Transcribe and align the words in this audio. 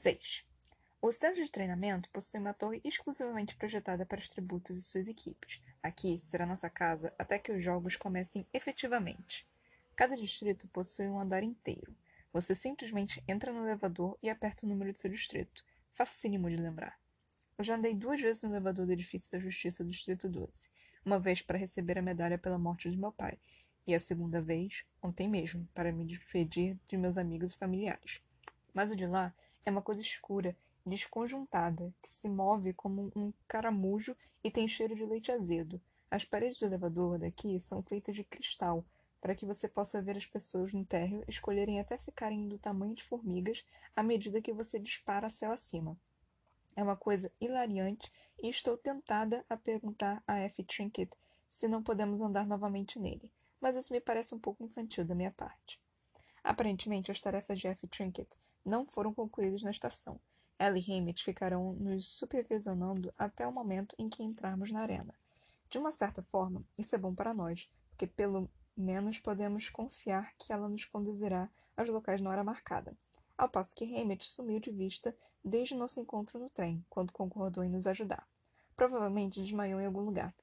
6. 0.00 0.46
O 1.02 1.12
centro 1.12 1.44
de 1.44 1.50
treinamento 1.50 2.08
possui 2.08 2.40
uma 2.40 2.54
torre 2.54 2.80
exclusivamente 2.82 3.54
projetada 3.54 4.06
para 4.06 4.18
os 4.18 4.30
tributos 4.30 4.78
e 4.78 4.82
suas 4.82 5.06
equipes. 5.06 5.60
Aqui 5.82 6.18
será 6.18 6.46
nossa 6.46 6.70
casa 6.70 7.12
até 7.18 7.38
que 7.38 7.52
os 7.52 7.62
jogos 7.62 7.96
comecem 7.96 8.46
efetivamente. 8.50 9.46
Cada 9.94 10.16
distrito 10.16 10.66
possui 10.68 11.06
um 11.06 11.20
andar 11.20 11.42
inteiro. 11.42 11.94
Você 12.32 12.54
simplesmente 12.54 13.22
entra 13.28 13.52
no 13.52 13.66
elevador 13.66 14.16
e 14.22 14.30
aperta 14.30 14.64
o 14.64 14.68
número 14.70 14.90
de 14.90 15.00
seu 15.00 15.10
distrito. 15.10 15.62
Facílimo 15.92 16.48
de 16.48 16.56
lembrar. 16.56 16.98
Eu 17.58 17.64
já 17.64 17.74
andei 17.74 17.94
duas 17.94 18.22
vezes 18.22 18.42
no 18.42 18.48
elevador 18.48 18.86
do 18.86 18.92
edifício 18.92 19.30
da 19.32 19.44
Justiça 19.44 19.84
do 19.84 19.90
Distrito 19.90 20.30
12. 20.30 20.70
Uma 21.04 21.18
vez 21.18 21.42
para 21.42 21.58
receber 21.58 21.98
a 21.98 22.02
medalha 22.02 22.38
pela 22.38 22.58
morte 22.58 22.90
de 22.90 22.96
meu 22.96 23.12
pai, 23.12 23.38
e 23.86 23.94
a 23.94 24.00
segunda 24.00 24.40
vez, 24.40 24.82
ontem 25.02 25.28
mesmo, 25.28 25.68
para 25.74 25.92
me 25.92 26.06
despedir 26.06 26.78
de 26.88 26.96
meus 26.96 27.18
amigos 27.18 27.52
e 27.52 27.58
familiares. 27.58 28.22
Mas 28.72 28.90
o 28.90 28.96
de 28.96 29.06
lá 29.06 29.34
é 29.64 29.70
uma 29.70 29.82
coisa 29.82 30.00
escura 30.00 30.56
desconjuntada, 30.84 31.92
que 32.02 32.10
se 32.10 32.28
move 32.28 32.72
como 32.72 33.12
um 33.14 33.32
caramujo 33.46 34.16
e 34.42 34.50
tem 34.50 34.66
cheiro 34.66 34.94
de 34.94 35.04
leite 35.04 35.30
azedo. 35.30 35.80
As 36.10 36.24
paredes 36.24 36.58
do 36.58 36.66
elevador 36.66 37.18
daqui 37.18 37.60
são 37.60 37.82
feitas 37.82 38.16
de 38.16 38.24
cristal, 38.24 38.84
para 39.20 39.34
que 39.34 39.44
você 39.44 39.68
possa 39.68 40.00
ver 40.00 40.16
as 40.16 40.26
pessoas 40.26 40.72
no 40.72 40.84
térreo 40.84 41.22
escolherem 41.28 41.78
até 41.78 41.98
ficarem 41.98 42.48
do 42.48 42.58
tamanho 42.58 42.94
de 42.94 43.04
formigas 43.04 43.64
à 43.94 44.02
medida 44.02 44.40
que 44.40 44.52
você 44.52 44.78
dispara 44.78 45.28
céu 45.28 45.52
acima. 45.52 45.96
É 46.74 46.82
uma 46.82 46.96
coisa 46.96 47.30
hilariante 47.40 48.10
e 48.42 48.48
estou 48.48 48.76
tentada 48.76 49.44
a 49.48 49.56
perguntar 49.56 50.22
a 50.26 50.38
F. 50.38 50.64
Trinket 50.64 51.10
se 51.50 51.68
não 51.68 51.82
podemos 51.82 52.20
andar 52.20 52.46
novamente 52.46 52.98
nele, 52.98 53.30
mas 53.60 53.76
isso 53.76 53.92
me 53.92 54.00
parece 54.00 54.34
um 54.34 54.38
pouco 54.38 54.64
infantil 54.64 55.04
da 55.04 55.14
minha 55.14 55.32
parte. 55.32 55.80
Aparentemente, 56.42 57.10
as 57.10 57.20
tarefas 57.20 57.58
de 57.58 57.66
F. 57.66 57.86
Trinket 57.88 58.28
não 58.64 58.86
foram 58.86 59.12
concluídas 59.12 59.62
na 59.62 59.70
estação, 59.70 60.20
ela 60.60 60.78
e 60.78 60.92
Hammett 60.92 61.24
ficarão 61.24 61.72
nos 61.72 62.06
supervisionando 62.06 63.14
até 63.16 63.46
o 63.46 63.52
momento 63.52 63.96
em 63.98 64.10
que 64.10 64.22
entrarmos 64.22 64.70
na 64.70 64.82
arena. 64.82 65.14
De 65.70 65.78
uma 65.78 65.90
certa 65.90 66.22
forma, 66.22 66.62
isso 66.78 66.94
é 66.94 66.98
bom 66.98 67.14
para 67.14 67.32
nós, 67.32 67.66
porque 67.88 68.06
pelo 68.06 68.46
menos 68.76 69.18
podemos 69.18 69.70
confiar 69.70 70.34
que 70.36 70.52
ela 70.52 70.68
nos 70.68 70.84
conduzirá 70.84 71.48
aos 71.74 71.88
locais 71.88 72.20
na 72.20 72.28
hora 72.28 72.44
marcada. 72.44 72.94
Ao 73.38 73.48
passo 73.48 73.74
que 73.74 73.84
Hammett 73.84 74.22
sumiu 74.22 74.60
de 74.60 74.70
vista 74.70 75.16
desde 75.42 75.74
nosso 75.74 75.98
encontro 75.98 76.38
no 76.38 76.50
trem, 76.50 76.84
quando 76.90 77.10
concordou 77.10 77.64
em 77.64 77.70
nos 77.70 77.86
ajudar. 77.86 78.28
Provavelmente 78.76 79.40
desmaiou 79.40 79.80
em 79.80 79.86
algum 79.86 80.02
lugar. 80.02 80.34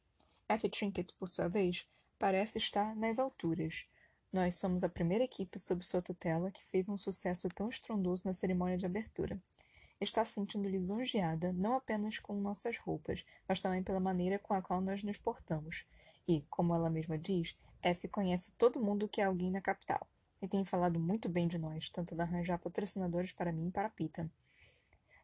F. 0.49 0.67
Trinket, 0.67 1.13
por 1.19 1.29
sua 1.29 1.47
vez, 1.47 1.87
parece 2.17 2.57
estar 2.57 2.95
nas 2.95 3.19
alturas. 3.19 3.85
Nós 4.31 4.55
somos 4.55 4.83
a 4.83 4.89
primeira 4.89 5.23
equipe 5.23 5.57
sob 5.59 5.85
sua 5.85 6.01
tutela 6.01 6.51
que 6.51 6.63
fez 6.63 6.89
um 6.89 6.97
sucesso 6.97 7.47
tão 7.49 7.69
estrondoso 7.69 8.23
na 8.25 8.33
cerimônia 8.33 8.77
de 8.77 8.85
abertura 8.85 9.41
está 9.99 10.23
sentindo 10.23 10.69
lisonjeada 10.69 11.51
não 11.53 11.73
apenas 11.73 12.19
com 12.19 12.39
nossas 12.39 12.77
roupas, 12.77 13.25
mas 13.47 13.59
também 13.59 13.81
pela 13.81 13.99
maneira 13.99 14.37
com 14.37 14.53
a 14.53 14.61
qual 14.61 14.79
nós 14.79 15.03
nos 15.03 15.17
portamos. 15.17 15.85
E, 16.27 16.45
como 16.49 16.73
ela 16.73 16.89
mesma 16.89 17.17
diz, 17.17 17.57
F 17.81 18.07
conhece 18.07 18.53
todo 18.53 18.81
mundo 18.81 19.07
que 19.07 19.21
é 19.21 19.23
alguém 19.23 19.49
na 19.49 19.61
capital. 19.61 20.07
E 20.41 20.47
tem 20.47 20.63
falado 20.63 20.99
muito 20.99 21.27
bem 21.27 21.47
de 21.47 21.57
nós, 21.57 21.89
tanto 21.89 22.13
de 22.13 22.21
arranjar 22.21 22.59
patrocinadores 22.59 23.31
para 23.31 23.51
mim 23.51 23.67
e 23.67 23.71
para 23.71 23.89
Pita. 23.89 24.29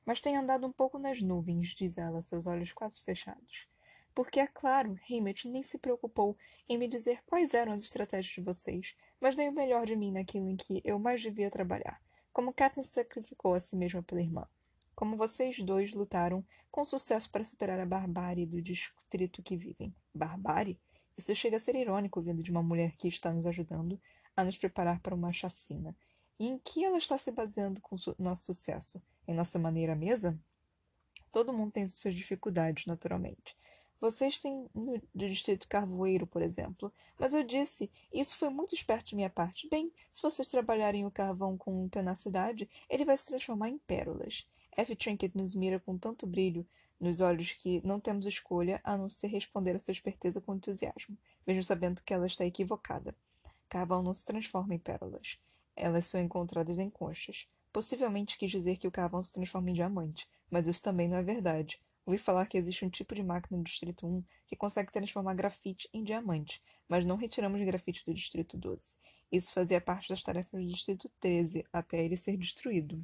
Mas 0.06 0.20
tem 0.20 0.36
andado 0.36 0.66
um 0.66 0.72
pouco 0.72 0.98
nas 0.98 1.22
nuvens, 1.22 1.70
diz 1.70 1.98
ela, 1.98 2.22
seus 2.22 2.48
olhos 2.48 2.74
quase 2.74 3.02
fechados. 3.02 3.68
Porque, 4.14 4.40
é 4.40 4.48
claro, 4.48 4.98
Hammett 5.10 5.48
nem 5.48 5.64
se 5.64 5.78
preocupou 5.78 6.38
em 6.70 6.78
me 6.78 6.88
dizer 6.88 7.24
quais 7.26 7.54
eram 7.54 7.74
as 7.74 7.84
estratégias 7.84 8.34
de 8.34 8.42
vocês, 8.42 8.96
mas 9.20 9.36
dei 9.36 9.50
o 9.50 9.54
melhor 9.54 9.86
de 9.86 9.96
mim 9.96 10.12
naquilo 10.12 10.50
em 10.50 10.56
que 10.56 10.82
eu 10.84 11.00
mais 11.00 11.22
devia 11.22 11.50
trabalhar, 11.50 12.02
como 12.32 12.54
Katniss 12.54 12.90
sacrificou 12.90 13.54
a 13.54 13.60
si 13.60 13.76
mesma 13.76 14.04
pela 14.04 14.22
irmã 14.22 14.48
como 14.96 15.18
vocês 15.18 15.60
dois 15.60 15.92
lutaram 15.92 16.46
com 16.72 16.86
sucesso 16.86 17.30
para 17.30 17.44
superar 17.44 17.80
a 17.80 17.86
barbárie 17.86 18.46
do 18.46 18.62
distrito 18.62 19.44
que 19.44 19.58
vivem. 19.58 19.94
Barbárie? 20.14 20.80
Isso 21.18 21.36
chega 21.36 21.58
a 21.58 21.60
ser 21.60 21.76
irônico 21.76 22.22
vindo 22.22 22.42
de 22.42 22.52
uma 22.52 22.64
mulher 22.64 22.96
que 22.98 23.08
está 23.08 23.32
nos 23.32 23.46
ajudando 23.46 24.00
a 24.36 24.44
nos 24.44 24.58
preparar 24.58 25.00
para 25.00 25.14
uma 25.14 25.32
chacina. 25.32 25.96
E 26.40 26.48
em 26.48 26.58
que 26.58 26.84
ela 26.84 26.98
está 26.98 27.18
se 27.18 27.32
baseando 27.32 27.80
com 27.82 27.98
su 27.98 28.16
nosso 28.18 28.46
sucesso? 28.46 29.02
Em 29.28 29.36
nossa 29.36 29.60
maneira 29.60 29.96
mesa? 29.96 30.40
Todo 31.32 31.54
mundo 31.54 31.72
tem 31.72 31.88
suas 31.88 32.16
dificuldades, 32.16 32.86
naturalmente. 32.86 33.56
Vocês 34.04 34.38
têm 34.38 34.70
no 34.76 35.02
distrito 35.16 35.66
carvoeiro, 35.66 36.28
por 36.28 36.42
exemplo. 36.42 36.92
Mas 37.18 37.34
eu 37.34 37.42
disse, 37.42 37.90
isso 38.12 38.36
foi 38.36 38.50
muito 38.50 38.76
esperto 38.76 39.06
de 39.06 39.16
minha 39.16 39.30
parte. 39.30 39.70
Bem, 39.70 39.94
se 40.12 40.22
vocês 40.22 40.50
trabalharem 40.50 41.06
o 41.06 41.10
carvão 41.10 41.58
com 41.58 41.88
tenacidade, 41.88 42.70
ele 42.90 43.06
vai 43.06 43.16
se 43.16 43.28
transformar 43.28 43.70
em 43.70 43.78
pérolas. 43.78 44.46
F. 44.76 44.94
Trinket 44.94 45.34
nos 45.34 45.56
mira 45.56 45.80
com 45.80 45.98
tanto 45.98 46.28
brilho 46.28 46.68
nos 47.00 47.22
olhos 47.22 47.54
que 47.54 47.82
não 47.88 47.98
temos 47.98 48.26
escolha 48.26 48.82
a 48.84 48.98
não 48.98 49.10
ser 49.10 49.28
responder 49.28 49.74
a 49.74 49.80
sua 49.80 49.94
esperteza 49.94 50.42
com 50.42 50.54
entusiasmo, 50.54 51.18
mesmo 51.48 51.64
sabendo 51.64 52.04
que 52.04 52.14
ela 52.14 52.28
está 52.28 52.46
equivocada. 52.46 53.16
Carvão 53.70 54.04
não 54.04 54.14
se 54.14 54.26
transforma 54.26 54.76
em 54.76 54.80
pérolas. 54.80 55.40
Elas 55.78 56.08
são 56.08 56.20
encontradas 56.20 56.78
em 56.78 56.90
conchas. 56.90 57.48
Possivelmente 57.72 58.38
quis 58.38 58.52
dizer 58.52 58.76
que 58.76 58.88
o 58.88 58.92
carvão 58.92 59.24
se 59.24 59.32
transforma 59.32 59.70
em 59.70 59.74
diamante, 59.74 60.28
mas 60.52 60.68
isso 60.68 60.84
também 60.84 61.08
não 61.08 61.16
é 61.16 61.24
verdade. 61.24 61.80
Ouvi 62.06 62.18
falar 62.18 62.46
que 62.48 62.58
existe 62.58 62.84
um 62.84 62.90
tipo 62.90 63.16
de 63.16 63.24
máquina 63.24 63.58
no 63.58 63.64
Distrito 63.64 64.06
1 64.06 64.24
que 64.46 64.56
consegue 64.58 64.92
transformar 64.92 65.34
grafite 65.36 65.90
em 65.94 66.04
diamante, 66.04 66.62
mas 66.88 67.06
não 67.06 67.16
retiramos 67.16 67.62
grafite 67.62 68.04
do 68.06 68.14
Distrito 68.14 68.58
12. 68.58 68.96
Isso 69.32 69.54
fazia 69.54 69.80
parte 69.80 70.10
das 70.10 70.22
tarefas 70.22 70.62
do 70.62 70.68
Distrito 70.68 71.10
13, 71.22 71.66
até 71.72 72.04
ele 72.04 72.18
ser 72.18 72.36
destruído. 72.36 73.04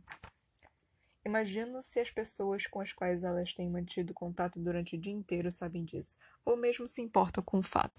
Imagino 1.25 1.81
se 1.81 1.99
as 1.99 2.11
pessoas 2.11 2.67
com 2.67 2.81
as 2.81 2.91
quais 2.91 3.23
elas 3.23 3.53
têm 3.53 3.69
mantido 3.69 4.13
contato 4.13 4.59
durante 4.59 4.95
o 4.95 4.99
dia 4.99 5.13
inteiro 5.13 5.51
sabem 5.51 5.85
disso, 5.85 6.17
ou 6.43 6.57
mesmo 6.57 6.87
se 6.87 7.01
importam 7.01 7.43
com 7.43 7.59
o 7.59 7.63
fato. 7.63 7.93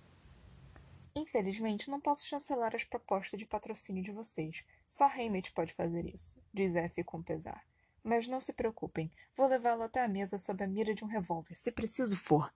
Infelizmente, 1.15 1.91
não 1.91 2.01
posso 2.01 2.27
chancelar 2.27 2.75
as 2.75 2.85
propostas 2.85 3.39
de 3.39 3.47
patrocínio 3.47 4.03
de 4.03 4.13
vocês. 4.13 4.65
Só 4.89 5.07
Hammett 5.07 5.53
pode 5.53 5.73
fazer 5.73 6.07
isso, 6.07 6.39
diz 6.53 6.75
F 6.75 7.03
com 7.05 7.23
pesar. 7.23 7.70
Mas 8.03 8.27
não 8.27 8.41
se 8.41 8.53
preocupem, 8.53 9.11
vou 9.37 9.47
levá-lo 9.47 9.83
até 9.83 10.03
a 10.03 10.09
mesa 10.09 10.39
sob 10.39 10.63
a 10.65 10.67
mira 10.67 10.95
de 10.95 11.05
um 11.05 11.09
revólver, 11.09 11.57
se 11.57 11.71
preciso 11.71 12.17
for. 12.17 12.53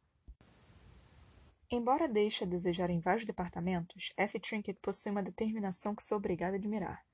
Embora 1.70 2.06
deixe 2.06 2.44
a 2.44 2.46
desejar 2.46 2.90
em 2.90 3.00
vários 3.00 3.26
departamentos, 3.26 4.12
F. 4.16 4.38
Trinket 4.38 4.78
possui 4.80 5.10
uma 5.10 5.22
determinação 5.22 5.94
que 5.94 6.02
sou 6.02 6.18
obrigada 6.18 6.56
a 6.56 6.58
admirar. 6.58 7.04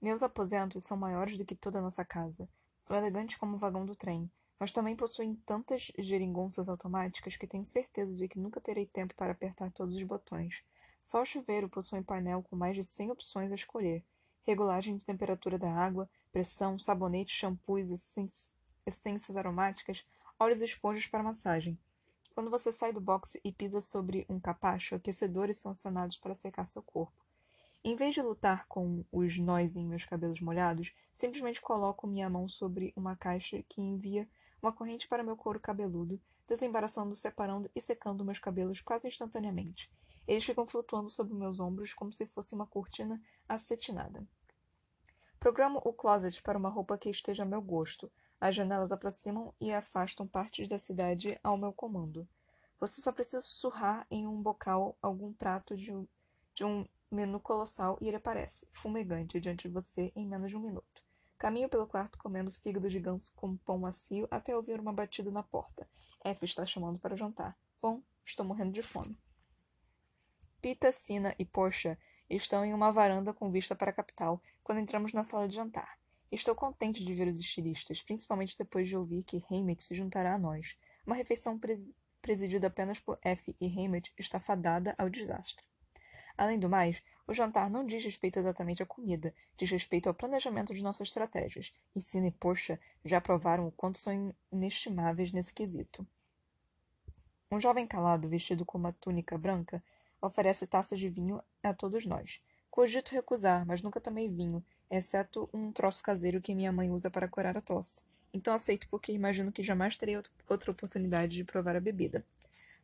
Meus 0.00 0.22
aposentos 0.22 0.84
são 0.84 0.96
maiores 0.96 1.36
do 1.36 1.44
que 1.44 1.54
toda 1.54 1.78
a 1.78 1.82
nossa 1.82 2.04
casa, 2.04 2.48
são 2.80 2.96
elegantes 2.96 3.36
como 3.36 3.56
o 3.56 3.58
vagão 3.58 3.84
do 3.84 3.94
trem, 3.94 4.30
mas 4.58 4.72
também 4.72 4.96
possuem 4.96 5.34
tantas 5.46 5.92
geringonças 5.98 6.68
automáticas 6.68 7.36
que 7.36 7.46
tenho 7.46 7.64
certeza 7.64 8.16
de 8.16 8.26
que 8.26 8.38
nunca 8.38 8.60
terei 8.60 8.86
tempo 8.86 9.14
para 9.14 9.32
apertar 9.32 9.70
todos 9.70 9.94
os 9.94 10.02
botões. 10.02 10.62
Só 11.02 11.22
o 11.22 11.26
chuveiro 11.26 11.68
possui 11.68 11.98
um 12.00 12.02
painel 12.02 12.42
com 12.42 12.56
mais 12.56 12.74
de 12.74 12.84
100 12.84 13.10
opções 13.10 13.52
a 13.52 13.54
escolher. 13.54 14.04
Regulagem 14.42 14.96
de 14.96 15.04
temperatura 15.04 15.58
da 15.58 15.70
água, 15.70 16.08
pressão, 16.32 16.78
sabonete, 16.78 17.34
shampoos, 17.34 17.90
essências 18.86 19.36
aromáticas, 19.36 20.04
óleos 20.38 20.60
e 20.60 20.64
esponjas 20.64 21.06
para 21.06 21.22
massagem. 21.22 21.78
Quando 22.34 22.50
você 22.50 22.72
sai 22.72 22.92
do 22.92 23.00
boxe 23.00 23.40
e 23.44 23.52
pisa 23.52 23.80
sobre 23.80 24.24
um 24.28 24.40
capacho, 24.40 24.94
aquecedores 24.94 25.58
são 25.58 25.72
acionados 25.72 26.16
para 26.16 26.34
secar 26.34 26.66
seu 26.66 26.82
corpo. 26.82 27.20
Em 27.82 27.96
vez 27.96 28.14
de 28.14 28.22
lutar 28.22 28.66
com 28.68 29.04
os 29.10 29.38
nós 29.38 29.74
em 29.74 29.86
meus 29.86 30.04
cabelos 30.04 30.40
molhados, 30.40 30.92
simplesmente 31.12 31.60
coloco 31.60 32.06
minha 32.06 32.28
mão 32.28 32.48
sobre 32.48 32.92
uma 32.94 33.16
caixa 33.16 33.62
que 33.68 33.80
envia 33.80 34.28
uma 34.62 34.72
corrente 34.72 35.08
para 35.08 35.22
meu 35.22 35.36
couro 35.36 35.58
cabeludo, 35.58 36.20
desembaraçando, 36.46 37.16
separando 37.16 37.70
e 37.74 37.80
secando 37.80 38.24
meus 38.24 38.38
cabelos 38.38 38.80
quase 38.80 39.08
instantaneamente. 39.08 39.90
Eles 40.28 40.44
ficam 40.44 40.66
flutuando 40.66 41.08
sobre 41.08 41.34
meus 41.34 41.58
ombros 41.58 41.94
como 41.94 42.12
se 42.12 42.26
fosse 42.26 42.54
uma 42.54 42.66
cortina 42.66 43.20
acetinada. 43.48 44.26
Programo 45.40 45.80
o 45.86 45.92
closet 45.94 46.42
para 46.42 46.58
uma 46.58 46.68
roupa 46.68 46.98
que 46.98 47.08
esteja 47.08 47.44
a 47.44 47.46
meu 47.46 47.62
gosto. 47.62 48.12
As 48.38 48.54
janelas 48.54 48.92
aproximam 48.92 49.54
e 49.58 49.72
afastam 49.72 50.26
partes 50.26 50.68
da 50.68 50.78
cidade 50.78 51.40
ao 51.42 51.56
meu 51.56 51.72
comando. 51.72 52.28
Você 52.78 53.00
só 53.00 53.10
precisa 53.10 53.40
sussurrar 53.40 54.06
em 54.10 54.26
um 54.26 54.42
bocal 54.42 54.98
algum 55.00 55.32
prato 55.32 55.74
de, 55.74 55.92
de 56.54 56.62
um 56.62 56.86
menu 57.10 57.40
colossal 57.40 57.96
e 58.02 58.08
ele 58.08 58.18
aparece, 58.18 58.68
fumegante, 58.70 59.40
diante 59.40 59.66
de 59.66 59.72
você 59.72 60.12
em 60.14 60.26
menos 60.26 60.50
de 60.50 60.58
um 60.58 60.60
minuto. 60.60 61.02
Caminho 61.38 61.70
pelo 61.70 61.86
quarto 61.86 62.18
comendo 62.18 62.50
fígado 62.50 62.90
de 62.90 63.00
ganso 63.00 63.32
com 63.34 63.56
pão 63.56 63.78
macio 63.78 64.28
até 64.30 64.54
ouvir 64.54 64.78
uma 64.78 64.92
batida 64.92 65.30
na 65.30 65.42
porta. 65.42 65.88
F 66.22 66.44
está 66.44 66.66
chamando 66.66 66.98
para 66.98 67.16
jantar. 67.16 67.56
Bom, 67.80 68.02
estou 68.26 68.44
morrendo 68.44 68.72
de 68.72 68.82
fome. 68.82 69.18
Pita, 70.60 70.92
Sina 70.92 71.34
e 71.38 71.46
Porsche 71.46 71.96
estão 72.30 72.64
em 72.64 72.72
uma 72.72 72.92
varanda 72.92 73.32
com 73.32 73.50
vista 73.50 73.74
para 73.74 73.90
a 73.90 73.94
capital 73.94 74.40
quando 74.62 74.78
entramos 74.78 75.12
na 75.12 75.24
sala 75.24 75.48
de 75.48 75.56
jantar. 75.56 75.98
Estou 76.30 76.54
contente 76.54 77.04
de 77.04 77.12
ver 77.12 77.26
os 77.26 77.40
estilistas, 77.40 78.02
principalmente 78.02 78.56
depois 78.56 78.88
de 78.88 78.96
ouvir 78.96 79.24
que 79.24 79.42
Hammett 79.50 79.82
se 79.82 79.94
juntará 79.94 80.34
a 80.34 80.38
nós. 80.38 80.76
Uma 81.04 81.16
refeição 81.16 81.58
pres 81.58 81.94
presidida 82.22 82.66
apenas 82.66 83.00
por 83.00 83.18
F 83.22 83.56
e 83.60 83.66
Hammett 83.66 84.12
está 84.18 84.38
fadada 84.38 84.94
ao 84.98 85.08
desastre. 85.08 85.64
Além 86.36 86.58
do 86.58 86.68
mais, 86.68 87.02
O 87.30 87.32
jantar 87.32 87.70
não 87.70 87.86
diz 87.86 88.04
respeito 88.04 88.40
exatamente 88.40 88.82
à 88.82 88.86
comida, 88.86 89.32
diz 89.56 89.70
respeito 89.70 90.08
ao 90.08 90.14
planejamento 90.14 90.74
de 90.74 90.82
nossas 90.82 91.06
estratégias. 91.06 91.72
E 91.94 92.02
Sina 92.02 92.26
e 92.26 92.32
Poxa 92.32 92.76
já 93.04 93.20
provaram 93.20 93.68
o 93.68 93.70
quanto 93.70 93.98
são 93.98 94.34
inestimáveis 94.50 95.32
nesse 95.32 95.54
quesito. 95.54 96.04
Um 97.48 97.60
jovem 97.60 97.86
calado, 97.86 98.28
vestido 98.28 98.64
com 98.64 98.76
uma 98.76 98.92
túnica 98.92 99.38
branca, 99.38 99.80
oferece 100.20 100.66
taças 100.66 100.98
de 100.98 101.08
vinho 101.08 101.40
a 101.62 101.74
todos 101.74 102.06
nós. 102.06 102.40
Cogito 102.70 103.12
recusar, 103.12 103.66
mas 103.66 103.82
nunca 103.82 104.00
tomei 104.00 104.28
vinho, 104.28 104.64
exceto 104.90 105.48
um 105.52 105.72
troço 105.72 106.02
caseiro 106.02 106.40
que 106.40 106.54
minha 106.54 106.72
mãe 106.72 106.90
usa 106.90 107.10
para 107.10 107.28
curar 107.28 107.56
a 107.56 107.60
tosse. 107.60 108.02
Então 108.32 108.54
aceito 108.54 108.88
porque 108.88 109.12
imagino 109.12 109.50
que 109.50 109.62
jamais 109.62 109.96
terei 109.96 110.16
outra 110.48 110.70
oportunidade 110.70 111.36
de 111.36 111.44
provar 111.44 111.76
a 111.76 111.80
bebida. 111.80 112.24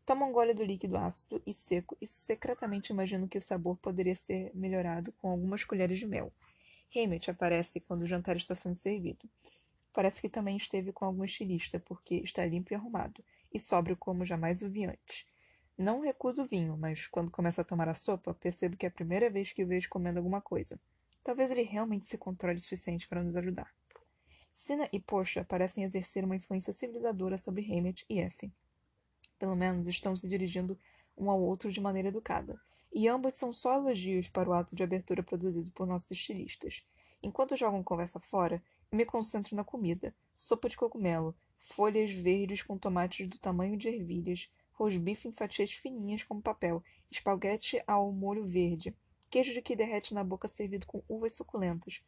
Tomo 0.05 0.25
um 0.25 0.33
gole 0.33 0.55
do 0.55 0.65
líquido 0.65 0.97
ácido 0.97 1.43
e 1.47 1.53
seco 1.53 1.97
e 2.01 2.07
secretamente 2.07 2.93
imagino 2.93 3.27
que 3.27 3.39
o 3.39 3.43
sabor 3.43 3.77
poderia 3.77 4.15
ser 4.15 4.51
melhorado 4.55 5.13
com 5.13 5.31
algumas 5.31 5.65
colheres 5.65 5.99
de 5.99 6.07
mel. 6.07 6.33
Hammett 6.95 7.31
aparece 7.31 7.81
quando 7.81 8.03
o 8.03 8.07
jantar 8.07 8.37
está 8.37 8.55
sendo 8.55 8.77
servido. 8.77 9.29
Parece 9.93 10.21
que 10.21 10.29
também 10.29 10.57
esteve 10.57 10.93
com 10.93 11.05
algum 11.05 11.25
estilista, 11.25 11.81
porque 11.81 12.17
está 12.17 12.45
limpo 12.45 12.73
e 12.73 12.77
arrumado, 12.77 13.25
e 13.53 13.59
sóbrio 13.59 13.97
como 13.97 14.25
jamais 14.25 14.63
o 14.63 14.69
vi 14.69 14.85
antes. 14.85 15.27
Não 15.79 16.01
recuso 16.01 16.43
o 16.43 16.47
vinho, 16.47 16.77
mas 16.77 17.07
quando 17.07 17.31
começa 17.31 17.61
a 17.61 17.65
tomar 17.65 17.89
a 17.89 17.95
sopa, 17.95 18.33
percebo 18.33 18.77
que 18.77 18.87
é 18.87 18.89
a 18.89 18.93
primeira 18.93 19.29
vez 19.29 19.53
que 19.53 19.63
o 19.63 19.67
vejo 19.67 19.91
comendo 19.91 20.19
alguma 20.19 20.41
coisa. 20.41 20.81
Talvez 21.23 21.51
ele 21.51 21.63
realmente 21.63 22.07
se 22.07 22.17
controle 22.17 22.57
o 22.57 22.61
suficiente 22.61 23.07
para 23.07 23.23
nos 23.23 23.37
ajudar. 23.37 23.75
Sina 24.55 24.89
e 24.91 24.99
Porsche 24.99 25.45
parecem 25.45 25.85
exercer 25.85 26.25
uma 26.25 26.35
influência 26.35 26.73
civilizadora 26.73 27.37
sobre 27.37 27.63
Hammett 27.63 28.07
e 28.09 28.21
Effie. 28.21 28.51
Pelo 29.39 29.55
menos 29.55 29.87
estão 29.87 30.17
se 30.17 30.27
dirigindo 30.27 30.79
um 31.15 31.31
ao 31.31 31.39
outro 31.39 31.71
de 31.71 31.79
maneira 31.79 32.09
educada, 32.09 32.59
e 32.91 33.07
ambos 33.07 33.35
são 33.35 33.53
só 33.53 33.75
elogios 33.75 34.31
para 34.31 34.49
o 34.49 34.55
ato 34.55 34.75
de 34.75 34.83
abertura 34.83 35.23
produzido 35.23 35.71
por 35.73 35.87
nossos 35.87 36.11
estilistas. 36.11 36.83
Enquanto 37.23 37.55
jogam 37.55 37.83
conversa 37.83 38.19
fora, 38.19 38.63
eu 38.91 38.97
me 38.97 39.05
concentro 39.05 39.55
na 39.55 39.63
comida: 39.63 40.15
sopa 40.35 40.71
de 40.71 40.77
cogumelo, 40.77 41.37
folhas 41.59 42.11
verdes 42.13 42.63
com 42.63 42.79
tomates 42.79 43.29
do 43.29 43.39
tamanho 43.39 43.77
de 43.77 43.89
ervilhas, 43.89 44.51
rosbife 44.77 45.27
em 45.27 45.33
fatias 45.33 45.73
fininhas 45.73 46.23
como 46.23 46.43
papel, 46.43 46.85
espaguete 47.11 47.83
ao 47.87 48.13
molho 48.13 48.47
verde, 48.47 48.95
queijo 49.31 49.53
de 49.53 49.63
que 49.63 49.75
derrete 49.75 50.15
na 50.15 50.23
boca 50.23 50.47
servido 50.47 50.87
com 50.87 51.03
uvas 51.09 51.35
suculentas. 51.35 52.03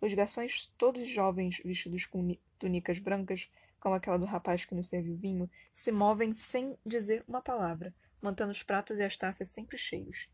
Os 0.00 0.14
garçons, 0.14 0.72
todos 0.78 1.08
jovens, 1.08 1.60
vestidos 1.62 2.06
com 2.06 2.34
túnicas 2.58 2.98
brancas, 2.98 3.50
como 3.78 3.94
aquela 3.94 4.18
do 4.18 4.24
rapaz 4.24 4.64
que 4.64 4.74
nos 4.74 4.88
serviu 4.88 5.16
vinho, 5.16 5.48
se 5.72 5.92
movem 5.92 6.32
sem 6.32 6.76
dizer 6.84 7.22
uma 7.28 7.42
palavra, 7.42 7.94
mantendo 8.20 8.50
os 8.50 8.62
pratos 8.62 8.98
e 8.98 9.02
as 9.02 9.16
taças 9.16 9.48
sempre 9.48 9.76
cheios. 9.76 10.28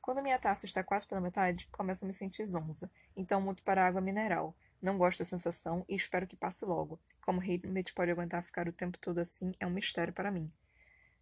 Quando 0.00 0.22
minha 0.22 0.38
taça 0.38 0.64
está 0.64 0.82
quase 0.82 1.06
pela 1.06 1.20
metade, 1.20 1.68
começo 1.70 2.04
a 2.04 2.08
me 2.08 2.14
sentir 2.14 2.46
zonza, 2.46 2.90
então 3.14 3.40
mudo 3.40 3.62
para 3.62 3.86
água 3.86 4.00
mineral. 4.00 4.56
Não 4.80 4.96
gosto 4.96 5.18
da 5.18 5.26
sensação 5.26 5.84
e 5.86 5.94
espero 5.94 6.26
que 6.26 6.36
passe 6.36 6.64
logo. 6.64 6.98
Como 7.20 7.40
Hamlet 7.40 7.92
pode 7.92 8.10
aguentar 8.10 8.42
ficar 8.42 8.66
o 8.66 8.72
tempo 8.72 8.98
todo 8.98 9.18
assim 9.18 9.52
é 9.60 9.66
um 9.66 9.70
mistério 9.70 10.14
para 10.14 10.30
mim. 10.30 10.50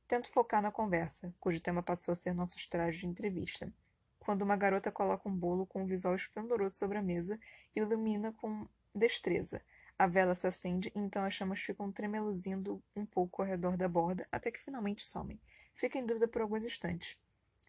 Tento 0.08 0.30
focar 0.30 0.62
na 0.62 0.72
conversa, 0.72 1.34
cujo 1.38 1.60
tema 1.60 1.82
passou 1.82 2.12
a 2.12 2.16
ser 2.16 2.32
nossos 2.32 2.66
trajes 2.66 2.98
de 2.98 3.06
entrevista. 3.06 3.70
Quando 4.18 4.40
uma 4.40 4.56
garota 4.56 4.90
coloca 4.90 5.28
um 5.28 5.36
bolo 5.36 5.66
com 5.66 5.82
um 5.82 5.86
visual 5.86 6.14
esplendoroso 6.14 6.76
sobre 6.76 6.96
a 6.96 7.02
mesa 7.02 7.38
e 7.76 7.80
ilumina 7.80 8.32
com 8.32 8.66
destreza, 8.94 9.62
a 9.98 10.06
vela 10.06 10.34
se 10.34 10.46
acende 10.46 10.90
então 10.94 11.24
as 11.24 11.34
chamas 11.34 11.60
ficam 11.60 11.92
tremeluzindo 11.92 12.82
um 12.96 13.04
pouco 13.04 13.42
ao 13.42 13.48
redor 13.48 13.76
da 13.76 13.86
borda 13.86 14.26
até 14.32 14.50
que 14.50 14.58
finalmente 14.58 15.04
somem. 15.04 15.38
Fica 15.74 15.98
em 15.98 16.06
dúvida 16.06 16.26
por 16.26 16.40
alguns 16.40 16.64
instantes. 16.64 17.18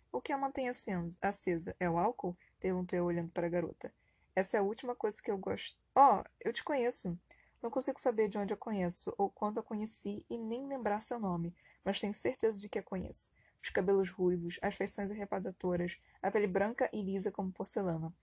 O 0.10 0.22
que 0.22 0.32
a 0.32 0.38
mantém 0.38 0.70
acesa 0.70 1.76
é 1.78 1.90
o 1.90 1.98
álcool? 1.98 2.38
Perguntou 2.58 2.98
eu 2.98 3.04
olhando 3.04 3.32
para 3.32 3.48
a 3.48 3.50
garota. 3.50 3.94
Essa 4.34 4.56
é 4.56 4.60
a 4.62 4.64
última 4.64 4.96
coisa 4.96 5.22
que 5.22 5.30
eu 5.30 5.38
gosto. 5.38 5.78
Oh, 5.94 6.24
eu 6.40 6.54
te 6.54 6.64
conheço. 6.64 7.20
Não 7.62 7.70
consigo 7.70 8.00
saber 8.00 8.30
de 8.30 8.38
onde 8.38 8.54
a 8.54 8.58
conheço, 8.58 9.14
ou 9.18 9.30
quando 9.30 9.60
a 9.60 9.64
conheci, 9.64 10.26
e 10.30 10.38
nem 10.38 10.66
lembrar 10.66 11.02
seu 11.02 11.20
nome, 11.20 11.54
mas 11.84 12.00
tenho 12.00 12.14
certeza 12.14 12.60
de 12.60 12.70
que 12.70 12.80
a 12.80 12.84
conheço. 12.84 13.32
Os 13.62 13.70
cabelos 13.70 14.10
ruivos, 14.10 14.58
as 14.62 14.76
feições 14.76 15.12
arrebatadoras, 15.12 15.98
a 16.22 16.32
pele 16.32 16.48
branca 16.48 16.90
e 16.94 17.02
lisa 17.02 17.32
como 17.32 17.52
porcelana. 17.52 18.14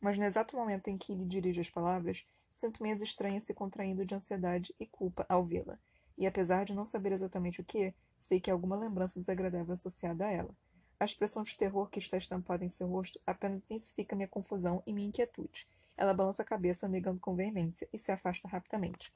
Mas 0.00 0.18
no 0.18 0.24
exato 0.24 0.56
momento 0.56 0.88
em 0.88 0.96
que 0.96 1.14
lhe 1.14 1.24
dirijo 1.24 1.60
as 1.60 1.70
palavras, 1.70 2.24
Sinto-me 2.56 2.90
estranha 2.90 3.38
se 3.38 3.52
contraindo 3.52 4.06
de 4.06 4.14
ansiedade 4.14 4.74
e 4.80 4.86
culpa 4.86 5.26
ao 5.28 5.44
vê-la, 5.44 5.78
e 6.16 6.26
apesar 6.26 6.64
de 6.64 6.72
não 6.72 6.86
saber 6.86 7.12
exatamente 7.12 7.60
o 7.60 7.64
que, 7.64 7.94
sei 8.16 8.40
que 8.40 8.50
há 8.50 8.54
alguma 8.54 8.76
lembrança 8.76 9.20
desagradável 9.20 9.74
associada 9.74 10.24
a 10.24 10.30
ela. 10.30 10.56
A 10.98 11.04
expressão 11.04 11.42
de 11.42 11.54
terror 11.54 11.90
que 11.90 11.98
está 11.98 12.16
estampada 12.16 12.64
em 12.64 12.70
seu 12.70 12.88
rosto 12.88 13.20
apenas 13.26 13.62
intensifica 13.64 14.16
minha 14.16 14.26
confusão 14.26 14.82
e 14.86 14.92
minha 14.94 15.08
inquietude. 15.08 15.68
Ela 15.98 16.14
balança 16.14 16.40
a 16.40 16.46
cabeça, 16.46 16.88
negando 16.88 17.20
com 17.20 17.34
veemência, 17.34 17.86
e 17.92 17.98
se 17.98 18.10
afasta 18.10 18.48
rapidamente. 18.48 19.12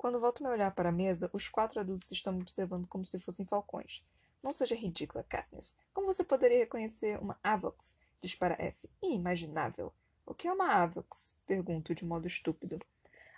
Quando 0.00 0.18
volto 0.18 0.42
meu 0.42 0.52
olhar 0.52 0.70
para 0.70 0.88
a 0.88 0.92
mesa, 0.92 1.28
os 1.30 1.46
quatro 1.50 1.78
adultos 1.78 2.10
estão 2.10 2.32
me 2.32 2.40
observando 2.40 2.86
como 2.86 3.04
se 3.04 3.18
fossem 3.18 3.44
falcões. 3.44 4.02
Não 4.42 4.50
seja 4.50 4.74
ridícula, 4.74 5.22
Katniss. 5.22 5.78
Como 5.92 6.06
você 6.06 6.24
poderia 6.24 6.60
reconhecer 6.60 7.20
uma 7.20 7.38
Avox? 7.42 8.00
Dispara 8.22 8.56
F. 8.58 8.88
Inimaginável. 9.02 9.92
O 10.24 10.32
que 10.32 10.48
é 10.48 10.52
uma 10.54 10.72
Avox? 10.72 11.36
Pergunto 11.46 11.94
de 11.94 12.02
modo 12.02 12.26
estúpido. 12.26 12.80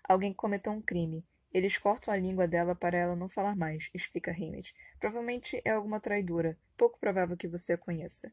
Alguém 0.05 0.33
cometeu 0.33 0.73
um 0.73 0.81
crime. 0.81 1.27
Eles 1.53 1.79
cortam 1.79 2.15
a 2.15 2.17
língua 2.17 2.47
dela 2.47 2.77
para 2.77 2.97
ela 2.97 3.17
não 3.17 3.29
falar 3.29 3.57
mais, 3.57 3.91
explica 3.93 4.31
Hammett. 4.31 4.73
Provavelmente 5.01 5.61
é 5.65 5.73
alguma 5.73 5.99
traidora. 5.99 6.57
Pouco 6.77 6.97
provável 6.97 7.37
que 7.37 7.49
você 7.49 7.73
a 7.73 7.77
conheça. 7.77 8.33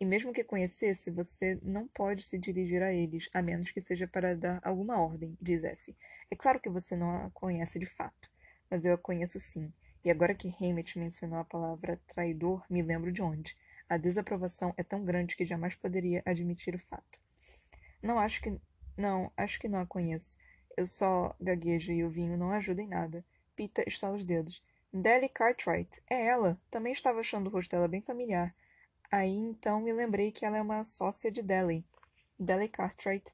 E 0.00 0.06
mesmo 0.06 0.32
que 0.32 0.42
conhecesse, 0.42 1.10
você 1.10 1.58
não 1.62 1.86
pode 1.86 2.22
se 2.22 2.38
dirigir 2.38 2.82
a 2.82 2.90
eles, 2.90 3.28
a 3.34 3.42
menos 3.42 3.70
que 3.70 3.82
seja 3.82 4.08
para 4.08 4.34
dar 4.34 4.58
alguma 4.64 4.98
ordem, 4.98 5.36
diz 5.38 5.62
F. 5.62 5.94
É 6.30 6.34
claro 6.34 6.58
que 6.58 6.70
você 6.70 6.96
não 6.96 7.26
a 7.26 7.30
conhece 7.30 7.78
de 7.78 7.84
fato, 7.84 8.30
mas 8.70 8.86
eu 8.86 8.94
a 8.94 8.98
conheço 8.98 9.38
sim. 9.38 9.70
E 10.02 10.10
agora 10.10 10.34
que 10.34 10.48
Hammett 10.48 10.98
mencionou 10.98 11.38
a 11.38 11.44
palavra 11.44 12.00
traidor, 12.06 12.64
me 12.70 12.80
lembro 12.80 13.12
de 13.12 13.20
onde. 13.20 13.54
A 13.86 13.98
desaprovação 13.98 14.72
é 14.78 14.82
tão 14.82 15.04
grande 15.04 15.36
que 15.36 15.44
jamais 15.44 15.74
poderia 15.74 16.22
admitir 16.24 16.74
o 16.74 16.78
fato. 16.78 17.18
Não 18.02 18.18
acho 18.18 18.40
que. 18.40 18.58
Não, 18.96 19.30
acho 19.36 19.60
que 19.60 19.68
não 19.68 19.80
a 19.80 19.86
conheço. 19.86 20.38
Eu 20.76 20.86
só 20.86 21.36
gaguejo 21.38 21.92
e 21.92 22.02
o 22.02 22.08
vinho 22.08 22.38
não 22.38 22.52
ajuda 22.52 22.80
em 22.80 22.88
nada. 22.88 23.22
Pita 23.54 23.84
estala 23.86 24.16
os 24.16 24.24
dedos. 24.24 24.64
Delly 24.92 25.28
Cartwright. 25.28 26.02
É 26.08 26.26
ela. 26.26 26.58
Também 26.70 26.92
estava 26.92 27.20
achando 27.20 27.48
o 27.48 27.50
rosto 27.50 27.70
dela 27.70 27.86
bem 27.86 28.00
familiar. 28.00 28.54
Aí 29.10 29.34
então 29.34 29.80
me 29.80 29.92
lembrei 29.92 30.30
que 30.30 30.44
ela 30.44 30.56
é 30.56 30.62
uma 30.62 30.84
sócia 30.84 31.32
de 31.32 31.42
Delly. 31.42 31.84
Delly 32.38 32.68
Cartwright 32.68 33.32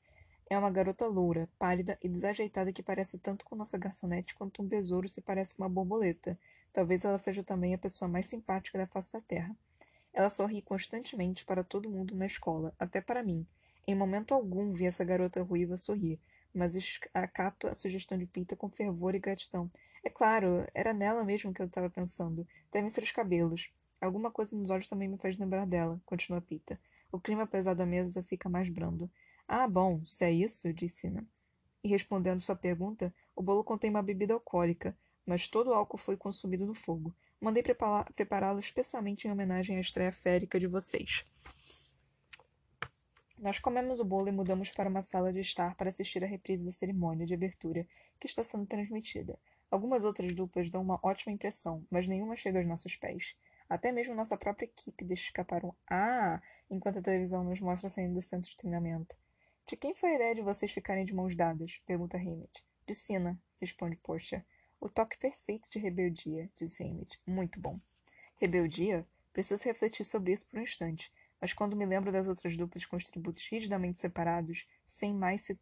é 0.49 0.57
uma 0.57 0.71
garota 0.71 1.07
loura, 1.07 1.51
pálida 1.59 1.99
e 2.03 2.09
desajeitada 2.09 2.73
que 2.73 2.83
parece 2.83 3.19
tanto 3.19 3.45
com 3.45 3.55
nossa 3.55 3.77
garçonete 3.77 4.35
quanto 4.35 4.63
um 4.63 4.67
besouro 4.67 5.07
se 5.07 5.21
parece 5.21 5.55
com 5.55 5.63
uma 5.63 5.69
borboleta. 5.69 6.39
Talvez 6.73 7.05
ela 7.05 7.19
seja 7.19 7.43
também 7.43 7.75
a 7.75 7.79
pessoa 7.79 8.09
mais 8.09 8.25
simpática 8.25 8.79
da 8.79 8.87
face 8.87 9.13
da 9.13 9.21
terra. 9.21 9.55
Ela 10.15 10.31
sorri 10.31 10.63
constantemente 10.63 11.45
para 11.45 11.63
todo 11.63 11.91
mundo 11.91 12.17
na 12.17 12.25
escola, 12.25 12.75
até 12.79 13.03
para 13.03 13.23
mim. 13.23 13.47
Em 13.87 13.95
momento 13.95 14.33
algum 14.33 14.73
vi 14.73 14.87
essa 14.87 15.05
garota 15.05 15.43
ruiva 15.43 15.77
sorrir, 15.77 16.19
mas 16.55 16.75
acato 17.13 17.69
a 17.69 17.75
sugestão 17.75 18.17
de 18.17 18.25
Pita 18.25 18.57
com 18.57 18.71
fervor 18.71 19.15
e 19.15 19.19
gratidão. 19.19 19.71
É 20.03 20.09
claro, 20.09 20.67
era 20.73 20.95
nela 20.95 21.23
mesmo 21.23 21.53
que 21.53 21.61
eu 21.61 21.67
estava 21.67 21.91
pensando. 21.91 22.47
Devem 22.73 22.89
ser 22.89 23.03
os 23.03 23.13
cabelos. 23.13 23.71
Alguma 24.01 24.31
coisa 24.31 24.57
nos 24.57 24.71
olhos 24.71 24.89
também 24.89 25.09
me 25.09 25.19
faz 25.19 25.39
lembrar 25.39 25.67
dela, 25.67 26.01
continua 26.05 26.41
Pita. 26.41 26.79
O 27.11 27.19
clima 27.19 27.47
pesado 27.47 27.79
da 27.79 27.87
mesa 27.87 28.23
fica 28.23 28.49
mais 28.49 28.69
brando. 28.69 29.11
Ah, 29.49 29.67
bom, 29.67 30.05
se 30.05 30.25
é 30.25 30.31
isso, 30.31 30.73
disse 30.73 31.03
Sina. 31.03 31.27
E 31.83 31.89
respondendo 31.89 32.41
sua 32.41 32.57
pergunta, 32.57 33.15
o 33.35 33.43
bolo 33.43 33.63
contém 33.63 33.91
uma 33.91 34.03
bebida 34.03 34.35
alcoólica, 34.35 34.97
mas 35.25 35.49
todo 35.49 35.71
o 35.71 35.75
álcool 35.75 35.99
foi 35.99 36.17
consumido 36.17 36.67
no 36.67 36.75
fogo. 36.75 37.15
Mandei 37.41 37.63
prepará-lo 37.63 38.59
especialmente 38.59 39.27
em 39.27 39.31
homenagem 39.31 39.77
à 39.77 39.81
estreia 39.81 40.13
férica 40.13 40.59
de 40.59 40.67
vocês. 40.67 41.25
Nós 43.39 43.59
comemos 43.59 44.01
o 44.01 44.05
bolo 44.05 44.29
e 44.29 44.33
mudamos 44.33 44.71
para 44.71 44.89
uma 44.89 45.03
sala 45.03 45.33
de 45.33 45.41
estar 45.41 45.75
para 45.77 45.91
assistir 45.91 46.25
a 46.25 46.27
reprise 46.27 46.65
da 46.65 46.73
cerimônia 46.73 47.27
de 47.27 47.35
abertura 47.35 47.87
que 48.19 48.27
está 48.27 48.43
sendo 48.43 48.67
transmitida. 48.67 49.39
Algumas 49.71 50.05
outras 50.05 50.35
duplas 50.35 50.71
dão 50.71 50.81
uma 50.81 50.99
ótima 51.03 51.33
impressão, 51.33 51.85
mas 51.91 52.09
nenhuma 52.09 52.35
chega 52.35 52.59
aos 52.59 52.67
nossos 52.67 52.97
pés. 52.97 53.37
Até 53.69 53.93
mesmo 53.93 54.15
nossa 54.15 54.37
própria 54.37 54.67
equipe 54.67 55.05
deixa 55.05 55.25
escapar 55.25 55.65
um 55.65 55.73
Ah! 55.89 56.41
enquanto 56.71 56.99
a 56.99 57.03
televisão 57.03 57.45
nos 57.45 57.61
mostra 57.61 57.91
saindo 57.91 58.15
do 58.15 58.23
centro 58.23 58.51
de 58.51 58.57
treinamento. 58.57 59.19
De 59.67 59.77
quem 59.77 59.95
foi 59.95 60.11
a 60.11 60.15
ideia 60.15 60.35
de 60.35 60.43
vocês 60.43 60.73
ficarem 60.73 61.05
de 61.05 61.15
mãos 61.15 61.35
dadas? 61.35 61.81
pergunta 61.87 62.17
Hammett. 62.17 62.65
De 62.87 62.95
Sina, 62.95 63.39
responde 63.61 63.97
Portia. 63.97 64.45
O 64.81 64.89
toque 64.89 65.19
perfeito 65.19 65.69
de 65.71 65.79
rebeldia, 65.79 66.51
diz 66.57 66.81
Hammett. 66.81 67.21
Muito 67.27 67.59
bom. 67.59 67.81
Rebeldia? 68.41 69.07
Preciso 69.33 69.65
refletir 69.65 70.05
sobre 70.05 70.33
isso 70.33 70.47
por 70.47 70.59
um 70.59 70.63
instante 70.63 71.13
mas 71.41 71.53
quando 71.53 71.77
me 71.77 71.87
lembro 71.87 72.11
das 72.11 72.29
outras 72.29 72.57
duplas 72.57 72.85
com 72.87 72.97
os 72.97 73.05
tributos 73.05 73.47
rigidamente 73.49 73.99
separados, 73.99 74.67
sem 74.87 75.15
mais 75.15 75.43
se 75.43 75.59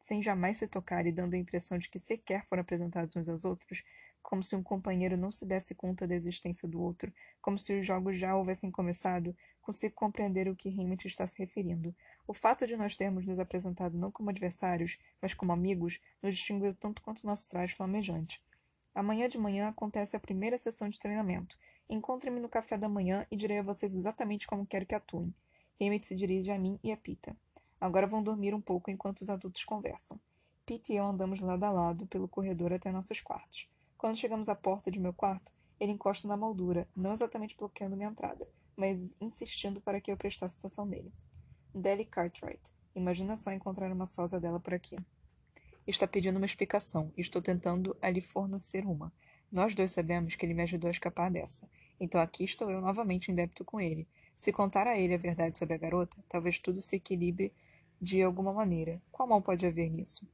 sem 0.00 0.22
jamais 0.22 0.58
se 0.58 0.68
tocar 0.68 1.06
e 1.06 1.12
dando 1.12 1.34
a 1.34 1.38
impressão 1.38 1.76
de 1.76 1.88
que 1.88 1.98
sequer 1.98 2.46
foram 2.46 2.60
apresentados 2.60 3.16
uns 3.16 3.28
aos 3.28 3.44
outros, 3.44 3.82
como 4.28 4.42
se 4.42 4.54
um 4.54 4.62
companheiro 4.62 5.16
não 5.16 5.30
se 5.30 5.46
desse 5.46 5.74
conta 5.74 6.06
da 6.06 6.14
existência 6.14 6.68
do 6.68 6.82
outro, 6.82 7.10
como 7.40 7.58
se 7.58 7.72
os 7.72 7.86
jogos 7.86 8.18
já 8.18 8.36
houvessem 8.36 8.70
começado, 8.70 9.34
consigo 9.62 9.94
compreender 9.94 10.50
o 10.50 10.54
que 10.54 10.68
Hammett 10.68 11.06
está 11.06 11.26
se 11.26 11.38
referindo. 11.38 11.96
O 12.26 12.34
fato 12.34 12.66
de 12.66 12.76
nós 12.76 12.94
termos 12.94 13.26
nos 13.26 13.40
apresentado 13.40 13.96
não 13.96 14.12
como 14.12 14.28
adversários, 14.28 14.98
mas 15.22 15.32
como 15.32 15.50
amigos, 15.50 15.98
nos 16.22 16.36
distinguiu 16.36 16.74
tanto 16.74 17.00
quanto 17.00 17.26
nosso 17.26 17.48
traje 17.48 17.74
flamejante. 17.74 18.42
Amanhã 18.94 19.30
de 19.30 19.38
manhã 19.38 19.68
acontece 19.68 20.14
a 20.14 20.20
primeira 20.20 20.58
sessão 20.58 20.90
de 20.90 20.98
treinamento. 20.98 21.56
Encontre-me 21.88 22.38
no 22.38 22.50
café 22.50 22.76
da 22.76 22.86
manhã 22.86 23.26
e 23.30 23.36
direi 23.36 23.60
a 23.60 23.62
vocês 23.62 23.94
exatamente 23.94 24.46
como 24.46 24.66
quero 24.66 24.84
que 24.84 24.94
atuem. 24.94 25.32
Hammett 25.80 26.06
se 26.06 26.14
dirige 26.14 26.52
a 26.52 26.58
mim 26.58 26.78
e 26.84 26.92
a 26.92 26.98
Pita. 26.98 27.34
Agora 27.80 28.06
vão 28.06 28.22
dormir 28.22 28.54
um 28.54 28.60
pouco 28.60 28.90
enquanto 28.90 29.22
os 29.22 29.30
adultos 29.30 29.64
conversam. 29.64 30.20
Pete 30.66 30.92
e 30.92 30.96
eu 30.96 31.06
andamos 31.06 31.40
lado 31.40 31.64
a 31.64 31.70
lado 31.70 32.06
pelo 32.08 32.28
corredor 32.28 32.74
até 32.74 32.92
nossos 32.92 33.22
quartos. 33.22 33.66
Quando 33.98 34.16
chegamos 34.16 34.48
à 34.48 34.54
porta 34.54 34.92
de 34.92 35.00
meu 35.00 35.12
quarto, 35.12 35.52
ele 35.80 35.90
encosta 35.90 36.28
na 36.28 36.36
moldura, 36.36 36.88
não 36.94 37.12
exatamente 37.12 37.56
bloqueando 37.56 37.96
minha 37.96 38.08
entrada, 38.08 38.48
mas 38.76 39.16
insistindo 39.20 39.80
para 39.80 40.00
que 40.00 40.12
eu 40.12 40.16
prestasse 40.16 40.56
atenção 40.56 40.86
nele. 40.86 41.12
Deli 41.74 42.04
Cartwright. 42.04 42.62
Imagina 42.94 43.36
só 43.36 43.50
encontrar 43.50 43.90
uma 43.90 44.06
sósia 44.06 44.38
dela 44.38 44.60
por 44.60 44.72
aqui. 44.72 44.96
Está 45.84 46.06
pedindo 46.06 46.36
uma 46.36 46.46
explicação 46.46 47.12
e 47.16 47.20
estou 47.20 47.42
tentando 47.42 47.96
a 48.00 48.08
lhe 48.08 48.20
fornecer 48.20 48.86
uma. 48.86 49.12
Nós 49.50 49.74
dois 49.74 49.90
sabemos 49.90 50.36
que 50.36 50.46
ele 50.46 50.54
me 50.54 50.62
ajudou 50.62 50.86
a 50.86 50.92
escapar 50.92 51.28
dessa. 51.28 51.68
Então 51.98 52.20
aqui 52.20 52.44
estou 52.44 52.70
eu 52.70 52.80
novamente 52.80 53.32
em 53.32 53.34
débito 53.34 53.64
com 53.64 53.80
ele. 53.80 54.06
Se 54.36 54.52
contar 54.52 54.86
a 54.86 54.96
ele 54.96 55.14
a 55.14 55.18
verdade 55.18 55.58
sobre 55.58 55.74
a 55.74 55.78
garota, 55.78 56.16
talvez 56.28 56.60
tudo 56.60 56.80
se 56.80 56.94
equilibre 56.94 57.52
de 58.00 58.22
alguma 58.22 58.52
maneira. 58.52 59.02
Qual 59.10 59.28
mal 59.28 59.42
pode 59.42 59.66
haver 59.66 59.90
nisso? 59.90 60.24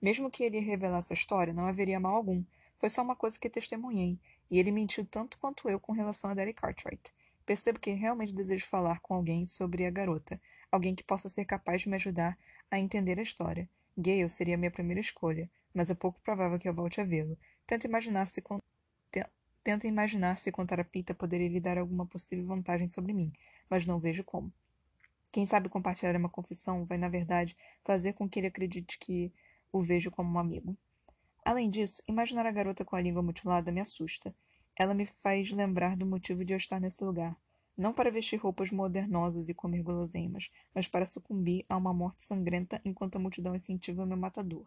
Mesmo 0.00 0.30
que 0.30 0.44
ele 0.44 0.60
revelasse 0.60 1.12
a 1.12 1.16
história, 1.16 1.52
não 1.52 1.66
haveria 1.66 1.98
mal 1.98 2.14
algum, 2.14 2.44
foi 2.78 2.88
só 2.88 3.02
uma 3.02 3.16
coisa 3.16 3.38
que 3.38 3.50
testemunhei, 3.50 4.18
e 4.50 4.58
ele 4.58 4.70
mentiu 4.70 5.04
tanto 5.04 5.38
quanto 5.38 5.68
eu 5.68 5.80
com 5.80 5.92
relação 5.92 6.30
a 6.30 6.34
Derek 6.34 6.60
Cartwright. 6.60 7.12
Percebo 7.44 7.80
que 7.80 7.90
realmente 7.92 8.34
desejo 8.34 8.66
falar 8.66 9.00
com 9.00 9.14
alguém 9.14 9.46
sobre 9.46 9.86
a 9.86 9.90
garota, 9.90 10.40
alguém 10.70 10.94
que 10.94 11.02
possa 11.02 11.28
ser 11.28 11.44
capaz 11.44 11.82
de 11.82 11.88
me 11.88 11.96
ajudar 11.96 12.38
a 12.70 12.78
entender 12.78 13.18
a 13.18 13.22
história. 13.22 13.68
Gale 13.96 14.28
seria 14.28 14.56
minha 14.56 14.70
primeira 14.70 15.00
escolha, 15.00 15.50
mas 15.74 15.90
é 15.90 15.94
pouco 15.94 16.20
provável 16.20 16.58
que 16.58 16.68
eu 16.68 16.74
volte 16.74 17.00
a 17.00 17.04
vê-lo. 17.04 17.38
Tento 17.66 17.86
imaginar 17.86 18.26
se 18.26 18.40
con... 18.42 18.60
Tento 19.64 19.86
imaginar 19.86 20.38
se 20.38 20.52
contar 20.52 20.80
a 20.80 20.84
Pita 20.84 21.14
poderia 21.14 21.48
lhe 21.48 21.60
dar 21.60 21.76
alguma 21.76 22.06
possível 22.06 22.46
vantagem 22.46 22.88
sobre 22.88 23.12
mim, 23.12 23.32
mas 23.68 23.84
não 23.84 23.98
vejo 23.98 24.24
como. 24.24 24.52
Quem 25.30 25.46
sabe 25.46 25.68
compartilhar 25.68 26.16
uma 26.16 26.28
confissão 26.28 26.86
vai, 26.86 26.96
na 26.96 27.08
verdade, 27.08 27.56
fazer 27.84 28.14
com 28.14 28.28
que 28.28 28.40
ele 28.40 28.46
acredite 28.46 28.98
que 28.98 29.32
o 29.70 29.82
vejo 29.82 30.10
como 30.10 30.32
um 30.32 30.38
amigo. 30.38 30.76
Além 31.48 31.70
disso, 31.70 32.02
imaginar 32.06 32.44
a 32.44 32.50
garota 32.50 32.84
com 32.84 32.94
a 32.94 33.00
língua 33.00 33.22
mutilada 33.22 33.72
me 33.72 33.80
assusta. 33.80 34.36
Ela 34.76 34.92
me 34.92 35.06
faz 35.06 35.50
lembrar 35.50 35.96
do 35.96 36.04
motivo 36.04 36.44
de 36.44 36.52
eu 36.52 36.58
estar 36.58 36.78
nesse 36.78 37.02
lugar. 37.02 37.34
Não 37.74 37.90
para 37.90 38.10
vestir 38.10 38.36
roupas 38.36 38.70
modernosas 38.70 39.48
e 39.48 39.54
comer 39.54 39.82
guloseimas, 39.82 40.50
mas 40.74 40.86
para 40.86 41.06
sucumbir 41.06 41.64
a 41.66 41.74
uma 41.78 41.94
morte 41.94 42.22
sangrenta 42.22 42.82
enquanto 42.84 43.16
a 43.16 43.18
multidão 43.18 43.56
incentiva 43.56 44.04
meu 44.04 44.18
matador. 44.18 44.66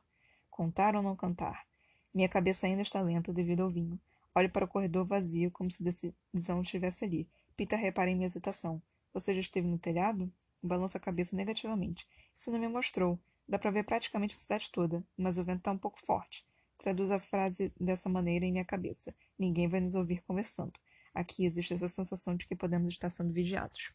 Contar 0.49 0.95
ou 0.95 1.03
não 1.03 1.15
cantar? 1.15 1.67
Minha 2.11 2.27
cabeça 2.27 2.65
ainda 2.65 2.81
está 2.81 2.99
lenta 2.99 3.31
devido 3.31 3.61
ao 3.61 3.69
vinho. 3.69 3.99
Olho 4.33 4.49
para 4.49 4.65
o 4.65 4.67
corredor 4.67 5.05
vazio, 5.05 5.51
como 5.51 5.69
se 5.69 5.83
decisão 5.83 6.63
estivesse 6.63 7.05
ali. 7.05 7.29
Pita 7.55 7.75
repara 7.75 8.09
em 8.09 8.15
minha 8.15 8.25
hesitação. 8.25 8.81
Você 9.13 9.35
já 9.35 9.39
esteve 9.39 9.67
no 9.67 9.77
telhado? 9.77 10.33
Balança 10.63 10.97
a 10.97 11.01
cabeça 11.01 11.35
negativamente. 11.35 12.07
Isso 12.35 12.49
não 12.51 12.57
me 12.57 12.67
mostrou. 12.67 13.19
Dá 13.47 13.59
para 13.59 13.69
ver 13.69 13.83
praticamente 13.83 14.33
a 14.33 14.39
cidade 14.39 14.71
toda, 14.71 15.05
mas 15.15 15.37
o 15.37 15.43
vento 15.43 15.59
está 15.59 15.71
um 15.71 15.77
pouco 15.77 16.01
forte. 16.01 16.43
Traduz 16.81 17.11
a 17.11 17.19
frase 17.19 17.71
dessa 17.79 18.09
maneira 18.09 18.43
em 18.43 18.51
minha 18.51 18.65
cabeça. 18.65 19.13
Ninguém 19.37 19.67
vai 19.67 19.79
nos 19.79 19.93
ouvir 19.93 20.23
conversando. 20.23 20.73
Aqui 21.13 21.45
existe 21.45 21.75
essa 21.75 21.87
sensação 21.87 22.35
de 22.35 22.47
que 22.47 22.55
podemos 22.55 22.91
estar 22.91 23.11
sendo 23.11 23.31
vigiados. 23.31 23.93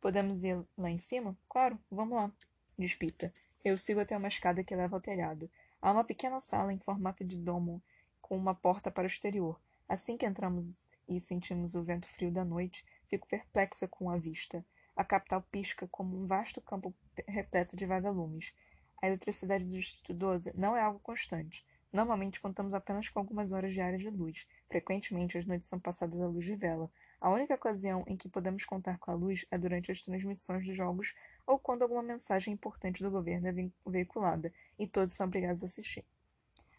Podemos 0.00 0.42
ir 0.42 0.60
lá 0.76 0.90
em 0.90 0.98
cima? 0.98 1.38
Claro, 1.48 1.78
vamos 1.88 2.16
lá. 2.16 2.32
Diz 2.76 2.96
Pita. 2.96 3.32
Eu 3.64 3.78
sigo 3.78 4.00
até 4.00 4.16
uma 4.16 4.26
escada 4.26 4.64
que 4.64 4.74
leva 4.74 4.96
ao 4.96 5.00
telhado. 5.00 5.48
Há 5.80 5.92
uma 5.92 6.02
pequena 6.02 6.40
sala 6.40 6.72
em 6.72 6.80
formato 6.80 7.24
de 7.24 7.38
domo, 7.38 7.80
com 8.20 8.36
uma 8.36 8.52
porta 8.52 8.90
para 8.90 9.04
o 9.04 9.06
exterior. 9.06 9.60
Assim 9.88 10.16
que 10.16 10.26
entramos 10.26 10.88
e 11.08 11.20
sentimos 11.20 11.76
o 11.76 11.84
vento 11.84 12.08
frio 12.08 12.32
da 12.32 12.44
noite, 12.44 12.84
fico 13.08 13.28
perplexa 13.28 13.86
com 13.86 14.10
a 14.10 14.16
vista. 14.16 14.66
A 14.96 15.04
capital 15.04 15.40
pisca 15.52 15.86
como 15.86 16.20
um 16.20 16.26
vasto 16.26 16.60
campo 16.60 16.92
repleto 17.28 17.76
de 17.76 17.86
vagalumes. 17.86 18.52
A 19.00 19.06
eletricidade 19.06 19.64
do 19.64 19.70
Distrito 19.70 20.12
12 20.12 20.52
não 20.56 20.76
é 20.76 20.82
algo 20.82 20.98
constante. 20.98 21.64
Normalmente 21.92 22.40
contamos 22.40 22.74
apenas 22.74 23.08
com 23.08 23.18
algumas 23.18 23.52
horas 23.52 23.72
diárias 23.72 24.02
de 24.02 24.10
luz. 24.10 24.46
Frequentemente 24.68 25.38
as 25.38 25.46
noites 25.46 25.68
são 25.68 25.78
passadas 25.78 26.20
à 26.20 26.26
luz 26.26 26.44
de 26.44 26.54
vela. 26.54 26.90
A 27.20 27.30
única 27.30 27.54
ocasião 27.54 28.04
em 28.06 28.16
que 28.16 28.28
podemos 28.28 28.64
contar 28.64 28.98
com 28.98 29.10
a 29.10 29.14
luz 29.14 29.46
é 29.50 29.56
durante 29.56 29.90
as 29.90 30.02
transmissões 30.02 30.64
de 30.64 30.74
jogos 30.74 31.14
ou 31.46 31.58
quando 31.58 31.82
alguma 31.82 32.02
mensagem 32.02 32.52
importante 32.52 33.02
do 33.02 33.10
governo 33.10 33.48
é 33.48 33.70
veiculada 33.86 34.52
e 34.78 34.86
todos 34.86 35.14
são 35.14 35.26
obrigados 35.26 35.62
a 35.62 35.66
assistir. 35.66 36.04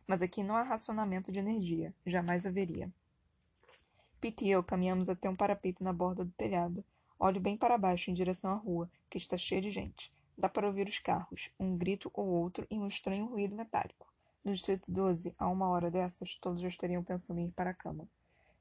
Mas 0.06 0.22
aqui 0.22 0.44
não 0.44 0.56
há 0.56 0.64
racionamento 0.64 1.32
de 1.32 1.40
energia. 1.40 1.94
Jamais 2.06 2.46
haveria. 2.46 2.92
Pete 4.22 4.46
e 4.46 4.52
eu 4.52 4.64
caminhamos 4.64 5.10
até 5.10 5.30
um 5.30 5.36
parapeito 5.36 5.84
na 5.84 5.94
borda 5.94 6.24
do 6.24 6.32
telhado. 6.32 6.84
Olho 7.20 7.42
bem 7.42 7.58
para 7.58 7.78
baixo 7.78 8.12
em 8.12 8.14
direção 8.14 8.52
à 8.52 8.56
rua, 8.56 8.90
que 9.10 9.18
está 9.18 9.38
cheia 9.38 9.62
de 9.62 9.72
gente. 9.72 10.14
Dá 10.38 10.48
para 10.48 10.68
ouvir 10.68 10.88
os 10.88 11.00
carros, 11.00 11.50
um 11.60 11.76
grito 11.76 12.12
ou 12.14 12.28
outro 12.28 12.66
e 12.70 12.78
um 12.78 12.88
estranho 12.88 13.26
ruído 13.26 13.56
metálico. 13.56 14.08
No 14.48 14.54
distrito 14.54 14.90
12, 14.90 15.36
a 15.38 15.50
uma 15.50 15.68
hora 15.68 15.92
dessas, 15.92 16.36
todos 16.36 16.62
já 16.62 16.70
estariam 16.70 17.04
pensando 17.04 17.42
em 17.42 17.48
ir 17.48 17.52
para 17.52 17.72
a 17.72 17.74
cama. 17.74 18.08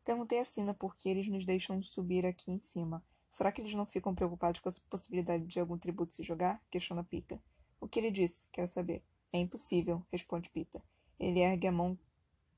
Perguntei 0.04 0.40
a 0.40 0.44
Sina 0.44 0.74
por 0.74 0.96
que 0.96 1.08
eles 1.08 1.28
nos 1.28 1.46
deixam 1.46 1.80
subir 1.80 2.26
aqui 2.26 2.50
em 2.50 2.58
cima. 2.58 3.04
Será 3.30 3.52
que 3.52 3.60
eles 3.60 3.72
não 3.72 3.86
ficam 3.86 4.12
preocupados 4.12 4.60
com 4.60 4.68
a 4.68 4.72
possibilidade 4.90 5.46
de 5.46 5.60
algum 5.60 5.78
tributo 5.78 6.12
se 6.12 6.24
jogar? 6.24 6.60
Questiona 6.72 7.04
Pita. 7.04 7.40
O 7.80 7.86
que 7.86 8.00
ele 8.00 8.10
disse? 8.10 8.48
Quero 8.50 8.66
saber. 8.66 9.04
É 9.32 9.38
impossível, 9.38 10.04
responde 10.10 10.50
Pita. 10.50 10.82
Ele 11.20 11.38
ergue 11.38 11.68
a 11.68 11.72
mão 11.72 11.96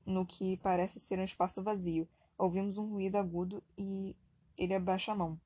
no 0.03 0.25
que 0.25 0.57
parece 0.57 0.99
ser 0.99 1.19
um 1.19 1.23
espaço 1.23 1.61
vazio. 1.61 2.09
Ouvimos 2.35 2.79
um 2.79 2.89
ruído 2.89 3.17
agudo 3.17 3.63
e 3.77 4.15
ele 4.57 4.73
abaixa 4.73 5.11
a 5.11 5.15
mão. 5.15 5.39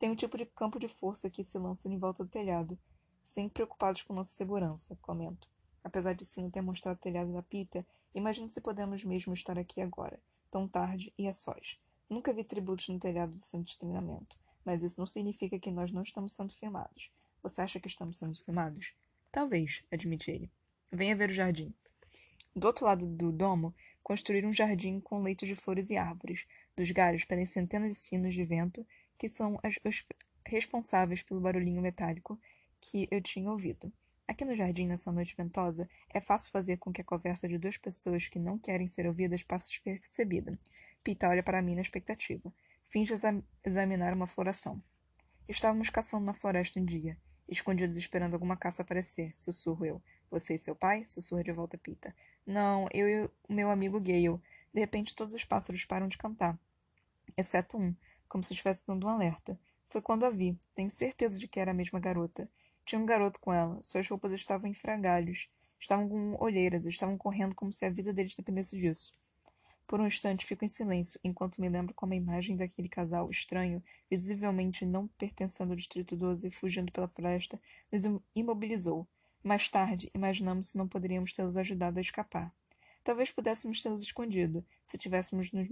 Tem 0.00 0.10
um 0.10 0.16
tipo 0.16 0.36
de 0.36 0.46
campo 0.46 0.80
de 0.80 0.88
força 0.88 1.30
que 1.30 1.44
se 1.44 1.60
lança 1.60 1.88
em 1.88 1.96
volta 1.96 2.24
do 2.24 2.28
telhado, 2.28 2.76
sempre 3.22 3.52
preocupados 3.54 4.02
com 4.02 4.14
nossa 4.14 4.32
segurança, 4.32 4.98
comento. 5.00 5.48
Apesar 5.82 6.14
de 6.14 6.24
Sino 6.24 6.50
ter 6.50 6.60
mostrado 6.60 6.98
o 6.98 7.02
telhado 7.02 7.32
da 7.32 7.42
Pita, 7.42 7.86
imagino 8.14 8.48
se 8.48 8.60
podemos 8.60 9.04
mesmo 9.04 9.32
estar 9.32 9.58
aqui 9.58 9.80
agora, 9.80 10.20
tão 10.50 10.68
tarde 10.68 11.12
e 11.16 11.26
a 11.26 11.32
sós. 11.32 11.78
Nunca 12.08 12.32
vi 12.32 12.44
tributos 12.44 12.88
no 12.88 12.98
telhado 12.98 13.32
do 13.32 13.38
centro 13.38 13.72
de 13.72 13.78
treinamento, 13.78 14.38
mas 14.64 14.82
isso 14.82 15.00
não 15.00 15.06
significa 15.06 15.58
que 15.58 15.70
nós 15.70 15.92
não 15.92 16.02
estamos 16.02 16.34
sendo 16.34 16.52
filmados. 16.52 17.10
Você 17.42 17.62
acha 17.62 17.80
que 17.80 17.88
estamos 17.88 18.18
sendo 18.18 18.34
filmados? 18.34 18.92
Talvez, 19.32 19.82
admite 19.90 20.30
ele. 20.30 20.50
Venha 20.90 21.16
ver 21.16 21.30
o 21.30 21.32
jardim. 21.32 21.72
Do 22.54 22.66
outro 22.66 22.84
lado 22.84 23.06
do 23.06 23.30
domo, 23.30 23.74
construíram 24.02 24.50
um 24.50 24.52
jardim 24.52 25.00
com 25.00 25.22
leitos 25.22 25.48
de 25.48 25.54
flores 25.54 25.88
e 25.88 25.96
árvores. 25.96 26.46
Dos 26.76 26.90
galhos 26.90 27.24
pendem 27.24 27.46
centenas 27.46 27.90
de 27.90 28.00
sinos 28.00 28.34
de 28.34 28.44
vento, 28.44 28.84
que 29.16 29.28
são 29.28 29.58
as, 29.62 29.78
os 29.84 30.04
responsáveis 30.44 31.22
pelo 31.22 31.40
barulhinho 31.40 31.80
metálico 31.80 32.38
que 32.80 33.06
eu 33.10 33.20
tinha 33.22 33.50
ouvido. 33.50 33.92
Aqui 34.30 34.44
no 34.44 34.54
jardim, 34.54 34.86
nessa 34.86 35.10
noite 35.10 35.34
ventosa, 35.36 35.90
é 36.08 36.20
fácil 36.20 36.52
fazer 36.52 36.76
com 36.76 36.92
que 36.92 37.00
a 37.00 37.04
conversa 37.04 37.48
de 37.48 37.58
duas 37.58 37.76
pessoas 37.76 38.28
que 38.28 38.38
não 38.38 38.56
querem 38.56 38.86
ser 38.86 39.04
ouvidas 39.08 39.42
passe 39.42 39.68
despercebida. 39.70 40.56
Pita 41.02 41.28
olha 41.28 41.42
para 41.42 41.60
mim 41.60 41.74
na 41.74 41.80
expectativa. 41.80 42.54
Finge 42.86 43.12
exam 43.12 43.42
examinar 43.64 44.14
uma 44.14 44.28
floração. 44.28 44.80
Estávamos 45.48 45.90
caçando 45.90 46.26
na 46.26 46.32
floresta 46.32 46.78
um 46.78 46.84
dia, 46.84 47.18
escondidos 47.48 47.96
esperando 47.96 48.34
alguma 48.34 48.56
caça 48.56 48.82
aparecer, 48.82 49.32
sussurro 49.34 49.84
eu. 49.84 50.02
Você 50.30 50.54
e 50.54 50.58
seu 50.60 50.76
pai? 50.76 51.04
Sussurra 51.04 51.42
de 51.42 51.50
volta 51.50 51.76
Pita. 51.76 52.14
Não, 52.46 52.86
eu 52.94 53.08
e 53.08 53.24
o 53.24 53.52
meu 53.52 53.68
amigo 53.68 53.98
Gale. 53.98 54.40
De 54.72 54.78
repente 54.78 55.12
todos 55.12 55.34
os 55.34 55.44
pássaros 55.44 55.84
param 55.84 56.06
de 56.06 56.16
cantar. 56.16 56.56
Exceto 57.36 57.76
um, 57.76 57.92
como 58.28 58.44
se 58.44 58.52
estivesse 58.52 58.86
dando 58.86 59.08
um 59.08 59.10
alerta. 59.10 59.58
Foi 59.88 60.00
quando 60.00 60.24
a 60.24 60.30
vi. 60.30 60.56
Tenho 60.72 60.88
certeza 60.88 61.36
de 61.36 61.48
que 61.48 61.58
era 61.58 61.72
a 61.72 61.74
mesma 61.74 61.98
garota. 61.98 62.48
Tinha 62.90 63.00
um 63.00 63.06
garoto 63.06 63.38
com 63.38 63.52
ela. 63.52 63.78
Suas 63.84 64.08
roupas 64.08 64.32
estavam 64.32 64.68
em 64.68 64.74
frangalhos. 64.74 65.48
Estavam 65.78 66.08
com 66.08 66.34
olheiras. 66.42 66.84
Estavam 66.84 67.16
correndo 67.16 67.54
como 67.54 67.72
se 67.72 67.84
a 67.84 67.88
vida 67.88 68.12
deles 68.12 68.34
dependesse 68.34 68.76
disso. 68.76 69.12
Por 69.86 70.00
um 70.00 70.08
instante 70.08 70.44
fico 70.44 70.64
em 70.64 70.68
silêncio, 70.68 71.20
enquanto 71.22 71.60
me 71.60 71.68
lembro 71.68 71.94
como 71.94 72.14
a 72.14 72.16
imagem 72.16 72.56
daquele 72.56 72.88
casal 72.88 73.30
estranho, 73.30 73.80
visivelmente 74.10 74.84
não 74.84 75.06
pertencendo 75.06 75.70
ao 75.70 75.76
Distrito 75.76 76.16
12 76.16 76.50
fugindo 76.50 76.90
pela 76.90 77.06
floresta, 77.06 77.60
nos 77.92 78.02
imobilizou. 78.34 79.06
Mais 79.40 79.68
tarde, 79.68 80.10
imaginamos 80.12 80.70
se 80.70 80.76
não 80.76 80.88
poderíamos 80.88 81.32
tê-los 81.32 81.56
ajudado 81.56 81.98
a 81.98 82.00
escapar. 82.00 82.52
Talvez 83.04 83.30
pudéssemos 83.30 83.80
tê-los 83.80 84.02
escondido, 84.02 84.66
se 84.84 84.98
tivéssemos 84.98 85.52
nos 85.52 85.68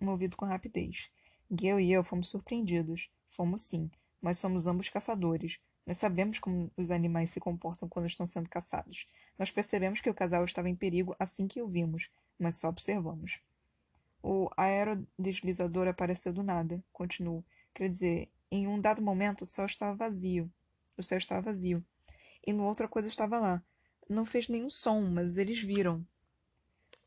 movido 0.00 0.34
com 0.34 0.46
rapidez. 0.46 1.10
Gale 1.50 1.84
e 1.84 1.92
eu 1.92 2.02
fomos 2.02 2.30
surpreendidos. 2.30 3.10
Fomos 3.28 3.64
sim, 3.64 3.90
mas 4.18 4.38
somos 4.38 4.66
ambos 4.66 4.88
caçadores. 4.88 5.60
Nós 5.86 5.98
sabemos 5.98 6.38
como 6.38 6.70
os 6.76 6.90
animais 6.90 7.30
se 7.30 7.40
comportam 7.40 7.88
quando 7.88 8.06
estão 8.06 8.26
sendo 8.26 8.48
caçados. 8.48 9.06
Nós 9.38 9.50
percebemos 9.50 10.00
que 10.00 10.08
o 10.08 10.14
casal 10.14 10.44
estava 10.44 10.68
em 10.68 10.74
perigo 10.74 11.14
assim 11.18 11.46
que 11.46 11.60
o 11.60 11.68
vimos, 11.68 12.10
mas 12.38 12.56
só 12.56 12.68
observamos. 12.68 13.40
O 14.22 14.48
aerodeslizador 14.56 15.86
apareceu 15.86 16.32
do 16.32 16.42
nada, 16.42 16.82
continuou. 16.92 17.44
Quer 17.74 17.90
dizer, 17.90 18.30
em 18.50 18.66
um 18.66 18.80
dado 18.80 19.02
momento 19.02 19.42
o 19.42 19.46
céu 19.46 19.66
estava 19.66 19.94
vazio. 19.94 20.50
O 20.96 21.02
céu 21.02 21.18
estava 21.18 21.42
vazio. 21.42 21.84
E 22.46 22.52
no 22.52 22.64
outro 22.64 22.86
a 22.86 22.88
coisa 22.88 23.08
estava 23.08 23.38
lá. 23.38 23.62
Não 24.08 24.24
fez 24.24 24.48
nenhum 24.48 24.70
som, 24.70 25.02
mas 25.02 25.36
eles 25.36 25.60
viram. 25.60 26.06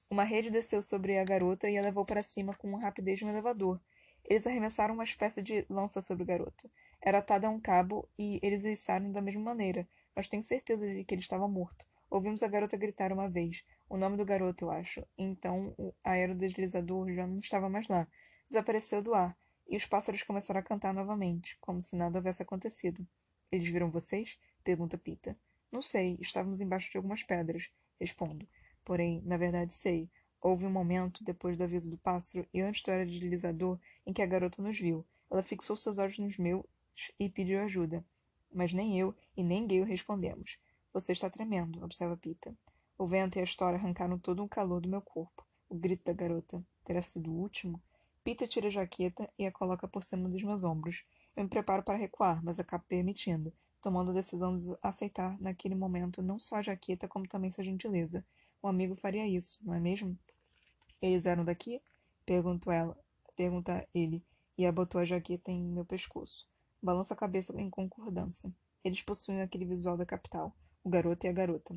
Uma 0.10 0.24
rede 0.24 0.51
desceu 0.51 0.81
sobre 0.81 1.17
a 1.17 1.24
garota 1.24 1.69
e 1.69 1.77
a 1.77 1.81
levou 1.81 2.05
para 2.05 2.22
cima 2.22 2.53
com 2.55 2.75
rapidez 2.75 3.19
de 3.19 3.25
um 3.25 3.29
elevador. 3.29 3.79
Eles 4.24 4.46
arremessaram 4.46 4.93
uma 4.93 5.03
espécie 5.03 5.41
de 5.41 5.65
lança 5.69 6.01
sobre 6.01 6.24
o 6.24 6.25
garoto. 6.25 6.69
Era 7.01 7.20
atada 7.20 7.48
a 7.48 7.50
um 7.50 7.60
cabo 7.60 8.10
e 8.18 8.39
eles 8.42 8.63
o 8.63 8.68
içaram 8.68 9.12
da 9.12 9.22
mesma 9.22 9.42
maneira, 9.42 9.88
mas 10.16 10.27
tenho 10.27 10.42
certeza 10.42 10.88
de 10.88 11.04
que 11.04 11.13
ele 11.13 11.22
estava 11.22 11.48
morto. 11.48 11.86
Ouvimos 12.10 12.42
a 12.42 12.48
garota 12.48 12.77
gritar 12.77 13.12
uma 13.12 13.30
vez. 13.30 13.63
O 13.89 13.98
nome 13.98 14.18
do 14.18 14.25
garoto, 14.25 14.66
eu 14.66 14.72
acho. 14.72 15.06
Então 15.18 15.74
o 15.77 15.94
aerodeslizador 16.04 17.12
já 17.13 17.27
não 17.27 17.39
estava 17.39 17.70
mais 17.70 17.88
lá. 17.88 18.08
Desapareceu 18.50 19.01
do 19.01 19.13
ar, 19.13 19.38
e 19.70 19.75
os 19.75 19.86
pássaros 19.86 20.24
começaram 20.24 20.60
a 20.60 20.63
cantar 20.63 20.94
novamente, 20.94 21.58
como 21.60 21.82
se 21.82 21.96
nada 21.96 22.18
houvesse 22.18 22.42
acontecido. 22.42 23.06
Eles 23.51 23.68
viram 23.68 23.92
vocês? 23.92 24.39
pergunta 24.63 24.98
Pita. 24.98 25.38
Não 25.72 25.82
sei, 25.82 26.18
estávamos 26.22 26.62
embaixo 26.62 26.89
de 26.89 26.98
algumas 26.98 27.24
pedras, 27.24 27.70
respondo. 28.00 28.48
Porém, 28.86 29.22
na 29.25 29.38
verdade 29.38 29.74
sei. 29.74 30.10
Houve 30.42 30.66
um 30.66 30.72
momento, 30.72 31.24
depois 31.24 31.58
do 31.58 31.63
aviso 31.63 31.89
do 31.89 31.98
pássaro 31.98 32.48
e 32.54 32.62
antes 32.62 32.82
do 32.82 32.92
aerodeslizador, 32.92 33.80
em 34.06 34.13
que 34.13 34.22
a 34.22 34.25
garota 34.25 34.62
nos 34.62 34.80
viu. 34.80 35.06
Ela 35.30 35.44
fixou 35.44 35.75
seus 35.75 35.98
olhos 35.98 36.18
nos 36.18 36.38
meus 36.38 36.63
e 37.20 37.30
pediu 37.30 37.60
ajuda. 37.62 38.06
Mas 38.54 38.74
nem 38.74 39.00
eu 39.00 39.16
e 39.36 39.44
nem 39.44 39.68
Gale 39.68 39.84
respondemos. 39.84 40.58
Você 40.94 41.12
está 41.12 41.30
tremendo, 41.30 41.84
observa 41.84 42.18
Pita. 42.18 42.56
O 42.98 43.06
vento 43.06 43.38
e 43.38 43.42
a 43.42 43.44
história 43.44 43.77
arrancaram 43.77 44.18
todo 44.18 44.44
o 44.44 44.50
calor 44.50 44.82
do 44.82 44.89
meu 44.89 45.01
corpo. 45.01 45.46
O 45.70 45.75
grito 45.75 46.06
da 46.06 46.13
garota 46.13 46.63
terá 46.84 47.01
sido 47.01 47.32
o 47.32 47.36
último? 47.36 47.82
Pita 48.24 48.48
tira 48.48 48.68
a 48.68 48.72
jaqueta 48.72 49.30
e 49.38 49.46
a 49.46 49.51
coloca 49.51 49.88
por 49.88 50.04
cima 50.04 50.27
dos 50.27 50.42
meus 50.44 50.63
ombros. 50.63 51.04
Eu 51.36 51.44
me 51.44 51.50
preparo 51.50 51.84
para 51.84 51.98
recuar, 51.98 52.44
mas 52.44 52.60
acabo 52.60 52.84
permitindo, 52.88 53.54
tomando 53.82 54.12
a 54.12 54.13
decisão 54.13 54.56
de 54.56 54.75
aceitar 54.82 55.39
naquele 55.39 55.75
momento 55.75 56.24
não 56.24 56.39
só 56.39 56.56
a 56.56 56.62
jaqueta, 56.62 57.08
como 57.08 57.27
também 57.27 57.51
sua 57.51 57.63
gentileza. 57.63 58.25
Um 58.63 58.68
amigo 58.68 58.96
faria 58.96 59.27
isso, 59.27 59.60
não 59.63 59.74
é 59.74 59.80
mesmo? 59.80 60.18
Eles 61.01 61.25
eram 61.25 61.46
daqui? 61.46 61.82
Perguntou 62.25 62.74
ela. 62.74 62.98
Pergunta 63.36 63.88
ele, 63.94 64.24
e 64.58 64.66
abotou 64.66 65.00
a 65.00 65.06
jaqueta 65.06 65.51
em 65.51 65.62
meu 65.62 65.86
pescoço. 65.86 66.50
Balança 66.81 67.13
a 67.13 67.17
cabeça 67.17 67.60
em 67.60 67.69
concordância. 67.69 68.53
Eles 68.84 69.01
possuem 69.01 69.41
aquele 69.41 69.65
visual 69.65 69.98
da 69.98 70.05
capital, 70.05 70.55
o 70.84 70.89
garoto 70.89 71.25
e 71.25 71.29
a 71.29 71.34
garota. 71.34 71.75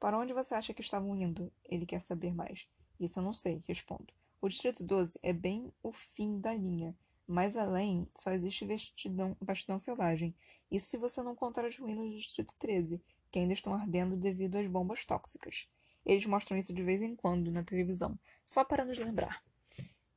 Para 0.00 0.18
onde 0.18 0.32
você 0.32 0.54
acha 0.54 0.74
que 0.74 0.80
estavam 0.80 1.14
indo? 1.16 1.52
Ele 1.64 1.86
quer 1.86 2.00
saber 2.00 2.34
mais. 2.34 2.66
Isso 2.98 3.20
eu 3.20 3.22
não 3.22 3.32
sei, 3.32 3.62
respondo. 3.66 4.12
O 4.40 4.48
Distrito 4.48 4.82
12 4.82 5.18
é 5.22 5.32
bem 5.32 5.72
o 5.82 5.92
fim 5.92 6.40
da 6.40 6.52
linha. 6.52 6.96
Mais 7.26 7.56
além, 7.56 8.08
só 8.14 8.32
existe 8.32 8.66
vastidão, 8.66 9.36
vastidão 9.40 9.78
selvagem. 9.78 10.34
Isso 10.70 10.88
se 10.88 10.96
você 10.96 11.22
não 11.22 11.36
contar 11.36 11.64
as 11.64 11.78
ruínas 11.78 12.10
do 12.10 12.16
Distrito 12.16 12.56
13, 12.58 13.00
que 13.30 13.38
ainda 13.38 13.52
estão 13.52 13.74
ardendo 13.74 14.16
devido 14.16 14.56
às 14.56 14.66
bombas 14.66 15.04
tóxicas. 15.04 15.68
Eles 16.04 16.26
mostram 16.26 16.58
isso 16.58 16.74
de 16.74 16.82
vez 16.82 17.00
em 17.00 17.14
quando 17.14 17.52
na 17.52 17.62
televisão, 17.62 18.18
só 18.44 18.64
para 18.64 18.84
nos 18.84 18.98
lembrar. 18.98 19.44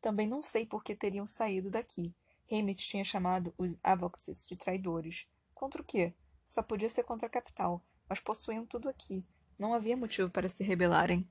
Também 0.02 0.28
não 0.28 0.42
sei 0.42 0.66
por 0.66 0.84
que 0.84 0.96
teriam 0.96 1.28
saído 1.28 1.70
daqui. 1.70 2.14
Hammett 2.52 2.88
tinha 2.88 3.04
chamado 3.04 3.54
os 3.58 3.78
Avoxes 3.84 4.48
de 4.48 4.56
traidores. 4.56 5.28
Contra 5.54 5.82
o 5.82 5.86
quê? 5.86 6.14
Só 6.46 6.62
podia 6.62 6.90
ser 6.90 7.04
contra 7.04 7.28
a 7.28 7.30
capital, 7.30 7.84
mas 8.08 8.20
possuíam 8.20 8.66
tudo 8.66 8.88
aqui. 8.88 9.26
Não 9.58 9.74
havia 9.74 9.98
motivo 9.98 10.30
para 10.30 10.50
se 10.50 10.64
rebelarem. 10.64 11.28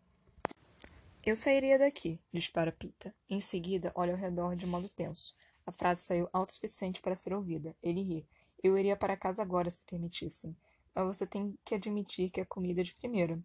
Eu 1.24 1.36
sairia 1.36 1.78
daqui, 1.78 2.20
dispara 2.32 2.72
Pita. 2.72 3.14
Em 3.30 3.40
seguida, 3.40 3.92
olha 3.94 4.12
ao 4.12 4.18
redor 4.18 4.54
de 4.54 4.66
modo 4.66 4.88
tenso. 4.88 5.32
A 5.64 5.72
frase 5.72 6.02
saiu 6.02 6.28
autossuficiente 6.32 7.00
para 7.00 7.14
ser 7.14 7.32
ouvida. 7.32 7.74
Ele 7.82 8.02
ri. 8.02 8.28
Eu 8.62 8.76
iria 8.76 8.96
para 8.96 9.16
casa 9.16 9.40
agora, 9.40 9.70
se 9.70 9.84
permitissem. 9.84 10.56
Mas 10.94 11.06
você 11.06 11.26
tem 11.26 11.58
que 11.64 11.74
admitir 11.74 12.30
que 12.30 12.40
a 12.40 12.46
comida 12.46 12.80
é 12.80 12.84
de 12.84 12.94
primeira. 12.94 13.38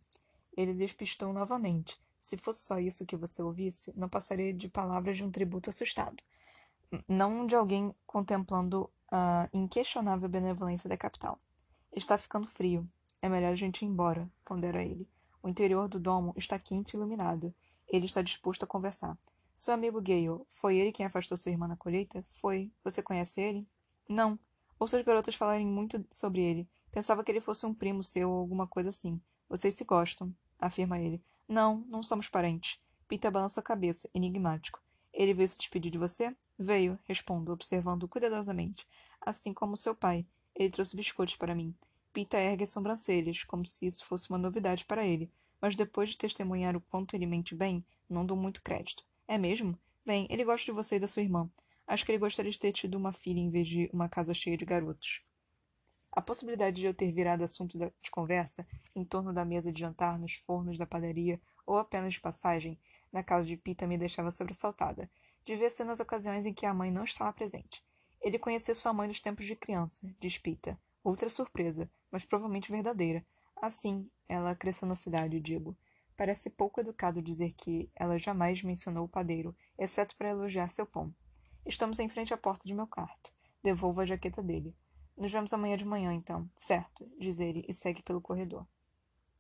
Ele 0.58 0.74
despistou 0.74 1.32
novamente. 1.32 1.98
Se 2.18 2.38
fosse 2.38 2.64
só 2.66 2.80
isso 2.80 3.06
que 3.06 3.16
você 3.16 3.42
ouvisse, 3.42 3.94
não 3.96 4.10
passaria 4.10 4.54
de 4.54 4.68
palavras 4.68 5.16
de 5.16 5.24
um 5.24 5.32
tributo 5.32 5.70
assustado. 5.70 6.22
Não 7.08 7.46
de 7.46 7.56
alguém 7.56 7.94
contemplando 8.06 8.90
a 9.12 9.50
inquestionável 9.54 10.30
benevolência 10.30 10.90
da 10.90 10.98
capital. 10.98 11.40
Está 11.92 12.18
ficando 12.18 12.48
frio. 12.48 12.88
É 13.22 13.28
melhor 13.28 13.52
a 13.52 13.56
gente 13.56 13.84
ir 13.84 13.88
embora, 13.88 14.30
pondera 14.46 14.84
ele. 14.84 15.10
O 15.42 15.50
interior 15.50 15.88
do 15.88 16.00
domo 16.00 16.34
está 16.36 16.58
quente 16.58 16.94
e 16.94 16.98
iluminado. 16.98 17.54
Ele 17.88 18.06
está 18.06 18.22
disposto 18.22 18.64
a 18.64 18.68
conversar. 18.68 19.18
Seu 19.58 19.74
amigo 19.74 20.02
Gale, 20.02 20.42
foi 20.50 20.78
ele 20.78 20.92
quem 20.92 21.06
afastou 21.06 21.38
sua 21.38 21.52
irmã 21.52 21.68
na 21.68 21.76
colheita? 21.76 22.24
Foi. 22.30 22.72
Você 22.84 23.02
conhece 23.02 23.42
ele? 23.42 23.68
Não. 24.08 24.40
Ouço 24.80 24.96
as 24.96 25.04
garotas 25.04 25.36
falarem 25.36 25.68
muito 25.68 26.06
sobre 26.10 26.42
ele. 26.42 26.70
Pensava 26.92 27.24
que 27.24 27.32
ele 27.32 27.42
fosse 27.42 27.66
um 27.66 27.74
primo 27.74 28.02
seu 28.04 28.30
ou 28.30 28.40
alguma 28.40 28.66
coisa 28.66 28.90
assim. 28.90 29.22
Vocês 29.50 29.76
se 29.76 29.84
gostam, 29.84 30.34
afirma 30.58 31.00
ele. 31.00 31.22
Não, 31.48 31.84
não 31.88 32.02
somos 32.02 32.30
parentes. 32.30 32.80
Pita 33.08 33.30
balança 33.30 33.60
a 33.60 33.64
cabeça, 33.64 34.10
enigmático. 34.14 34.82
Ele 35.12 35.34
veio 35.34 35.50
se 35.50 35.58
despedir 35.58 35.92
de 35.92 35.98
você? 35.98 36.36
Veio, 36.62 37.00
respondo, 37.06 37.54
observando 37.54 38.06
cuidadosamente. 38.06 38.86
Assim 39.22 39.54
como 39.54 39.78
seu 39.78 39.96
pai. 39.96 40.26
Ele 40.54 40.70
trouxe 40.70 40.94
biscoitos 40.94 41.38
para 41.38 41.56
mim. 41.56 41.74
Pita 42.12 42.38
ergue 42.38 42.66
as 42.66 42.70
sobrancelhas, 42.72 43.46
como 43.46 43.66
se 43.66 43.86
isso 43.86 44.06
fosse 44.06 44.30
uma 44.30 44.38
novidade 44.38 44.84
para 44.84 45.08
ele, 45.08 45.32
mas 45.62 45.74
depois 45.74 46.10
de 46.10 46.18
testemunhar 46.18 46.76
o 46.76 46.82
quanto 46.82 47.16
ele 47.16 47.26
mente 47.26 47.56
bem, 47.56 47.82
não 48.10 48.26
dou 48.26 48.36
muito 48.36 48.62
crédito. 48.62 49.06
É 49.26 49.38
mesmo? 49.38 49.80
Bem, 50.06 50.28
ele 50.30 50.44
gosta 50.44 50.66
de 50.66 50.74
você 50.74 50.98
e 50.98 51.00
da 51.00 51.08
sua 51.08 51.22
irmã. 51.22 51.50
Acho 51.88 52.06
que 52.06 52.12
ele 52.12 52.20
gostaria 52.20 52.52
de 52.52 52.60
ter 52.60 52.74
tido 52.74 52.96
uma 52.96 53.14
filha 53.14 53.40
em 53.40 53.50
vez 53.50 53.66
de 53.66 53.90
uma 53.94 54.10
casa 54.10 54.34
cheia 54.34 54.58
de 54.58 54.66
garotos. 54.66 55.24
A 56.12 56.22
possibilidade 56.22 56.82
de 56.82 56.88
eu 56.88 56.94
ter 56.94 57.10
virado 57.10 57.42
assunto 57.42 57.78
de 57.78 58.12
conversa 58.12 58.68
em 58.94 59.06
torno 59.06 59.32
da 59.32 59.46
mesa 59.46 59.72
de 59.72 59.80
jantar 59.80 60.20
nos 60.20 60.34
fornos 60.34 60.78
da 60.78 60.86
padaria 60.86 61.40
ou 61.66 61.78
apenas 61.78 62.16
de 62.16 62.20
passagem 62.20 62.78
na 63.14 63.24
casa 63.24 63.46
de 63.46 63.56
Pita 63.56 63.88
me 63.88 63.98
deixava 63.98 64.30
sobressaltada. 64.30 65.10
Devia 65.46 65.70
ser 65.70 65.84
nas 65.84 66.00
ocasiões 66.00 66.46
em 66.46 66.54
que 66.54 66.66
a 66.66 66.74
mãe 66.74 66.92
não 66.92 67.04
estava 67.04 67.34
presente. 67.34 67.84
Ele 68.22 68.38
conhecia 68.38 68.76
sua 68.76 68.94
mãe 68.94 69.08
dos 69.08 69.20
tempos 69.20 69.46
de 69.46 69.56
criança, 69.56 70.08
diz 70.20 70.38
Pita. 70.38 70.80
Outra 71.04 71.30
surpresa, 71.30 71.90
mas 72.12 72.26
provavelmente 72.26 72.72
verdadeira. 72.72 73.26
Assim, 73.56 74.10
ela 74.28 74.56
cresceu 74.56 74.88
na 74.88 74.96
cidade, 74.96 75.40
digo. 75.40 75.78
Parece 76.18 76.50
pouco 76.50 76.82
educado 76.82 77.22
dizer 77.22 77.54
que 77.54 77.90
ela 77.96 78.20
jamais 78.20 78.62
mencionou 78.62 79.06
o 79.06 79.10
padeiro, 79.10 79.56
exceto 79.78 80.16
para 80.18 80.30
elogiar 80.30 80.68
seu 80.68 80.86
pão. 80.86 81.16
Estamos 81.66 82.00
em 82.00 82.10
frente 82.10 82.34
à 82.34 82.38
porta 82.38 82.68
de 82.68 82.74
meu 82.74 82.88
quarto. 82.88 83.34
Devolvo 83.64 84.02
a 84.02 84.06
jaqueta 84.06 84.44
dele. 84.44 84.76
Nos 85.16 85.32
vemos 85.32 85.54
amanhã 85.54 85.78
de 85.78 85.86
manhã, 85.86 86.14
então. 86.14 86.50
Certo, 86.56 87.10
diz 87.18 87.40
ele 87.40 87.66
e 87.68 87.74
segue 87.74 88.02
pelo 88.02 88.22
corredor. 88.22 88.68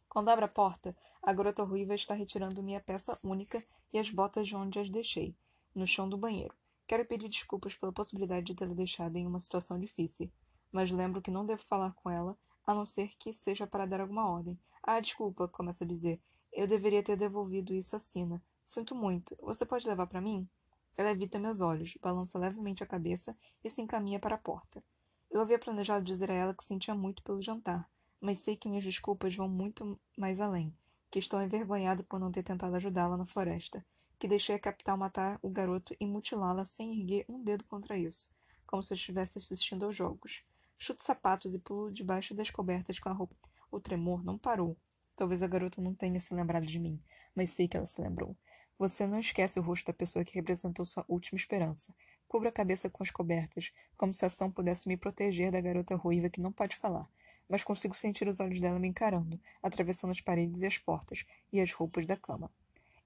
Quando 0.07 0.29
abre 0.29 0.45
a 0.45 0.49
porta, 0.49 0.95
a 1.21 1.31
garota 1.33 1.63
ruiva 1.63 1.93
está 1.93 2.13
retirando 2.13 2.63
minha 2.63 2.79
peça 2.79 3.19
única 3.23 3.63
e 3.93 3.99
as 3.99 4.09
botas 4.09 4.47
de 4.47 4.55
onde 4.55 4.79
as 4.79 4.89
deixei, 4.89 5.35
no 5.73 5.87
chão 5.87 6.07
do 6.07 6.17
banheiro. 6.17 6.53
Quero 6.87 7.05
pedir 7.05 7.29
desculpas 7.29 7.75
pela 7.75 7.93
possibilidade 7.93 8.45
de 8.47 8.55
tê-la 8.55 8.73
deixado 8.73 9.15
em 9.15 9.27
uma 9.27 9.39
situação 9.39 9.79
difícil 9.79 10.31
mas 10.71 10.91
lembro 10.91 11.21
que 11.21 11.31
não 11.31 11.45
devo 11.45 11.61
falar 11.63 11.93
com 11.93 12.09
ela, 12.09 12.37
a 12.65 12.73
não 12.73 12.85
ser 12.85 13.15
que 13.17 13.33
seja 13.33 13.65
para 13.65 13.85
dar 13.85 14.01
alguma 14.01 14.29
ordem. 14.29 14.57
Ah, 14.83 14.99
desculpa, 14.99 15.47
começa 15.47 15.83
a 15.83 15.87
dizer. 15.87 16.21
Eu 16.51 16.67
deveria 16.67 17.03
ter 17.03 17.15
devolvido 17.15 17.73
isso 17.73 17.95
a 17.95 17.99
Sina. 17.99 18.41
Sinto 18.63 18.93
muito. 18.95 19.35
Você 19.41 19.65
pode 19.65 19.87
levar 19.87 20.07
para 20.07 20.21
mim? 20.21 20.47
Ela 20.95 21.11
evita 21.11 21.39
meus 21.39 21.61
olhos, 21.61 21.97
balança 22.01 22.37
levemente 22.37 22.83
a 22.83 22.87
cabeça 22.87 23.35
e 23.63 23.69
se 23.69 23.81
encaminha 23.81 24.19
para 24.19 24.35
a 24.35 24.39
porta. 24.39 24.83
Eu 25.31 25.41
havia 25.41 25.59
planejado 25.59 26.03
dizer 26.03 26.29
a 26.29 26.35
ela 26.35 26.53
que 26.53 26.63
sentia 26.63 26.93
muito 26.93 27.23
pelo 27.23 27.41
jantar, 27.41 27.89
mas 28.19 28.39
sei 28.39 28.55
que 28.55 28.67
minhas 28.67 28.83
desculpas 28.83 29.35
vão 29.35 29.47
muito 29.47 29.99
mais 30.17 30.41
além, 30.41 30.75
que 31.09 31.19
estou 31.19 31.41
envergonhada 31.41 32.03
por 32.03 32.19
não 32.19 32.31
ter 32.31 32.43
tentado 32.43 32.75
ajudá-la 32.75 33.15
na 33.15 33.25
floresta, 33.25 33.85
que 34.19 34.27
deixei 34.27 34.53
a 34.53 34.59
capital 34.59 34.97
matar 34.97 35.39
o 35.41 35.49
garoto 35.49 35.95
e 35.97 36.05
mutilá-la 36.05 36.65
sem 36.65 36.99
erguer 36.99 37.25
um 37.29 37.41
dedo 37.41 37.63
contra 37.63 37.97
isso, 37.97 38.29
como 38.67 38.83
se 38.83 38.93
eu 38.93 38.95
estivesse 38.95 39.37
assistindo 39.37 39.85
aos 39.85 39.95
jogos. 39.95 40.43
Chuto 40.77 41.01
sapatos 41.01 41.55
e 41.55 41.59
pulo 41.59 41.89
debaixo 41.89 42.35
das 42.35 42.49
cobertas 42.49 42.99
com 42.99 43.07
a 43.07 43.13
roupa. 43.13 43.35
O 43.71 43.79
tremor 43.79 44.21
não 44.23 44.37
parou. 44.37 44.77
Talvez 45.15 45.41
a 45.41 45.47
garota 45.47 45.81
não 45.81 45.95
tenha 45.95 46.19
se 46.19 46.33
lembrado 46.33 46.65
de 46.65 46.79
mim, 46.79 47.01
mas 47.33 47.51
sei 47.51 47.67
que 47.67 47.77
ela 47.77 47.85
se 47.85 48.01
lembrou. 48.01 48.35
Você 48.77 49.07
não 49.07 49.19
esquece 49.19 49.57
o 49.57 49.61
rosto 49.63 49.87
da 49.87 49.93
pessoa 49.93 50.25
que 50.25 50.35
representou 50.35 50.85
sua 50.85 51.05
última 51.07 51.37
esperança. 51.37 51.95
Cubra 52.27 52.49
a 52.49 52.53
cabeça 52.53 52.89
com 52.89 53.03
as 53.03 53.11
cobertas, 53.11 53.71
como 53.97 54.13
se 54.13 54.25
a 54.25 54.27
ação 54.27 54.51
pudesse 54.51 54.87
me 54.87 54.97
proteger 54.97 55.51
da 55.51 55.61
garota 55.61 55.95
ruiva 55.95 56.29
que 56.29 56.41
não 56.41 56.51
pode 56.51 56.75
falar. 56.75 57.09
Mas 57.47 57.63
consigo 57.63 57.97
sentir 57.97 58.27
os 58.27 58.39
olhos 58.39 58.59
dela 58.59 58.79
me 58.79 58.87
encarando, 58.87 59.39
atravessando 59.63 60.11
as 60.11 60.21
paredes 60.21 60.61
e 60.61 60.65
as 60.65 60.77
portas, 60.77 61.25
e 61.51 61.59
as 61.59 61.73
roupas 61.73 62.05
da 62.05 62.15
cama. 62.15 62.51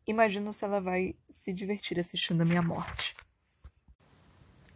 Imagino 0.05 0.51
se 0.51 0.65
ela 0.65 0.81
vai 0.81 1.15
se 1.29 1.53
divertir 1.53 1.97
assistindo 1.99 2.41
a 2.41 2.45
minha 2.45 2.61
morte. 2.61 3.15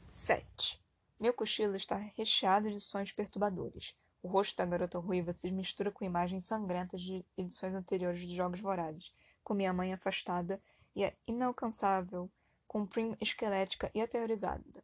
7. 0.09 0.81
Meu 1.19 1.33
cochilo 1.33 1.75
está 1.75 1.97
recheado 2.15 2.71
de 2.71 2.79
sonhos 2.79 3.11
perturbadores. 3.11 3.93
O 4.23 4.29
rosto 4.29 4.55
da 4.55 4.65
garota 4.65 4.97
ruiva 4.99 5.33
se 5.33 5.51
mistura 5.51 5.91
com 5.91 6.05
imagens 6.05 6.45
sangrentas 6.45 7.01
de 7.01 7.25
edições 7.37 7.75
anteriores 7.75 8.21
de 8.21 8.35
Jogos 8.35 8.61
Vorazes, 8.61 9.13
com 9.43 9.53
minha 9.53 9.73
mãe 9.73 9.93
afastada 9.93 10.61
e 10.95 11.11
inalcançável, 11.27 12.29
com 12.67 12.85
Prim 12.85 13.15
esquelética 13.19 13.91
e 13.93 14.01
aterrorizada. 14.01 14.83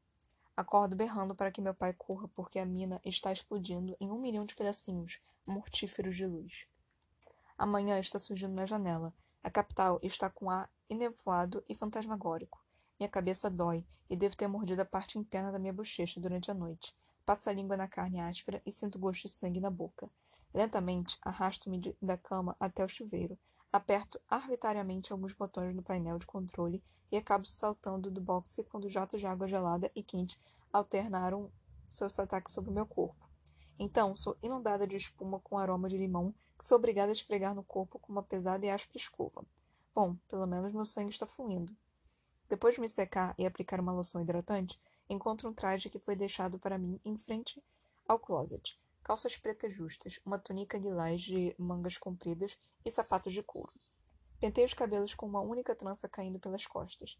Acordo 0.55 0.95
berrando 0.95 1.33
para 1.33 1.51
que 1.51 1.61
meu 1.61 1.73
pai 1.73 1.93
corra, 1.93 2.27
porque 2.27 2.59
a 2.59 2.65
mina 2.65 3.01
está 3.03 3.31
explodindo 3.31 3.95
em 3.99 4.11
um 4.11 4.19
milhão 4.19 4.45
de 4.45 4.55
pedacinhos 4.55 5.19
mortíferos 5.47 6.15
de 6.15 6.25
luz. 6.25 6.67
Amanhã 7.57 7.99
está 7.99 8.19
surgindo 8.19 8.53
na 8.53 8.65
janela. 8.65 9.13
A 9.43 9.51
capital 9.51 9.99
está 10.01 10.29
com 10.29 10.49
ar 10.49 10.69
enevoado 10.89 11.61
e 11.67 11.75
fantasmagórico. 11.75 12.63
Minha 12.97 13.09
cabeça 13.09 13.49
dói 13.49 13.85
e 14.09 14.15
devo 14.15 14.37
ter 14.37 14.47
mordido 14.47 14.81
a 14.81 14.85
parte 14.85 15.19
interna 15.19 15.51
da 15.51 15.59
minha 15.59 15.73
bochecha 15.73 16.21
durante 16.21 16.49
a 16.49 16.53
noite. 16.53 16.95
Passo 17.25 17.49
a 17.49 17.53
língua 17.53 17.75
na 17.75 17.87
carne 17.87 18.21
áspera 18.21 18.61
e 18.65 18.71
sinto 18.71 18.97
gosto 18.97 19.23
de 19.23 19.33
sangue 19.33 19.59
na 19.59 19.69
boca. 19.69 20.09
Lentamente, 20.53 21.17
arrasto-me 21.21 21.81
da 22.01 22.17
cama 22.17 22.55
até 22.57 22.85
o 22.85 22.87
chuveiro. 22.87 23.37
Aperto 23.71 24.21
arbitrariamente 24.29 25.11
alguns 25.11 25.33
botões 25.33 25.75
no 25.75 25.83
painel 25.83 26.19
de 26.19 26.25
controle 26.25 26.81
e 27.11 27.17
acabo 27.17 27.45
saltando 27.45 28.09
do 28.09 28.21
boxe 28.21 28.63
quando 28.63 28.87
jatos 28.87 29.19
de 29.19 29.27
água 29.27 29.47
gelada 29.47 29.91
e 29.93 30.01
quente 30.01 30.39
alternaram 30.71 31.51
seus 31.89 32.17
ataques 32.17 32.53
sobre 32.53 32.71
o 32.71 32.73
meu 32.73 32.85
corpo. 32.85 33.27
Então, 33.77 34.15
sou 34.15 34.37
inundada 34.41 34.87
de 34.87 34.95
espuma 34.95 35.39
com 35.39 35.57
aroma 35.57 35.89
de 35.89 35.97
limão 35.97 36.33
que 36.57 36.65
sou 36.65 36.77
obrigada 36.77 37.11
a 37.11 37.13
esfregar 37.13 37.53
no 37.53 37.63
corpo 37.63 37.99
com 37.99 38.11
uma 38.11 38.23
pesada 38.23 38.65
e 38.65 38.69
áspera 38.69 38.97
escova. 38.97 39.45
Bom, 39.93 40.15
pelo 40.27 40.47
menos 40.47 40.73
meu 40.73 40.85
sangue 40.85 41.11
está 41.11 41.25
fluindo. 41.27 41.75
Depois 42.49 42.75
de 42.75 42.81
me 42.81 42.89
secar 42.89 43.33
e 43.37 43.45
aplicar 43.45 43.79
uma 43.79 43.93
loção 43.93 44.21
hidratante, 44.21 44.79
encontro 45.09 45.49
um 45.49 45.53
traje 45.53 45.89
que 45.89 45.99
foi 45.99 46.15
deixado 46.15 46.59
para 46.59 46.77
mim 46.77 46.99
em 47.03 47.17
frente 47.17 47.63
ao 48.07 48.19
closet. 48.19 48.79
Calças 49.03 49.37
pretas 49.37 49.73
justas, 49.73 50.19
uma 50.25 50.39
túnica 50.39 50.77
lilás 50.77 51.21
de 51.21 51.55
mangas 51.57 51.97
compridas 51.97 52.57
e 52.85 52.91
sapatos 52.91 53.33
de 53.33 53.43
couro. 53.43 53.73
Pentei 54.39 54.65
os 54.65 54.73
cabelos 54.73 55.13
com 55.13 55.25
uma 55.25 55.41
única 55.41 55.75
trança 55.75 56.07
caindo 56.07 56.39
pelas 56.39 56.65
costas. 56.65 57.17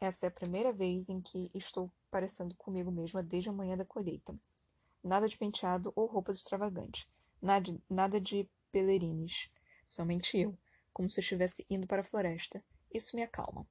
Essa 0.00 0.26
é 0.26 0.28
a 0.28 0.32
primeira 0.32 0.72
vez 0.72 1.08
em 1.08 1.20
que 1.20 1.50
estou 1.54 1.90
parecendo 2.10 2.54
comigo 2.54 2.90
mesma 2.90 3.22
desde 3.22 3.48
a 3.48 3.52
manhã 3.52 3.76
da 3.76 3.84
colheita. 3.84 4.34
Nada 5.02 5.28
de 5.28 5.36
penteado 5.36 5.92
ou 5.94 6.06
roupas 6.06 6.36
extravagantes. 6.36 7.08
Nada, 7.40 7.76
nada 7.88 8.20
de 8.20 8.48
pelerines. 8.72 9.48
Somente 9.86 10.38
eu, 10.38 10.58
como 10.92 11.08
se 11.08 11.20
estivesse 11.20 11.64
indo 11.70 11.86
para 11.86 12.00
a 12.00 12.04
floresta. 12.04 12.64
Isso 12.92 13.14
me 13.14 13.22
acalma. 13.22 13.66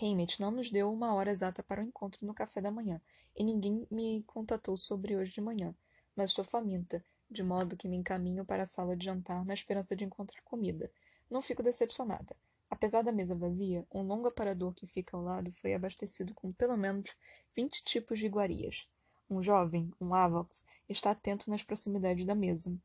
Hammett 0.00 0.40
não 0.40 0.50
nos 0.50 0.70
deu 0.70 0.92
uma 0.92 1.14
hora 1.14 1.30
exata 1.30 1.62
para 1.62 1.80
o 1.80 1.84
encontro 1.84 2.26
no 2.26 2.34
café 2.34 2.60
da 2.60 2.70
manhã, 2.70 3.00
e 3.34 3.44
ninguém 3.44 3.86
me 3.90 4.22
contatou 4.26 4.76
sobre 4.76 5.16
hoje 5.16 5.32
de 5.32 5.40
manhã, 5.40 5.74
mas 6.14 6.30
estou 6.30 6.44
faminta, 6.44 7.02
de 7.30 7.42
modo 7.42 7.76
que 7.76 7.88
me 7.88 7.96
encaminho 7.96 8.44
para 8.44 8.64
a 8.64 8.66
sala 8.66 8.96
de 8.96 9.04
jantar 9.04 9.44
na 9.44 9.54
esperança 9.54 9.96
de 9.96 10.04
encontrar 10.04 10.42
comida. 10.42 10.90
Não 11.30 11.40
fico 11.40 11.62
decepcionada. 11.62 12.36
Apesar 12.68 13.02
da 13.02 13.12
mesa 13.12 13.34
vazia, 13.34 13.86
um 13.92 14.02
longo 14.02 14.28
aparador 14.28 14.74
que 14.74 14.86
fica 14.86 15.16
ao 15.16 15.22
lado 15.22 15.52
foi 15.52 15.72
abastecido 15.72 16.34
com 16.34 16.52
pelo 16.52 16.76
menos 16.76 17.14
vinte 17.54 17.82
tipos 17.84 18.18
de 18.18 18.26
iguarias. 18.26 18.88
Um 19.30 19.42
jovem, 19.42 19.90
um 20.00 20.14
Avox, 20.14 20.66
está 20.88 21.12
atento 21.12 21.50
nas 21.50 21.62
proximidades 21.62 22.26
da 22.26 22.34
mesa. 22.34 22.76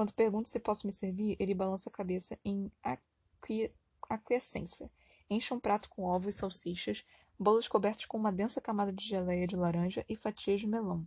Quando 0.00 0.14
pergunto 0.14 0.48
se 0.48 0.58
posso 0.58 0.86
me 0.86 0.92
servir, 0.94 1.36
ele 1.38 1.52
balança 1.52 1.90
a 1.90 1.92
cabeça 1.92 2.38
em 2.42 2.72
aquiescência 4.08 4.90
Encha 5.28 5.54
um 5.54 5.60
prato 5.60 5.90
com 5.90 6.04
ovos, 6.04 6.36
salsichas, 6.36 7.04
bolos 7.38 7.68
cobertos 7.68 8.06
com 8.06 8.16
uma 8.16 8.32
densa 8.32 8.62
camada 8.62 8.94
de 8.94 9.06
geleia 9.06 9.46
de 9.46 9.56
laranja 9.56 10.02
e 10.08 10.16
fatias 10.16 10.60
de 10.60 10.66
melão. 10.66 11.06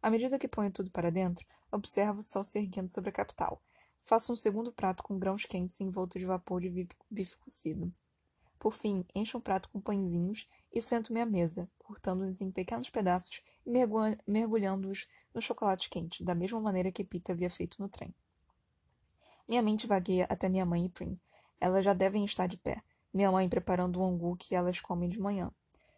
À 0.00 0.08
medida 0.08 0.38
que 0.38 0.46
ponho 0.46 0.70
tudo 0.70 0.88
para 0.88 1.10
dentro, 1.10 1.44
observo 1.72 2.20
o 2.20 2.22
sol 2.22 2.44
se 2.44 2.60
erguendo 2.60 2.88
sobre 2.88 3.10
a 3.10 3.12
capital. 3.12 3.60
Faço 4.04 4.32
um 4.32 4.36
segundo 4.36 4.70
prato 4.70 5.02
com 5.02 5.18
grãos 5.18 5.44
quentes 5.44 5.80
envoltos 5.80 6.20
de 6.20 6.26
vapor 6.26 6.60
de 6.60 6.86
bife 7.10 7.36
cozido. 7.38 7.92
Por 8.56 8.72
fim, 8.72 9.04
encho 9.16 9.38
um 9.38 9.40
prato 9.40 9.68
com 9.68 9.80
pãezinhos 9.80 10.46
e 10.72 10.80
sento-me 10.80 11.20
à 11.20 11.26
mesa, 11.26 11.68
cortando-os 11.76 12.40
em 12.40 12.52
pequenos 12.52 12.88
pedaços 12.88 13.42
e 13.66 13.72
mergulhando-os 14.28 15.08
no 15.34 15.42
chocolate 15.42 15.90
quente, 15.90 16.22
da 16.22 16.36
mesma 16.36 16.60
maneira 16.60 16.92
que 16.92 17.02
Pita 17.02 17.32
havia 17.32 17.50
feito 17.50 17.82
no 17.82 17.88
trem. 17.88 18.14
Minha 19.48 19.62
mente 19.62 19.86
vagueia 19.86 20.26
até 20.28 20.48
minha 20.48 20.66
mãe 20.66 20.84
e 20.84 20.88
Prim. 20.90 21.18
Elas 21.58 21.84
já 21.84 21.94
devem 21.94 22.24
estar 22.24 22.46
de 22.46 22.58
pé 22.58 22.82
minha 23.12 23.32
mãe 23.32 23.48
preparando 23.48 23.98
o 23.98 24.04
angu 24.04 24.36
que 24.36 24.54
elas 24.54 24.80
comem 24.80 25.08
de 25.08 25.18
manhã. 25.18 25.50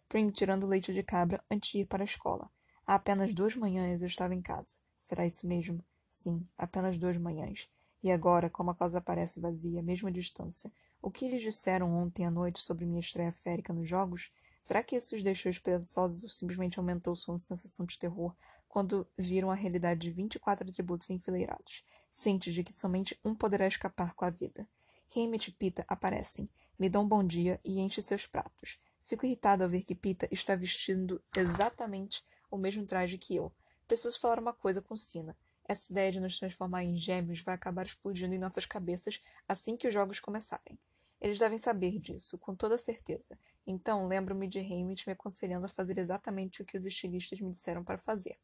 Prim 0.07 0.29
tirando 0.29 0.65
leite 0.65 0.93
de 0.93 1.03
cabra 1.03 1.43
antes 1.51 1.71
de 1.71 1.79
ir 1.79 1.85
para 1.85 2.03
a 2.03 2.05
escola. 2.05 2.49
Há 2.87 2.95
apenas 2.95 3.33
duas 3.33 3.55
manhãs 3.55 4.01
eu 4.01 4.07
estava 4.07 4.33
em 4.33 4.41
casa. 4.41 4.75
Será 4.97 5.25
isso 5.25 5.45
mesmo? 5.45 5.83
Sim, 6.09 6.43
apenas 6.57 6.97
duas 6.97 7.17
manhãs. 7.17 7.69
E 8.01 8.11
agora, 8.11 8.49
como 8.49 8.71
a 8.71 8.75
casa 8.75 8.99
parece 8.99 9.39
vazia, 9.39 9.81
à 9.81 10.09
distância, 10.09 10.71
o 11.01 11.11
que 11.11 11.25
eles 11.25 11.41
disseram 11.41 11.93
ontem 11.93 12.25
à 12.25 12.31
noite 12.31 12.59
sobre 12.59 12.85
minha 12.85 12.99
estreia 12.99 13.31
férica 13.31 13.73
nos 13.73 13.87
jogos? 13.87 14.31
Será 14.61 14.81
que 14.81 14.95
isso 14.95 15.15
os 15.15 15.21
deixou 15.21 15.49
esperançosos 15.49 16.23
ou 16.23 16.29
simplesmente 16.29 16.79
aumentou 16.79 17.15
sua 17.15 17.37
sensação 17.37 17.85
de 17.85 17.99
terror 17.99 18.35
quando 18.71 19.05
viram 19.17 19.51
a 19.51 19.53
realidade 19.53 19.99
de 19.99 20.11
24 20.11 20.69
atributos 20.69 21.09
enfileirados, 21.09 21.83
cientes 22.09 22.53
de 22.53 22.63
que 22.63 22.71
somente 22.71 23.19
um 23.21 23.35
poderá 23.35 23.67
escapar 23.67 24.13
com 24.13 24.23
a 24.23 24.29
vida? 24.29 24.65
Hammett 25.13 25.49
e 25.49 25.53
Pita 25.53 25.83
aparecem, 25.89 26.49
me 26.79 26.87
dão 26.87 27.03
um 27.03 27.07
bom 27.07 27.21
dia 27.21 27.59
e 27.65 27.81
enchem 27.81 28.01
seus 28.01 28.25
pratos. 28.25 28.79
Fico 29.03 29.25
irritado 29.25 29.65
ao 29.65 29.69
ver 29.69 29.83
que 29.83 29.93
Pita 29.93 30.25
está 30.31 30.55
vestindo 30.55 31.21
exatamente 31.35 32.23
o 32.49 32.57
mesmo 32.57 32.85
traje 32.85 33.17
que 33.17 33.35
eu. 33.35 33.51
Preciso 33.89 34.17
falar 34.17 34.39
uma 34.39 34.53
coisa 34.53 34.81
com 34.81 34.95
Sina. 34.95 35.35
Essa 35.65 35.91
ideia 35.91 36.13
de 36.13 36.21
nos 36.21 36.39
transformar 36.39 36.85
em 36.85 36.95
gêmeos 36.95 37.41
vai 37.41 37.55
acabar 37.55 37.85
explodindo 37.85 38.33
em 38.33 38.39
nossas 38.39 38.65
cabeças 38.65 39.19
assim 39.49 39.75
que 39.75 39.85
os 39.89 39.93
jogos 39.93 40.21
começarem. 40.21 40.79
Eles 41.19 41.37
devem 41.37 41.57
saber 41.57 41.99
disso, 41.99 42.37
com 42.37 42.55
toda 42.55 42.77
certeza. 42.77 43.37
Então, 43.67 44.07
lembro-me 44.07 44.47
de 44.47 44.59
Hammett 44.59 45.05
me 45.05 45.11
aconselhando 45.11 45.65
a 45.65 45.69
fazer 45.69 45.97
exatamente 45.97 46.61
o 46.61 46.65
que 46.65 46.77
os 46.77 46.85
estilistas 46.85 47.41
me 47.41 47.51
disseram 47.51 47.83
para 47.83 47.97
fazer. 47.97 48.39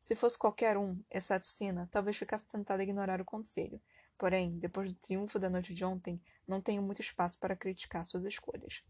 Se 0.00 0.14
fosse 0.14 0.38
qualquer 0.38 0.76
um, 0.76 1.02
exceto 1.10 1.46
Sina, 1.46 1.88
talvez 1.90 2.16
ficasse 2.16 2.46
tentado 2.46 2.80
a 2.80 2.84
ignorar 2.84 3.20
o 3.20 3.24
conselho. 3.24 3.80
Porém, 4.18 4.58
depois 4.58 4.92
do 4.92 4.98
triunfo 4.98 5.38
da 5.38 5.50
noite 5.50 5.74
de 5.74 5.84
ontem, 5.84 6.20
não 6.46 6.60
tenho 6.60 6.82
muito 6.82 7.00
espaço 7.00 7.38
para 7.38 7.56
criticar 7.56 8.04
suas 8.04 8.24
escolhas. 8.24 8.82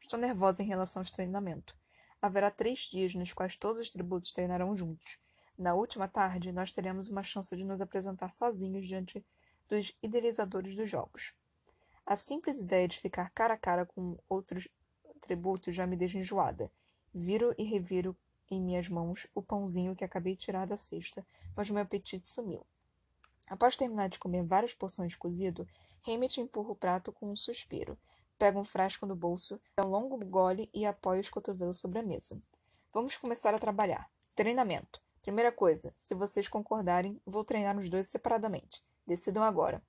Estou 0.00 0.18
nervosa 0.18 0.62
em 0.62 0.66
relação 0.66 1.02
ao 1.02 1.10
treinamento. 1.10 1.76
Haverá 2.20 2.50
três 2.50 2.80
dias 2.80 3.14
nos 3.14 3.32
quais 3.32 3.56
todos 3.56 3.80
os 3.80 3.90
tributos 3.90 4.32
treinarão 4.32 4.76
juntos. 4.76 5.18
Na 5.58 5.74
última 5.74 6.08
tarde, 6.08 6.52
nós 6.52 6.72
teremos 6.72 7.08
uma 7.08 7.22
chance 7.22 7.54
de 7.56 7.64
nos 7.64 7.80
apresentar 7.80 8.32
sozinhos 8.32 8.86
diante 8.86 9.24
dos 9.68 9.94
idealizadores 10.02 10.76
dos 10.76 10.88
jogos. 10.88 11.34
A 12.06 12.16
simples 12.16 12.60
ideia 12.60 12.88
de 12.88 12.98
ficar 12.98 13.30
cara 13.30 13.54
a 13.54 13.58
cara 13.58 13.86
com 13.86 14.18
outros 14.28 14.68
tributos 15.20 15.74
já 15.74 15.86
me 15.86 15.96
deixa 15.96 16.18
enjoada. 16.18 16.70
Viro 17.14 17.54
e 17.58 17.64
reviro 17.64 18.16
em 18.52 18.60
minhas 18.60 18.88
mãos 18.88 19.26
o 19.34 19.40
pãozinho 19.40 19.96
que 19.96 20.04
acabei 20.04 20.36
de 20.36 20.42
tirar 20.42 20.66
da 20.66 20.76
cesta, 20.76 21.26
mas 21.56 21.70
meu 21.70 21.82
apetite 21.82 22.26
sumiu. 22.26 22.66
Após 23.48 23.76
terminar 23.76 24.08
de 24.08 24.18
comer 24.18 24.44
várias 24.44 24.74
porções 24.74 25.12
de 25.12 25.18
cozido, 25.18 25.66
Hammett 26.06 26.40
empurra 26.40 26.72
o 26.72 26.76
prato 26.76 27.12
com 27.12 27.30
um 27.30 27.36
suspiro. 27.36 27.98
Pega 28.38 28.58
um 28.58 28.64
frasco 28.64 29.06
no 29.06 29.16
bolso, 29.16 29.60
dá 29.76 29.84
um 29.84 29.88
longo 29.88 30.18
gole 30.26 30.68
e 30.74 30.84
apoia 30.84 31.20
os 31.20 31.30
cotovelos 31.30 31.78
sobre 31.78 31.98
a 31.98 32.02
mesa. 32.02 32.42
Vamos 32.92 33.16
começar 33.16 33.54
a 33.54 33.58
trabalhar. 33.58 34.10
Treinamento. 34.34 35.00
Primeira 35.22 35.52
coisa, 35.52 35.94
se 35.96 36.14
vocês 36.14 36.48
concordarem, 36.48 37.20
vou 37.24 37.44
treinar 37.44 37.78
os 37.78 37.88
dois 37.88 38.06
separadamente. 38.08 38.82
Decidam 39.06 39.42
agora. 39.42 39.82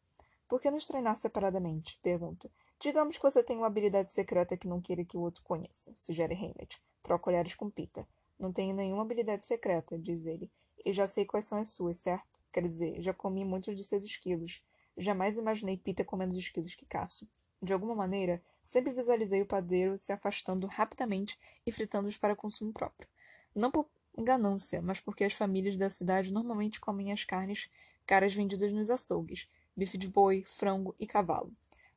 Por 0.48 0.62
que 0.62 0.70
nos 0.70 0.86
treinar 0.86 1.18
separadamente? 1.18 2.00
Pergunto. 2.02 2.50
Digamos 2.80 3.18
que 3.18 3.24
você 3.24 3.44
tem 3.44 3.58
uma 3.58 3.68
habilidade 3.68 4.12
secreta 4.12 4.56
que 4.56 4.68
não 4.68 4.80
queira 4.80 5.04
que 5.04 5.18
o 5.18 5.22
outro 5.22 5.42
conheça, 5.44 5.92
sugere 5.96 6.36
Hammett. 6.36 6.82
Troca 7.02 7.30
olhares 7.30 7.56
com 7.56 7.70
Pita. 7.70 8.08
Não 8.40 8.52
tenho 8.52 8.76
nenhuma 8.76 9.04
habilidade 9.04 9.46
secreta, 9.46 9.98
diz 9.98 10.26
ele. 10.26 10.52
E 10.86 10.92
já 10.92 11.08
sei 11.08 11.26
quais 11.26 11.46
são 11.46 11.60
as 11.60 11.70
suas, 11.70 12.00
certo? 12.00 12.42
Quer 12.52 12.64
dizer, 12.64 13.02
já 13.02 13.14
comi 13.14 13.46
muitos 13.46 13.76
de 13.76 13.84
seus 13.84 14.04
esquilos. 14.04 14.62
Jamais 14.98 15.38
imaginei 15.38 15.78
Pita 15.78 16.04
comendo 16.04 16.34
os 16.34 16.38
esquilos 16.38 16.76
que 16.76 16.86
caço. 16.86 17.28
De 17.62 17.72
alguma 17.72 17.96
maneira, 17.96 18.42
sempre 18.62 18.92
visualizei 18.92 19.42
o 19.42 19.46
padeiro 19.46 19.98
se 19.98 20.12
afastando 20.12 20.68
rapidamente 20.68 21.40
e 21.66 21.72
fritando-os 21.72 22.18
para 22.18 22.36
consumo 22.36 22.74
próprio. 22.74 23.08
Não 23.56 23.72
por 23.72 23.88
ganância, 24.18 24.82
mas 24.82 25.00
porque 25.00 25.24
as 25.24 25.34
famílias 25.34 25.78
da 25.78 25.90
cidade 25.90 26.32
normalmente 26.32 26.80
comem 26.80 27.12
as 27.12 27.24
carnes 27.24 27.70
caras 28.06 28.34
vendidas 28.34 28.72
nos 28.72 28.90
açougues, 28.90 29.48
bife 29.76 29.98
de 29.98 30.08
boi, 30.08 30.44
frango 30.46 30.94
e 31.00 31.08
cavalo. 31.08 31.52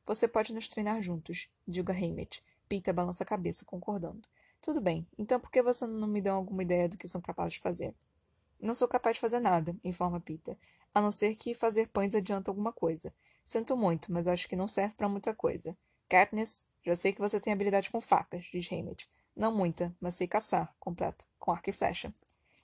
Você 0.05 0.27
pode 0.27 0.53
nos 0.53 0.67
treinar 0.67 1.01
juntos, 1.01 1.49
diga 1.67 1.93
Hammett. 1.93 2.41
Pita 2.69 2.93
balança 2.93 3.23
a 3.23 3.27
cabeça, 3.27 3.65
concordando. 3.65 4.27
Tudo 4.61 4.81
bem, 4.81 5.07
então 5.17 5.39
por 5.39 5.51
que 5.51 5.61
você 5.61 5.85
não 5.85 6.07
me 6.07 6.21
dá 6.21 6.33
alguma 6.33 6.63
ideia 6.63 6.89
do 6.89 6.97
que 6.97 7.07
são 7.07 7.21
capazes 7.21 7.53
de 7.53 7.59
fazer? 7.59 7.95
Não 8.59 8.73
sou 8.73 8.87
capaz 8.87 9.15
de 9.15 9.21
fazer 9.21 9.39
nada, 9.39 9.75
informa 9.83 10.19
Peter, 10.19 10.57
a 10.93 11.01
não 11.01 11.11
ser 11.11 11.35
que 11.35 11.53
fazer 11.53 11.87
pães 11.89 12.15
adianta 12.15 12.49
alguma 12.49 12.73
coisa. 12.73 13.13
Sinto 13.45 13.77
muito, 13.77 14.11
mas 14.11 14.27
acho 14.27 14.47
que 14.49 14.55
não 14.55 14.67
serve 14.67 14.95
para 14.95 15.07
muita 15.07 15.33
coisa. 15.33 15.77
Katniss, 16.09 16.67
já 16.83 16.95
sei 16.95 17.13
que 17.13 17.21
você 17.21 17.39
tem 17.39 17.53
habilidade 17.53 17.89
com 17.89 18.01
facas, 18.01 18.45
diz 18.51 18.71
Hammett. 18.71 19.09
Não 19.35 19.53
muita, 19.53 19.95
mas 20.01 20.15
sei 20.15 20.27
caçar, 20.27 20.73
completo, 20.79 21.25
com 21.37 21.51
arco 21.51 21.69
e 21.69 21.73
flecha. 21.73 22.11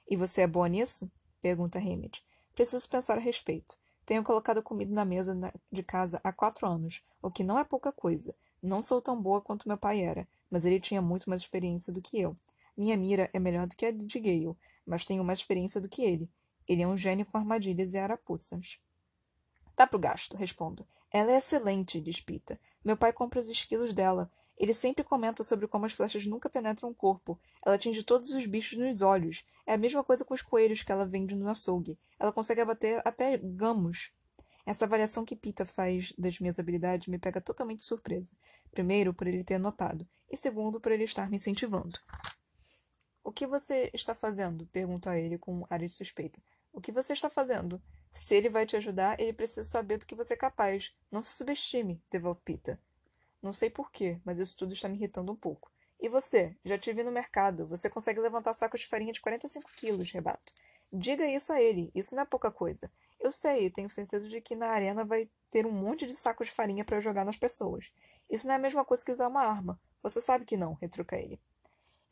E 0.10 0.16
você 0.16 0.42
é 0.42 0.48
boa 0.48 0.68
nisso? 0.68 1.12
pergunta 1.40 1.78
Hammett. 1.78 2.24
Preciso 2.56 2.90
pensar 2.90 3.18
a 3.18 3.22
respeito. 3.22 3.78
Tenho 4.06 4.24
colocado 4.24 4.64
comida 4.64 4.94
na 4.94 5.06
mesa 5.06 5.38
de 5.72 5.84
casa 5.84 6.20
há 6.24 6.34
quatro 6.34 6.68
anos, 6.68 7.04
o 7.22 7.30
que 7.30 7.44
não 7.44 7.60
é 7.60 7.64
pouca 7.64 7.92
coisa. 7.92 8.36
Não 8.62 8.82
sou 8.82 9.02
tão 9.02 9.22
boa 9.22 9.42
quanto 9.42 9.68
meu 9.68 9.78
pai 9.78 10.02
era, 10.02 10.28
mas 10.54 10.66
ele 10.66 10.80
tinha 10.80 11.02
muito 11.02 11.28
mais 11.28 11.42
experiência 11.42 11.92
do 11.92 12.00
que 12.00 12.22
eu. 12.22 12.36
Minha 12.78 12.96
mira 12.96 13.28
é 13.34 13.40
melhor 13.40 13.66
do 13.66 13.76
que 13.76 13.88
a 13.88 13.92
de 13.92 14.20
Gale, 14.20 14.56
mas 14.86 15.04
tenho 15.04 15.24
mais 15.24 15.40
experiência 15.40 15.82
do 15.82 15.90
que 15.90 16.04
ele. 16.04 16.30
Ele 16.68 16.84
é 16.84 16.88
um 16.88 16.96
gênio 16.96 17.26
com 17.26 17.40
armadilhas 17.40 17.96
e 17.96 17.98
arapuças. 17.98 18.80
Tá 19.76 19.88
pro 19.88 19.98
gasto, 19.98 20.38
respondo. 20.38 20.88
Ela 21.12 21.32
é 21.32 21.38
excelente, 21.38 22.00
diz 22.00 22.22
Pita. 22.22 22.60
Meu 22.86 22.96
pai 22.96 23.12
compra 23.12 23.40
os 23.40 23.50
esquilos 23.50 23.96
dela. 23.96 24.32
Ele 24.56 24.76
sempre 24.76 25.04
comenta 25.04 25.44
sobre 25.44 25.68
como 25.68 25.88
as 25.88 25.94
flechas 25.94 26.28
nunca 26.28 26.48
penetram 26.48 26.92
o 26.92 26.94
corpo. 26.94 27.40
Ela 27.66 27.74
atinge 27.74 28.04
todos 28.04 28.30
os 28.30 28.46
bichos 28.46 28.78
nos 28.78 29.02
olhos. 29.02 29.44
É 29.66 29.74
a 29.74 29.78
mesma 29.78 30.04
coisa 30.04 30.24
com 30.24 30.36
os 30.36 30.44
coelhos 30.44 30.84
que 30.84 30.92
ela 30.92 31.04
vende 31.04 31.34
no 31.34 31.50
açougue. 31.50 31.98
Ela 32.20 32.32
consegue 32.32 32.62
abater 32.62 33.02
até 33.04 33.40
gamos. 33.40 34.12
Essa 34.68 34.86
avaliação 34.86 35.26
que 35.26 35.36
Pita 35.36 35.66
faz 35.66 36.14
das 36.16 36.40
minhas 36.40 36.60
habilidades 36.60 37.08
me 37.08 37.18
pega 37.18 37.42
totalmente 37.42 37.82
surpresa. 37.82 38.34
Primeiro, 38.74 39.14
por 39.14 39.28
ele 39.28 39.44
ter 39.44 39.60
notado, 39.60 40.08
e 40.28 40.36
segundo, 40.36 40.82
por 40.82 40.92
ele 40.92 41.04
estar 41.04 41.30
me 41.30 41.36
incentivando. 41.36 42.00
O 43.24 43.32
que 43.32 43.46
você 43.46 43.92
está 43.94 44.16
fazendo? 44.16 44.66
pergunto 44.66 45.08
a 45.08 45.18
ele 45.18 45.38
com 45.38 45.64
ar 45.70 45.78
de 45.78 45.88
suspeita. 45.88 46.42
O 46.72 46.82
que 46.82 46.92
você 46.92 47.14
está 47.14 47.30
fazendo? 47.30 47.80
Se 48.12 48.34
ele 48.34 48.50
vai 48.50 48.66
te 48.66 48.76
ajudar, 48.76 49.20
ele 49.20 49.32
precisa 49.32 49.64
saber 49.64 50.00
do 50.00 50.08
que 50.08 50.16
você 50.16 50.34
é 50.34 50.38
capaz. 50.38 50.92
Não 51.12 51.22
se 51.22 51.38
subestime, 51.38 52.02
devolve 52.10 52.42
Pita. 52.44 52.82
Não 53.44 53.54
sei 53.54 53.70
porquê, 53.70 54.20
mas 54.26 54.40
isso 54.40 54.58
tudo 54.58 54.74
está 54.74 54.90
me 54.90 54.96
irritando 54.96 55.32
um 55.32 55.36
pouco. 55.36 55.72
E 56.00 56.10
você? 56.10 56.58
Já 56.66 56.78
te 56.78 56.92
vi 56.92 57.04
no 57.04 57.12
mercado. 57.12 57.68
Você 57.68 57.90
consegue 57.90 58.20
levantar 58.20 58.56
sacos 58.56 58.82
de 58.82 58.88
farinha 58.88 59.14
de 59.14 59.22
45 59.22 59.72
quilos, 59.76 60.12
rebato. 60.12 60.52
Diga 60.92 61.28
isso 61.28 61.54
a 61.54 61.62
ele. 61.62 61.92
Isso 61.94 62.16
não 62.16 62.24
é 62.24 62.26
pouca 62.26 62.50
coisa. 62.50 62.92
Eu 63.20 63.32
sei, 63.32 63.70
tenho 63.70 63.90
certeza 63.90 64.28
de 64.28 64.42
que 64.42 64.56
na 64.56 64.70
arena 64.70 65.06
vai 65.06 65.30
ter 65.54 65.68
um 65.68 65.72
monte 65.72 66.08
de 66.08 66.16
sacos 66.16 66.48
de 66.48 66.54
farinha 66.54 66.84
para 66.84 67.00
jogar 67.00 67.24
nas 67.24 67.38
pessoas. 67.38 67.92
Isso 68.28 68.48
não 68.48 68.56
é 68.56 68.58
a 68.58 68.60
mesma 68.60 68.84
coisa 68.84 69.06
que 69.06 69.12
usar 69.12 69.28
uma 69.28 69.44
arma. 69.44 69.80
Você 70.02 70.20
sabe 70.20 70.46
que 70.46 70.58
não, 70.58 70.74
retruca 70.74 71.16
ele. 71.16 71.40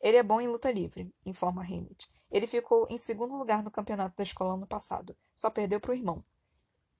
Ele 0.00 0.16
é 0.16 0.22
bom 0.22 0.40
em 0.40 0.46
luta 0.46 0.70
livre, 0.70 1.12
informa 1.26 1.60
Hamid. 1.62 2.08
Ele 2.30 2.46
ficou 2.46 2.86
em 2.88 2.96
segundo 2.96 3.34
lugar 3.34 3.64
no 3.64 3.70
campeonato 3.70 4.16
da 4.16 4.22
escola 4.22 4.54
ano 4.54 4.64
passado. 4.64 5.16
Só 5.34 5.50
perdeu 5.50 5.80
para 5.80 5.90
o 5.90 5.94
irmão. 5.94 6.24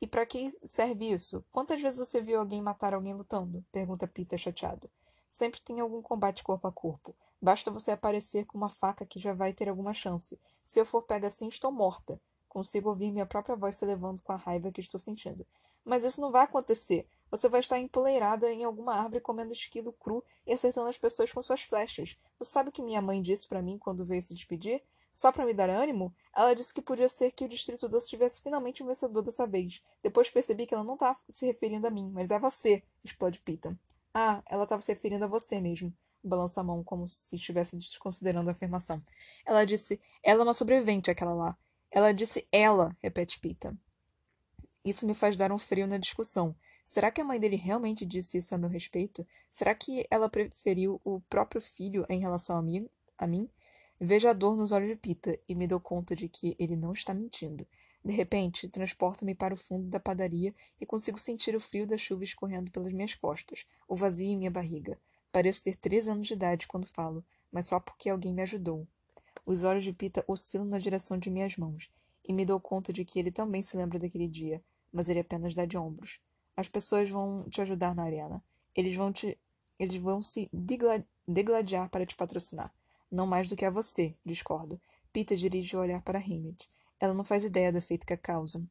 E 0.01 0.07
para 0.07 0.27
que 0.27 0.51
serve 0.67 1.13
isso? 1.13 1.45
Quantas 1.53 1.81
vezes 1.81 2.01
você 2.01 2.21
viu 2.21 2.41
alguém 2.41 2.61
matar 2.61 2.93
alguém 2.93 3.15
lutando? 3.15 3.65
Pergunta 3.71 4.09
Peter 4.09 4.37
chateado. 4.37 4.91
Sempre 5.29 5.61
tem 5.61 5.79
algum 5.79 6.03
combate 6.03 6.43
corpo 6.43 6.67
a 6.67 6.73
corpo. 6.73 7.15
Basta 7.41 7.71
você 7.71 7.93
aparecer 7.93 8.47
com 8.47 8.59
uma 8.59 8.69
faca 8.69 9.07
que 9.07 9.21
já 9.21 9.33
vai 9.33 9.53
ter 9.53 9.69
alguma 9.69 9.95
chance. 9.95 10.41
Se 10.61 10.81
eu 10.81 10.85
for 10.85 11.03
pega 11.03 11.29
assim, 11.29 11.47
estou 11.47 11.71
morta. 11.71 12.21
Consigo 12.49 12.89
ouvir 12.89 13.13
minha 13.13 13.27
própria 13.27 13.55
voz 13.55 13.77
se 13.77 13.87
levando 13.87 14.21
com 14.23 14.33
a 14.33 14.37
raiva 14.37 14.73
que 14.73 14.81
estou 14.81 14.99
sentindo. 14.99 15.47
Mas 15.85 16.05
isso 16.05 16.21
não 16.21 16.31
vai 16.31 16.45
acontecer. 16.45 17.07
Você 17.31 17.49
vai 17.49 17.61
estar 17.61 17.79
empoleirada 17.79 18.53
em 18.53 18.63
alguma 18.63 18.95
árvore 18.95 19.21
comendo 19.21 19.53
esquilo 19.53 19.93
cru 19.93 20.23
e 20.47 20.53
acertando 20.53 20.89
as 20.89 20.99
pessoas 20.99 21.33
com 21.33 21.43
suas 21.43 21.63
flechas. 21.63 22.17
Você 22.39 22.53
sabe 22.53 22.69
o 22.69 22.73
que 22.73 22.83
minha 22.83 23.01
mãe 23.01 23.23
disse 23.23 23.49
para 23.49 23.63
mim 23.63 23.79
quando 23.79 24.05
veio 24.05 24.21
se 24.21 24.35
despedir? 24.35 24.83
Só 25.13 25.31
para 25.31 25.45
me 25.45 25.53
dar 25.53 25.69
ânimo, 25.69 26.15
ela 26.35 26.55
disse 26.55 26.73
que 26.73 26.81
podia 26.81 27.09
ser 27.09 27.33
que 27.33 27.45
o 27.45 27.49
Distrito 27.49 27.89
Doce 27.89 28.09
tivesse 28.09 28.41
finalmente 28.41 28.83
um 28.83 28.87
vencedor 28.87 29.23
dessa 29.23 29.47
vez. 29.47 29.83
Depois 30.03 30.31
percebi 30.31 30.67
que 30.67 30.75
ela 30.75 30.85
não 30.85 30.95
estava 30.95 31.19
se 31.29 31.45
referindo 31.45 31.87
a 31.87 31.91
mim, 31.91 32.11
mas 32.13 32.31
a 32.31 32.39
você, 32.39 32.83
explode 33.05 33.41
Pita. 33.41 33.79
Ah, 34.15 34.43
ela 34.47 34.65
estava 34.65 34.81
se 34.81 34.93
referindo 34.93 35.25
a 35.25 35.29
você 35.29 35.61
mesmo. 35.61 35.93
Balança 36.25 36.61
a 36.61 36.65
mão 36.65 36.83
como 36.83 37.07
se 37.09 37.37
estivesse 37.37 37.77
desconsiderando 37.77 38.49
a 38.49 38.53
afirmação. 38.53 39.03
Ela 39.45 39.65
disse: 39.65 40.01
Ela 40.23 40.41
é 40.41 40.45
uma 40.45 40.55
sobrevivente, 40.55 41.11
aquela 41.11 41.35
lá. 41.35 41.59
Ela 41.91 42.13
disse 42.13 42.47
ela, 42.51 42.97
repete 43.01 43.39
Pita. 43.39 43.77
Isso 44.85 45.07
me 45.07 45.15
faz 45.15 45.37
dar 45.37 45.53
um 45.53 45.59
frio 45.59 45.87
na 45.87 45.97
discussão. 45.97 46.57
Será 46.85 47.11
que 47.11 47.21
a 47.21 47.25
mãe 47.25 47.39
dele 47.39 47.57
realmente 47.57 48.05
disse 48.05 48.39
isso 48.39 48.55
a 48.55 48.59
meu 48.59 48.69
respeito? 48.69 49.27
Será 49.49 49.75
que 49.75 50.05
ela 50.11 50.29
preferiu 50.29 51.01
o 51.05 51.21
próprio 51.21 51.61
filho 51.61 52.05
em 52.09 52.19
relação 52.19 52.57
a 52.57 52.63
mim? 52.63 52.89
A 53.17 53.27
mim? 53.27 53.49
Vejo 54.01 54.27
a 54.27 54.33
dor 54.33 54.57
nos 54.57 54.73
olhos 54.73 54.89
de 54.89 54.97
Pita 54.97 55.39
e 55.49 55.55
me 55.55 55.69
dou 55.69 55.79
conta 55.79 56.17
de 56.17 56.29
que 56.29 56.57
ele 56.59 56.75
não 56.75 56.93
está 56.93 57.15
mentindo. 57.15 57.65
De 58.05 58.13
repente, 58.13 58.69
transporta-me 58.69 59.33
para 59.33 59.55
o 59.55 59.57
fundo 59.57 59.89
da 59.89 60.01
padaria 60.01 60.53
e 60.81 60.85
consigo 60.85 61.19
sentir 61.19 61.55
o 61.55 61.61
frio 61.61 61.87
da 61.87 61.97
chuva 61.97 62.25
escorrendo 62.25 62.73
pelas 62.73 62.93
minhas 62.93 63.15
costas, 63.15 63.65
o 63.87 63.95
vazio 63.95 64.27
em 64.27 64.37
minha 64.37 64.51
barriga. 64.51 64.99
Pareço 65.31 65.63
ter 65.63 65.77
três 65.77 66.09
anos 66.09 66.27
de 66.27 66.35
idade 66.35 66.67
quando 66.67 66.85
falo, 66.85 67.25
mas 67.53 67.67
só 67.67 67.79
porque 67.79 68.11
alguém 68.11 68.35
me 68.35 68.43
ajudou. 68.43 68.89
Os 69.47 69.63
olhos 69.63 69.85
de 69.85 69.93
Pita 69.93 70.25
oscilam 70.27 70.67
na 70.67 70.79
direção 70.79 71.17
de 71.17 71.31
minhas 71.31 71.57
mãos, 71.57 71.89
e 72.27 72.33
me 72.33 72.45
dou 72.45 72.59
conta 72.59 72.93
de 72.93 73.05
que 73.05 73.21
ele 73.21 73.31
também 73.31 73.63
se 73.63 73.77
lembra 73.77 74.01
daquele 74.01 74.27
dia, 74.27 74.63
mas 74.93 75.09
ele 75.09 75.21
apenas 75.21 75.55
dá 75.55 75.65
de 75.65 75.77
ombros. 75.77 76.21
As 76.57 76.69
pessoas 76.69 77.09
vão 77.09 77.49
te 77.49 77.61
ajudar 77.61 77.95
na 77.95 78.05
arena. 78.05 78.45
Eles 78.75 78.95
vão 78.95 79.13
te. 79.13 79.39
Eles 79.79 79.97
vão 79.97 80.21
se 80.21 80.49
degladiar 81.27 81.89
para 81.89 82.07
te 82.07 82.15
patrocinar. 82.15 82.73
Não 83.11 83.27
mais 83.27 83.49
do 83.49 83.57
que 83.57 83.65
a 83.65 83.71
você, 83.71 84.17
discordo. 84.25 84.81
Pita 85.13 85.37
dirige 85.37 85.77
o 85.77 85.81
olhar 85.81 86.03
para 86.03 86.19
Hamid. 86.19 86.69
Ela 87.01 87.15
não 87.15 87.25
faz 87.25 87.43
ideia 87.45 87.73
do 87.73 87.79
efeito 87.79 88.07
que 88.07 88.13
a 88.13 88.17
causam. 88.17 88.69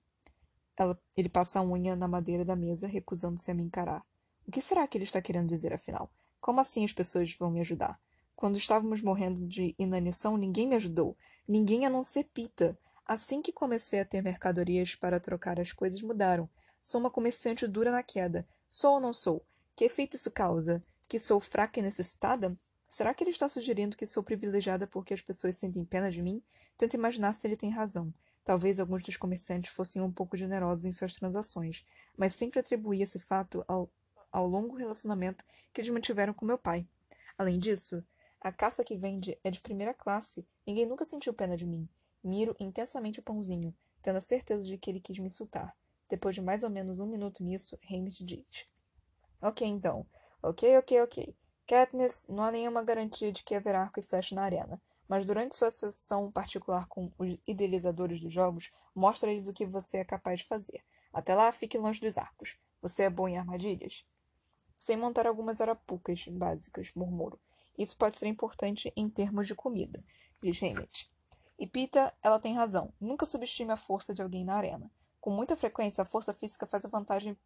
Ela, 0.77 0.99
ele 1.15 1.29
passa 1.29 1.59
a 1.59 1.63
unha 1.63 1.95
na 1.95 2.07
madeira 2.07 2.45
da 2.45 2.55
mesa, 2.55 2.87
recusando-se 2.87 3.51
a 3.51 3.53
me 3.53 3.61
encarar. 3.61 4.03
O 4.47 4.51
que 4.51 4.61
será 4.61 4.87
que 4.87 4.97
ele 4.97 5.03
está 5.03 5.21
querendo 5.21 5.49
dizer, 5.49 5.73
afinal? 5.73 6.09
Como 6.39 6.59
assim 6.59 6.83
as 6.83 6.93
pessoas 6.93 7.35
vão 7.35 7.51
me 7.51 7.59
ajudar? 7.59 7.99
Quando 8.35 8.57
estávamos 8.57 9.01
morrendo 9.01 9.47
de 9.47 9.75
inanição, 9.77 10.37
ninguém 10.37 10.67
me 10.67 10.75
ajudou. 10.75 11.15
Ninguém 11.47 11.85
a 11.85 11.89
não 11.89 12.03
ser 12.03 12.23
Pita. 12.33 12.77
Assim 13.13 13.41
que 13.41 13.51
comecei 13.51 13.99
a 13.99 14.05
ter 14.05 14.21
mercadorias 14.21 14.95
para 14.95 15.19
trocar, 15.19 15.59
as 15.59 15.73
coisas 15.73 16.01
mudaram. 16.01 16.49
Sou 16.79 16.97
uma 16.97 17.11
comerciante 17.11 17.67
dura 17.67 17.91
na 17.91 18.01
queda. 18.01 18.47
Sou 18.69 18.93
ou 18.93 18.99
não 19.01 19.11
sou? 19.11 19.45
Que 19.75 19.83
efeito 19.83 20.15
isso 20.15 20.31
causa? 20.31 20.81
Que 21.09 21.19
sou 21.19 21.41
fraca 21.41 21.81
e 21.81 21.83
necessitada? 21.83 22.57
Será 22.87 23.13
que 23.13 23.21
ele 23.21 23.31
está 23.31 23.49
sugerindo 23.49 23.97
que 23.97 24.05
sou 24.05 24.23
privilegiada 24.23 24.87
porque 24.87 25.13
as 25.13 25.21
pessoas 25.21 25.57
sentem 25.57 25.83
pena 25.83 26.09
de 26.09 26.21
mim? 26.21 26.41
Tento 26.77 26.93
imaginar 26.93 27.33
se 27.33 27.45
ele 27.45 27.57
tem 27.57 27.69
razão. 27.69 28.13
Talvez 28.45 28.79
alguns 28.79 29.03
dos 29.03 29.17
comerciantes 29.17 29.73
fossem 29.73 30.01
um 30.01 30.09
pouco 30.09 30.37
generosos 30.37 30.85
em 30.85 30.93
suas 30.93 31.13
transações, 31.13 31.85
mas 32.15 32.33
sempre 32.33 32.61
atribuí 32.61 33.01
esse 33.01 33.19
fato 33.19 33.61
ao, 33.67 33.91
ao 34.31 34.47
longo 34.47 34.77
relacionamento 34.77 35.43
que 35.73 35.81
eles 35.81 35.91
mantiveram 35.91 36.33
com 36.33 36.45
meu 36.45 36.57
pai. 36.57 36.87
Além 37.37 37.59
disso, 37.59 38.01
a 38.39 38.53
caça 38.53 38.85
que 38.85 38.95
vende 38.95 39.37
é 39.43 39.51
de 39.51 39.59
primeira 39.59 39.93
classe. 39.93 40.47
Ninguém 40.65 40.85
nunca 40.85 41.03
sentiu 41.03 41.33
pena 41.33 41.57
de 41.57 41.65
mim. 41.65 41.89
Miro 42.23 42.55
intensamente 42.59 43.19
o 43.19 43.23
pãozinho, 43.23 43.75
tendo 44.01 44.17
a 44.17 44.21
certeza 44.21 44.63
de 44.63 44.77
que 44.77 44.89
ele 44.89 44.99
quis 44.99 45.17
me 45.17 45.27
insultar. 45.27 45.75
Depois 46.09 46.35
de 46.35 46.41
mais 46.41 46.63
ou 46.63 46.69
menos 46.69 46.99
um 46.99 47.07
minuto 47.07 47.43
nisso, 47.43 47.79
Hamish 47.89 48.23
diz: 48.23 48.67
Ok, 49.41 49.67
então. 49.67 50.05
Ok, 50.43 50.77
ok, 50.77 51.01
ok. 51.01 51.35
Katniss 51.65 52.27
não 52.27 52.43
há 52.43 52.51
nenhuma 52.51 52.83
garantia 52.83 53.31
de 53.31 53.43
que 53.43 53.55
haverá 53.55 53.81
arco 53.81 53.99
e 53.99 54.03
flecha 54.03 54.35
na 54.35 54.43
arena, 54.43 54.81
mas 55.07 55.25
durante 55.25 55.55
sua 55.55 55.71
sessão 55.71 56.31
particular 56.31 56.87
com 56.87 57.11
os 57.17 57.37
idealizadores 57.47 58.19
dos 58.19 58.33
jogos, 58.33 58.71
mostra-lhes 58.93 59.47
o 59.47 59.53
que 59.53 59.65
você 59.65 59.97
é 59.97 60.05
capaz 60.05 60.39
de 60.39 60.47
fazer. 60.47 60.83
Até 61.13 61.33
lá, 61.33 61.51
fique 61.51 61.77
longe 61.77 62.01
dos 62.01 62.17
arcos. 62.17 62.57
Você 62.81 63.03
é 63.03 63.09
bom 63.09 63.27
em 63.27 63.37
armadilhas? 63.37 64.05
Sem 64.75 64.97
montar 64.97 65.27
algumas 65.27 65.61
arapucas 65.61 66.27
básicas, 66.27 66.91
murmuro. 66.95 67.39
Isso 67.77 67.97
pode 67.97 68.17
ser 68.17 68.27
importante 68.27 68.91
em 68.95 69.09
termos 69.09 69.47
de 69.47 69.55
comida, 69.55 70.03
diz 70.41 70.61
Hammett. 70.61 71.09
E 71.61 71.67
Pita, 71.67 72.11
ela 72.23 72.39
tem 72.39 72.55
razão. 72.55 72.91
Nunca 72.99 73.23
subestime 73.23 73.71
a 73.71 73.77
força 73.77 74.15
de 74.15 74.21
alguém 74.23 74.43
na 74.43 74.55
arena. 74.55 74.91
Com 75.19 75.29
muita 75.29 75.55
frequência, 75.55 76.01
a 76.01 76.05
força 76.05 76.33
física 76.33 76.65
faz 76.65 76.83
a 76.85 76.89
vantagem 76.89 77.37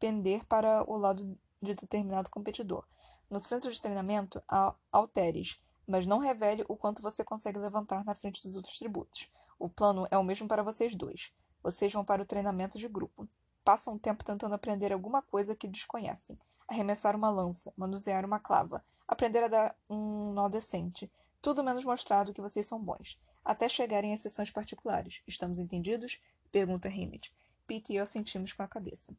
pender 0.00 0.44
para 0.46 0.82
o 0.90 0.96
lado 0.96 1.38
de 1.62 1.74
determinado 1.76 2.28
competidor. 2.28 2.84
No 3.30 3.38
centro 3.38 3.70
de 3.70 3.80
treinamento 3.80 4.42
há 4.48 4.74
halteres, 4.90 5.62
mas 5.86 6.06
não 6.06 6.18
revele 6.18 6.64
o 6.68 6.76
quanto 6.76 7.00
você 7.00 7.22
consegue 7.22 7.60
levantar 7.60 8.04
na 8.04 8.16
frente 8.16 8.42
dos 8.42 8.56
outros 8.56 8.76
tributos. 8.76 9.30
O 9.60 9.68
plano 9.68 10.08
é 10.10 10.18
o 10.18 10.24
mesmo 10.24 10.48
para 10.48 10.64
vocês 10.64 10.96
dois. 10.96 11.32
Vocês 11.62 11.92
vão 11.92 12.04
para 12.04 12.22
o 12.22 12.26
treinamento 12.26 12.78
de 12.78 12.88
grupo. 12.88 13.28
Passam 13.64 13.94
um 13.94 13.98
tempo 13.98 14.24
tentando 14.24 14.56
aprender 14.56 14.92
alguma 14.92 15.22
coisa 15.22 15.54
que 15.54 15.68
desconhecem. 15.68 16.36
Arremessar 16.66 17.14
uma 17.14 17.30
lança, 17.30 17.72
manusear 17.76 18.24
uma 18.24 18.40
clava, 18.40 18.84
aprender 19.06 19.44
a 19.44 19.48
dar 19.48 19.76
um 19.88 20.32
nó 20.32 20.48
decente. 20.48 21.08
Tudo 21.42 21.64
menos 21.64 21.84
mostrado 21.84 22.34
que 22.34 22.40
vocês 22.40 22.66
são 22.66 22.78
bons. 22.78 23.18
Até 23.44 23.68
chegarem 23.68 24.12
às 24.12 24.20
sessões 24.20 24.50
particulares. 24.50 25.22
Estamos 25.26 25.58
entendidos? 25.58 26.20
Pergunta 26.52 26.88
Hammett. 26.88 27.32
Pete 27.66 27.92
e 27.92 27.96
eu 27.96 28.04
sentimos 28.04 28.52
com 28.52 28.62
a 28.62 28.68
cabeça. 28.68 29.16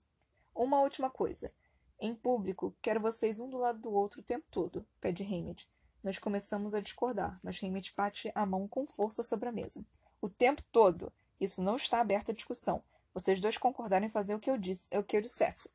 Uma 0.54 0.82
última 0.82 1.10
coisa. 1.10 1.52
Em 2.00 2.14
público, 2.14 2.76
quero 2.82 3.00
vocês 3.00 3.40
um 3.40 3.50
do 3.50 3.58
lado 3.58 3.80
do 3.80 3.92
outro 3.92 4.22
o 4.22 4.24
tempo 4.24 4.46
todo, 4.52 4.86
pede 5.00 5.24
Hammett. 5.24 5.70
Nós 6.04 6.18
começamos 6.18 6.74
a 6.74 6.80
discordar, 6.80 7.40
mas 7.44 7.62
Hammett 7.62 7.94
bate 7.96 8.32
a 8.34 8.46
mão 8.46 8.68
com 8.68 8.86
força 8.86 9.24
sobre 9.24 9.50
a 9.50 9.52
mesa. 9.52 9.86
O 10.20 10.28
tempo 10.28 10.64
todo! 10.72 11.14
Isso 11.40 11.62
não 11.62 11.76
está 11.76 12.00
aberto 12.00 12.32
à 12.32 12.34
discussão. 12.34 12.84
Vocês 13.14 13.40
dois 13.40 13.58
concordaram 13.58 14.06
em 14.06 14.10
fazer 14.10 14.36
o 14.36 14.40
que 14.40 14.50
eu 14.50 14.58
disse, 14.58 14.96
o 14.96 15.04
que 15.04 15.18
eu 15.18 15.22
dissesse. 15.22 15.70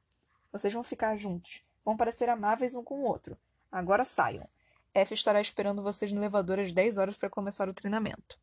Vocês 0.53 0.73
vão 0.73 0.83
ficar 0.83 1.17
juntos. 1.17 1.63
Vão 1.85 1.97
parecer 1.97 2.29
amáveis 2.29 2.75
um 2.75 2.83
com 2.83 3.01
o 3.01 3.05
outro. 3.05 3.37
Agora 3.71 4.05
saiam. 4.05 4.49
F 4.97 5.13
estará 5.13 5.43
esperando 5.43 5.83
vocês 5.83 6.11
no 6.11 6.19
elevador 6.21 6.59
às 6.59 6.73
10 6.73 6.97
horas 6.97 7.19
para 7.19 7.29
começar 7.29 7.69
o 7.69 7.75
treinamento. 7.75 8.41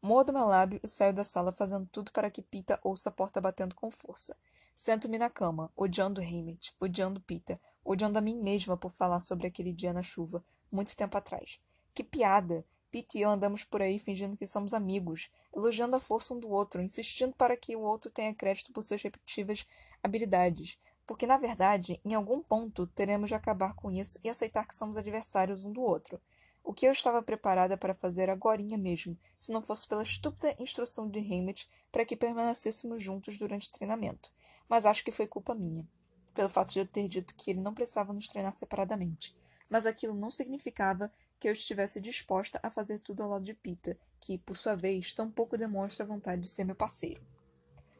Mordo 0.00 0.32
meu 0.32 0.46
lábio 0.46 0.80
e 0.82 0.88
saio 0.88 1.12
da 1.12 1.24
sala 1.24 1.52
fazendo 1.52 1.86
tudo 1.92 2.10
para 2.10 2.30
que 2.30 2.40
Pita 2.40 2.80
ouça 2.82 3.10
a 3.10 3.12
porta 3.12 3.38
batendo 3.38 3.74
com 3.74 3.90
força. 3.90 4.34
Sento-me 4.74 5.18
na 5.18 5.28
cama, 5.28 5.70
odiando 5.76 6.22
Hammett, 6.22 6.74
odiando 6.80 7.20
Pita, 7.20 7.60
odiando 7.84 8.18
a 8.18 8.22
mim 8.22 8.34
mesma 8.34 8.78
por 8.78 8.90
falar 8.90 9.20
sobre 9.20 9.46
aquele 9.46 9.74
dia 9.74 9.92
na 9.92 10.02
chuva, 10.02 10.42
muito 10.72 10.96
tempo 10.96 11.18
atrás. 11.18 11.60
Que 11.92 12.02
piada! 12.02 12.64
Pete 12.90 13.18
e 13.18 13.20
eu 13.20 13.30
andamos 13.30 13.62
por 13.62 13.82
aí 13.82 13.98
fingindo 13.98 14.38
que 14.38 14.46
somos 14.46 14.72
amigos, 14.72 15.30
elogiando 15.54 15.96
a 15.96 16.00
força 16.00 16.32
um 16.32 16.40
do 16.40 16.48
outro, 16.48 16.80
insistindo 16.80 17.34
para 17.34 17.58
que 17.58 17.76
o 17.76 17.80
outro 17.80 18.10
tenha 18.10 18.34
crédito 18.34 18.72
por 18.72 18.82
suas 18.82 19.02
respectivas 19.02 19.66
habilidades, 20.02 20.78
porque 21.06 21.26
na 21.26 21.36
verdade, 21.36 22.00
em 22.04 22.14
algum 22.14 22.42
ponto, 22.42 22.86
teremos 22.86 23.28
de 23.28 23.34
acabar 23.34 23.74
com 23.74 23.90
isso 23.90 24.18
e 24.22 24.30
aceitar 24.30 24.66
que 24.66 24.74
somos 24.74 24.96
adversários 24.96 25.64
um 25.64 25.72
do 25.72 25.82
outro. 25.82 26.20
O 26.64 26.72
que 26.72 26.86
eu 26.86 26.92
estava 26.92 27.22
preparada 27.22 27.76
para 27.76 27.94
fazer 27.94 28.30
agorinha 28.30 28.78
mesmo, 28.78 29.18
se 29.36 29.50
não 29.50 29.60
fosse 29.60 29.86
pela 29.88 30.02
estúpida 30.02 30.54
instrução 30.60 31.08
de 31.08 31.18
Hammett 31.18 31.68
para 31.90 32.04
que 32.04 32.16
permanecêssemos 32.16 33.02
juntos 33.02 33.36
durante 33.36 33.68
o 33.68 33.72
treinamento. 33.72 34.30
Mas 34.68 34.86
acho 34.86 35.04
que 35.04 35.10
foi 35.10 35.26
culpa 35.26 35.54
minha, 35.54 35.86
pelo 36.32 36.48
fato 36.48 36.72
de 36.72 36.78
eu 36.78 36.86
ter 36.86 37.08
dito 37.08 37.34
que 37.34 37.50
ele 37.50 37.60
não 37.60 37.74
precisava 37.74 38.12
nos 38.12 38.28
treinar 38.28 38.52
separadamente. 38.52 39.36
Mas 39.68 39.86
aquilo 39.86 40.14
não 40.14 40.30
significava 40.30 41.12
que 41.40 41.48
eu 41.48 41.52
estivesse 41.52 42.00
disposta 42.00 42.60
a 42.62 42.70
fazer 42.70 43.00
tudo 43.00 43.22
ao 43.22 43.30
lado 43.30 43.44
de 43.44 43.54
Pita, 43.54 43.98
que, 44.20 44.38
por 44.38 44.56
sua 44.56 44.76
vez, 44.76 45.12
tampouco 45.12 45.58
demonstra 45.58 46.06
vontade 46.06 46.42
de 46.42 46.48
ser 46.48 46.62
meu 46.62 46.76
parceiro. 46.76 47.20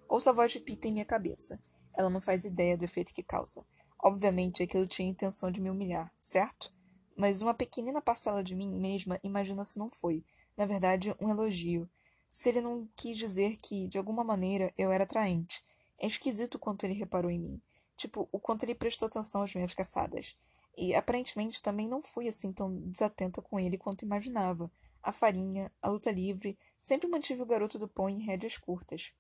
Ouço 0.09 0.31
a 0.31 0.33
voz 0.33 0.53
de 0.53 0.61
Pita 0.61 0.87
em 0.87 0.93
minha 0.93 1.05
cabeça. 1.05 1.59
Ela 1.95 2.11
não 2.11 2.21
faz 2.21 2.45
ideia 2.45 2.77
do 2.77 2.85
efeito 2.85 3.15
que 3.15 3.23
causa. 3.23 3.65
Obviamente, 3.99 4.63
aquilo 4.63 4.87
tinha 4.87 5.09
a 5.09 5.11
intenção 5.11 5.51
de 5.51 5.61
me 5.61 5.71
humilhar, 5.71 6.13
certo? 6.19 6.73
mas 7.17 7.43
uma 7.43 7.55
pequenina 7.55 8.01
parcela 8.01 8.43
de 8.43 8.55
mim 8.55 8.69
mesma 8.69 9.21
imagina 9.23 9.65
se 9.65 9.79
não 9.79 9.91
foi, 9.91 10.25
na 10.57 10.67
verdade, 10.67 11.15
um 11.21 11.31
elogio. 11.31 11.89
Se 12.29 12.49
ele 12.49 12.61
não 12.61 12.89
quis 12.97 13.17
dizer 13.17 13.59
que, 13.59 13.87
de 13.87 13.99
alguma 13.99 14.25
maneira, 14.25 14.73
eu 14.77 14.91
era 14.91 15.05
atraente. 15.05 15.63
É 15.99 16.07
esquisito 16.07 16.55
o 16.55 16.59
quanto 16.59 16.85
ele 16.85 16.95
reparou 16.95 17.31
em 17.31 17.39
mim. 17.39 17.63
Tipo, 17.97 18.29
o 18.33 18.41
quanto 18.41 18.65
ele 18.65 18.75
prestou 18.75 19.07
atenção 19.07 19.43
às 19.43 19.55
minhas 19.55 19.75
caçadas. 19.75 20.35
E, 20.77 20.95
aparentemente, 20.95 21.61
também 21.61 21.87
não 21.87 22.03
fui 22.03 22.27
assim 22.27 22.53
tão 22.53 22.75
desatenta 22.89 23.43
com 23.43 23.61
ele 23.61 23.77
quanto 23.77 24.05
imaginava. 24.05 24.71
A 25.03 25.13
farinha, 25.13 25.71
a 25.83 25.91
luta 25.91 26.11
livre, 26.11 26.59
sempre 26.79 27.09
mantive 27.09 27.43
o 27.43 27.47
garoto 27.47 27.79
do 27.79 27.87
pão 27.87 28.09
em 28.09 28.25
rédeas 28.25 28.57
curtas. 28.57 29.13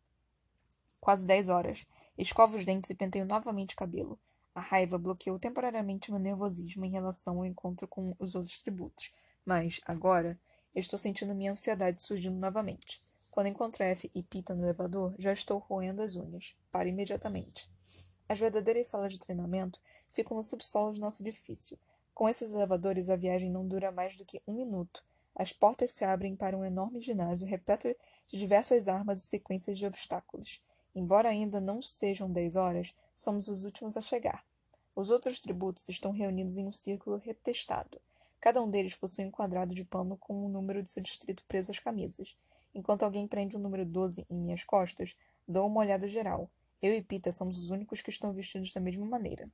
Quase 0.98 1.26
dez 1.26 1.48
horas. 1.48 1.87
Escovo 2.16 2.59
os 2.59 2.66
dentes 2.66 2.90
e 2.90 2.94
penteio 2.94 3.25
novamente 3.25 3.75
o 3.75 3.77
cabelo. 3.77 4.18
A 4.55 4.61
raiva 4.61 4.98
bloqueou 4.98 5.38
temporariamente 5.38 6.11
meu 6.11 6.20
nervosismo 6.20 6.85
em 6.85 6.90
relação 6.90 7.38
ao 7.38 7.46
encontro 7.46 7.88
com 7.88 8.14
os 8.18 8.35
outros 8.35 8.61
tributos, 8.62 9.11
mas, 9.46 9.81
agora, 9.87 10.38
estou 10.75 10.98
sentindo 10.98 11.35
minha 11.35 11.53
ansiedade 11.53 12.03
surgindo 12.03 12.38
novamente. 12.38 13.01
Quando 13.31 13.46
encontro 13.46 13.83
F 13.83 14.11
e 14.14 14.22
Pita 14.22 14.55
no 14.55 14.62
elevador, 14.62 15.14
já 15.18 15.33
estou 15.33 15.59
roendo 15.59 16.03
as 16.03 16.14
unhas. 16.14 16.55
Paro 16.70 16.87
imediatamente. 16.87 17.66
As 18.29 18.38
verdadeiras 18.38 18.88
salas 18.88 19.14
de 19.14 19.18
treinamento 19.18 19.81
ficam 20.11 20.37
no 20.37 20.42
subsolo 20.42 20.92
de 20.92 21.01
nosso 21.01 21.22
edifício. 21.22 21.79
Com 22.12 22.29
esses 22.29 22.53
elevadores, 22.53 23.09
a 23.09 23.16
viagem 23.16 23.51
não 23.51 23.66
dura 23.66 23.90
mais 23.90 24.18
do 24.18 24.25
que 24.25 24.42
um 24.46 24.53
minuto. 24.53 25.03
As 25.35 25.51
portas 25.51 25.92
se 25.92 26.05
abrem 26.05 26.37
para 26.37 26.57
um 26.57 26.64
enorme 26.64 27.01
ginásio 27.01 27.46
repleto 27.46 27.88
de 28.27 28.38
diversas 28.38 28.87
armas 28.87 29.25
e 29.25 29.27
sequências 29.27 29.79
de 29.79 29.87
obstáculos. 29.87 30.61
Embora 30.94 31.28
ainda 31.28 31.61
não 31.61 31.81
sejam 31.81 32.31
dez 32.31 32.57
horas, 32.57 32.94
somos 33.16 33.48
os 33.48 33.64
últimos 33.64 33.96
a 33.96 34.00
chegar. 34.00 34.44
Os 34.94 35.09
outros 35.09 35.40
tributos 35.40 35.88
estão 35.88 36.12
reunidos 36.12 36.59
em 36.59 36.66
um 36.66 36.72
círculo 36.72 37.16
retestado. 37.16 38.00
Cada 38.38 38.61
um 38.61 38.70
deles 38.70 38.94
possui 38.94 39.24
um 39.24 39.31
quadrado 39.31 39.74
de 39.74 39.85
pano 39.85 40.16
com 40.16 40.44
o 40.44 40.48
número 40.48 40.83
de 40.83 40.90
seu 40.90 41.02
distrito 41.02 41.44
preso 41.46 41.70
às 41.70 41.78
camisas. 41.78 42.37
Enquanto 42.74 43.05
alguém 43.05 43.26
prende 43.26 43.57
o 43.57 43.59
número 43.59 43.87
12 43.87 44.26
em 44.28 44.37
minhas 44.37 44.64
costas, 44.64 45.16
dou 45.48 45.66
uma 45.66 45.81
olhada 45.81 46.09
geral. 46.09 46.50
Eu 46.83 46.92
e 46.92 47.00
Pita 47.00 47.31
somos 47.31 47.57
os 47.57 47.70
únicos 47.70 48.02
que 48.02 48.11
estão 48.11 48.33
vestidos 48.33 48.72
da 48.72 48.81
mesma 48.81 49.07
maneira. 49.07 49.46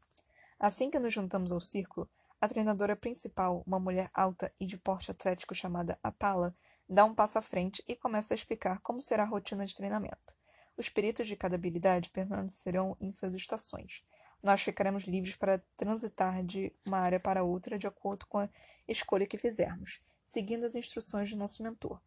Assim 0.59 0.91
que 0.91 0.99
nos 0.99 1.13
juntamos 1.13 1.53
ao 1.53 1.61
círculo, 1.61 2.09
a 2.41 2.49
treinadora 2.49 2.97
principal, 2.97 3.63
uma 3.67 3.79
mulher 3.79 4.11
alta 4.15 4.53
e 4.59 4.65
de 4.65 4.79
porte 4.79 5.11
atlético 5.11 5.55
chamada 5.55 5.99
Atala, 6.03 6.57
dá 6.89 7.05
um 7.05 7.15
passo 7.15 7.39
à 7.39 7.43
frente 7.43 7.85
e 7.87 7.95
começa 7.95 8.33
a 8.33 8.37
explicar 8.37 8.81
como 8.81 9.03
será 9.03 9.25
a 9.25 9.27
rotina 9.27 9.67
de 9.67 9.75
treinamento. 9.75 10.38
Os 10.79 10.89
peritos 10.89 11.27
de 11.27 11.35
cada 11.35 11.57
habilidade 11.57 12.09
permanecerão 12.09 12.97
em 13.01 13.11
suas 13.11 13.35
estações. 13.35 14.05
Nós 14.41 14.63
ficaremos 14.63 15.03
livres 15.03 15.35
para 15.35 15.59
transitar 15.77 16.45
de 16.45 16.73
uma 16.87 17.01
área 17.01 17.19
para 17.19 17.43
outra 17.43 17.77
de 17.77 17.89
acordo 17.89 18.25
com 18.27 18.39
a 18.39 18.49
escolha 18.87 19.27
que 19.27 19.37
fizermos, 19.37 20.01
seguindo 20.23 20.65
as 20.65 20.77
instruções 20.77 21.31
de 21.31 21.37
nosso 21.37 21.65
mentor. 21.65 22.01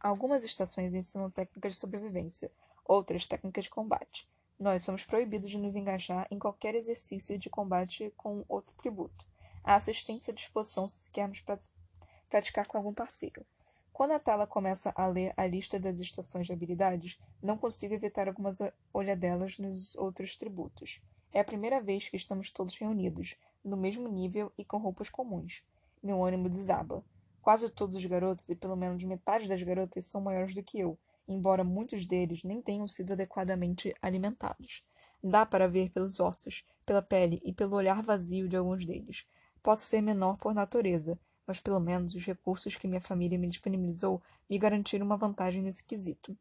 Algumas 0.00 0.42
estações 0.42 0.92
ensinam 0.92 1.30
técnicas 1.30 1.74
de 1.74 1.78
sobrevivência, 1.78 2.50
outras 2.84 3.24
técnicas 3.26 3.66
de 3.66 3.70
combate. 3.70 4.28
Nós 4.58 4.82
somos 4.82 5.04
proibidos 5.04 5.48
de 5.48 5.56
nos 5.56 5.76
engajar 5.76 6.26
em 6.32 6.38
qualquer 6.38 6.74
exercício 6.74 7.38
de 7.38 7.48
combate 7.48 8.12
com 8.16 8.44
outro 8.48 8.74
tributo. 8.74 9.24
Há 9.62 9.76
assistência 9.76 10.32
à 10.32 10.34
disposição 10.34 10.88
se 10.88 11.08
queremos 11.10 11.44
praticar 12.28 12.66
com 12.66 12.76
algum 12.76 12.92
parceiro. 12.92 13.46
Quando 13.98 14.12
a 14.12 14.20
tela 14.20 14.46
começa 14.46 14.92
a 14.94 15.08
ler 15.08 15.34
a 15.36 15.44
lista 15.44 15.76
das 15.76 15.98
estações 15.98 16.46
de 16.46 16.52
habilidades, 16.52 17.18
não 17.42 17.58
consigo 17.58 17.94
evitar 17.94 18.28
algumas 18.28 18.60
olhadelas 18.94 19.58
nos 19.58 19.96
outros 19.96 20.36
tributos. 20.36 21.00
É 21.32 21.40
a 21.40 21.44
primeira 21.44 21.82
vez 21.82 22.08
que 22.08 22.16
estamos 22.16 22.52
todos 22.52 22.76
reunidos, 22.76 23.34
no 23.64 23.76
mesmo 23.76 24.06
nível 24.06 24.52
e 24.56 24.64
com 24.64 24.78
roupas 24.78 25.10
comuns. 25.10 25.64
Meu 26.00 26.22
ânimo 26.22 26.48
desaba. 26.48 27.04
Quase 27.42 27.68
todos 27.70 27.96
os 27.96 28.06
garotos, 28.06 28.48
e 28.48 28.54
pelo 28.54 28.76
menos 28.76 29.02
metade 29.02 29.48
das 29.48 29.64
garotas, 29.64 30.06
são 30.06 30.20
maiores 30.20 30.54
do 30.54 30.62
que 30.62 30.78
eu, 30.78 30.96
embora 31.26 31.64
muitos 31.64 32.06
deles 32.06 32.44
nem 32.44 32.62
tenham 32.62 32.86
sido 32.86 33.14
adequadamente 33.14 33.92
alimentados. 34.00 34.84
Dá 35.20 35.44
para 35.44 35.66
ver 35.66 35.90
pelos 35.90 36.20
ossos, 36.20 36.64
pela 36.86 37.02
pele 37.02 37.40
e 37.44 37.52
pelo 37.52 37.74
olhar 37.74 38.00
vazio 38.00 38.48
de 38.48 38.56
alguns 38.56 38.86
deles. 38.86 39.26
Posso 39.60 39.82
ser 39.82 40.00
menor 40.00 40.38
por 40.38 40.54
natureza, 40.54 41.18
mas 41.48 41.58
pelo 41.58 41.80
menos 41.80 42.14
os 42.14 42.22
recursos 42.26 42.76
que 42.76 42.86
minha 42.86 43.00
família 43.00 43.38
me 43.38 43.48
disponibilizou 43.48 44.22
me 44.50 44.58
garantiram 44.58 45.06
uma 45.06 45.16
vantagem 45.16 45.62
nesse 45.62 45.82
quesito. 45.82 46.36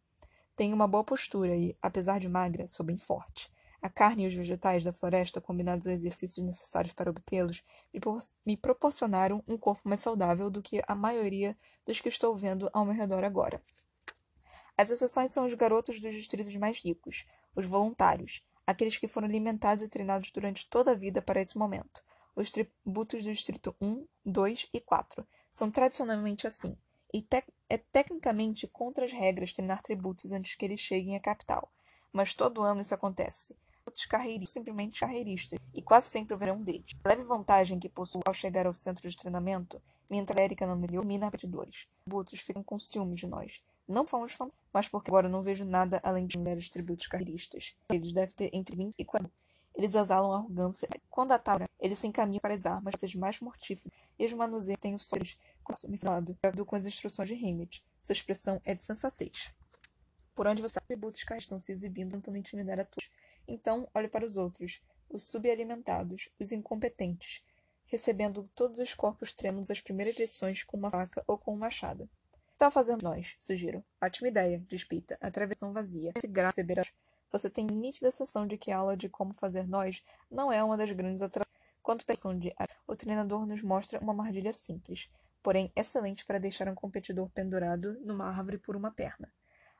Tenho 0.53 0.75
uma 0.75 0.87
boa 0.87 1.03
postura 1.03 1.55
e, 1.55 1.77
apesar 1.81 2.19
de 2.19 2.27
magra, 2.27 2.67
sou 2.67 2.85
bem 2.85 2.97
forte. 2.97 3.49
A 3.81 3.89
carne 3.89 4.23
e 4.23 4.27
os 4.27 4.33
vegetais 4.33 4.83
da 4.83 4.91
floresta, 4.91 5.39
combinados 5.39 5.87
aos 5.87 5.95
exercícios 5.95 6.45
necessários 6.45 6.93
para 6.93 7.09
obtê-los, 7.09 7.63
me, 7.93 8.01
me 8.45 8.57
proporcionaram 8.57 9.41
um 9.47 9.57
corpo 9.57 9.87
mais 9.87 10.01
saudável 10.01 10.49
do 10.49 10.61
que 10.61 10.81
a 10.85 10.95
maioria 10.95 11.55
dos 11.85 12.01
que 12.01 12.09
estou 12.09 12.35
vendo 12.35 12.69
ao 12.73 12.83
meu 12.83 12.93
redor 12.93 13.23
agora. 13.23 13.61
As 14.75 14.89
exceções 14.89 15.31
são 15.31 15.45
os 15.45 15.53
garotos 15.53 16.01
dos 16.01 16.13
distritos 16.13 16.55
mais 16.55 16.79
ricos, 16.79 17.23
os 17.55 17.65
voluntários, 17.65 18.43
aqueles 18.65 18.97
que 18.97 19.07
foram 19.07 19.27
alimentados 19.27 19.83
e 19.83 19.87
treinados 19.87 20.31
durante 20.31 20.67
toda 20.67 20.91
a 20.91 20.95
vida 20.95 21.21
para 21.21 21.39
esse 21.39 21.57
momento. 21.57 22.03
Os 22.37 22.51
tributos 22.51 23.23
do 23.23 23.31
Distrito 23.31 23.75
1, 23.81 24.05
2 24.23 24.69
e 24.71 24.79
4 24.79 25.27
são 25.49 25.71
tradicionalmente 25.71 26.45
assim, 26.45 26.77
e 27.11 27.27
é 27.67 27.79
tecnicamente 27.79 28.67
contra 28.67 29.05
as 29.05 29.11
regras 29.11 29.51
treinar 29.51 29.81
tributos 29.81 30.31
antes 30.31 30.53
que 30.53 30.63
eles 30.63 30.79
cheguem 30.79 31.15
à 31.15 31.19
capital. 31.19 31.71
Mas 32.13 32.35
todo 32.35 32.61
ano 32.61 32.81
isso 32.81 32.93
acontece. 32.93 33.57
Outros 33.83 34.05
carreiristas, 34.05 34.51
simplesmente 34.51 34.99
carreiristas, 34.99 35.59
e 35.73 35.81
quase 35.81 36.09
sempre 36.09 36.35
houverá 36.35 36.53
um 36.53 36.61
deles. 36.61 36.95
A 37.03 37.09
leve 37.09 37.23
vantagem 37.23 37.79
que 37.79 37.89
possuo 37.89 38.21
ao 38.23 38.35
chegar 38.35 38.67
ao 38.67 38.73
centro 38.73 39.09
de 39.09 39.17
treinamento, 39.17 39.81
minha 40.07 40.21
entrérica 40.21 40.67
não 40.67 40.79
elimina 40.83 41.25
repetidores. 41.25 41.87
Tributos 42.05 42.39
ficam 42.39 42.61
com 42.61 42.77
ciúmes 42.77 43.19
de 43.19 43.25
nós. 43.25 43.63
Não 43.87 44.05
fomos 44.05 44.33
fãs, 44.33 44.51
mas 44.71 44.87
porque 44.87 45.09
agora 45.09 45.27
não 45.27 45.41
vejo 45.41 45.65
nada 45.65 45.99
além 46.03 46.27
de 46.27 46.37
meros 46.37 46.69
tributos 46.69 47.07
carreiristas. 47.07 47.75
Eles 47.89 48.13
devem 48.13 48.35
ter 48.35 48.51
entre 48.53 48.75
20 48.75 48.93
e 48.95 49.03
40 49.03 49.31
eles 49.77 49.93
exalam 49.93 50.33
arrogância. 50.33 50.89
Quando 51.07 51.33
atacam, 51.33 51.69
eles 51.79 51.99
se 51.99 52.07
encaminham 52.07 52.41
para 52.41 52.55
as 52.55 52.65
armas 52.65 53.13
mais 53.13 53.39
mortíferas 53.39 53.93
e 54.17 54.25
os 54.25 54.33
manuseiam 54.33 54.77
têm 54.77 54.95
os 54.95 55.05
sólidos 55.05 55.37
consumado 55.63 56.35
com 56.65 56.75
as 56.75 56.85
instruções 56.85 57.29
de 57.29 57.35
Hammett. 57.35 57.85
Sua 58.01 58.13
expressão 58.13 58.59
é 58.65 58.73
de 58.73 58.81
sensatez. 58.81 59.53
Por 60.33 60.47
onde 60.47 60.63
você 60.63 60.79
atributos 60.79 61.23
que 61.23 61.33
estão 61.35 61.59
se 61.59 61.71
exibindo 61.71 62.13
tentando 62.13 62.37
intimidar 62.37 62.79
a 62.79 62.85
todos. 62.85 63.09
Então, 63.47 63.87
olhe 63.93 64.07
para 64.07 64.25
os 64.25 64.35
outros, 64.35 64.81
os 65.09 65.23
subalimentados, 65.23 66.27
os 66.39 66.51
incompetentes, 66.51 67.43
recebendo 67.85 68.49
todos 68.55 68.79
os 68.79 68.95
corpos 68.95 69.31
trêmulos 69.31 69.69
as 69.69 69.79
primeiras 69.79 70.17
lições 70.17 70.63
com 70.63 70.75
uma 70.75 70.89
faca 70.89 71.23
ou 71.27 71.37
com 71.37 71.53
um 71.53 71.57
machado. 71.57 72.09
Está 72.53 72.71
fazendo 72.71 73.03
nós, 73.03 73.35
sugiro. 73.39 73.83
Ótima 74.01 74.29
ideia, 74.29 74.63
diz 74.67 74.83
Pita. 74.83 75.17
A 75.21 75.29
travessão 75.29 75.71
vazia. 75.71 76.13
Se 76.19 76.27
graça 76.27 76.61
receber 76.61 76.79
você 77.31 77.49
tem 77.49 77.65
nítida 77.65 78.11
sensação 78.11 78.47
de 78.47 78.57
que 78.57 78.71
a 78.71 78.77
aula 78.77 78.95
de 78.95 79.09
como 79.09 79.33
fazer 79.33 79.67
nós 79.67 80.03
não 80.29 80.51
é 80.51 80.63
uma 80.63 80.77
das 80.77 80.91
grandes 80.91 81.21
atrações. 81.21 81.47
Quanto 81.83 82.05
à 82.09 82.33
de 82.33 82.53
o 82.85 82.95
treinador 82.95 83.45
nos 83.45 83.61
mostra 83.61 83.99
uma 83.99 84.11
armadilha 84.11 84.51
simples, 84.51 85.09
porém 85.41 85.71
excelente 85.75 86.25
para 86.25 86.39
deixar 86.39 86.67
um 86.67 86.75
competidor 86.75 87.29
pendurado 87.29 87.97
numa 88.01 88.27
árvore 88.27 88.57
por 88.57 88.75
uma 88.75 88.91
perna. 88.91 89.31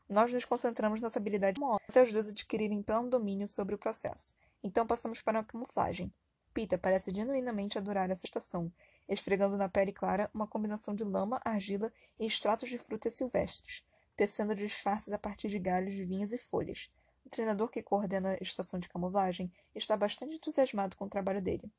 Nós 0.08 0.32
nos 0.32 0.46
concentramos 0.46 1.02
nessa 1.02 1.20
habilidade 1.20 1.60
até 1.90 2.02
as 2.02 2.14
duas 2.14 2.30
adquirirem 2.30 2.82
pleno 2.82 3.10
domínio 3.10 3.48
sobre 3.48 3.76
o 3.76 3.78
processo. 3.78 4.34
Então 4.64 4.88
passamos 4.88 5.22
para 5.22 5.40
a 5.40 5.44
camuflagem. 5.44 6.14
Pita 6.54 6.78
parece 6.78 7.14
genuinamente 7.14 7.78
adorar 7.78 8.10
essa 8.10 8.26
estação, 8.26 8.72
esfregando 9.08 9.58
na 9.58 9.68
pele 9.68 9.92
clara 9.92 10.32
uma 10.34 10.48
combinação 10.48 10.96
de 10.96 11.04
lama, 11.04 11.42
argila 11.44 11.92
e 12.18 12.26
extratos 12.26 12.70
de 12.70 12.78
frutas 12.78 13.14
silvestres. 13.14 13.84
tecendo 14.16 14.56
disfarces 14.56 15.14
a 15.14 15.20
partir 15.20 15.48
de 15.48 15.60
galhos, 15.60 15.94
vinhas 15.94 16.34
e 16.34 16.40
folhas. 16.40 16.90
O 17.28 17.30
treinador 17.30 17.68
que 17.68 17.84
coordena 17.84 18.38
a 18.40 18.42
estação 18.42 18.80
de 18.80 18.88
camuflagem 18.88 19.52
está 19.76 19.98
bastante 19.98 20.36
entusiasmado 20.36 20.96
com 20.96 21.04
o 21.04 21.10
trabalho 21.10 21.42
dele. 21.42 21.70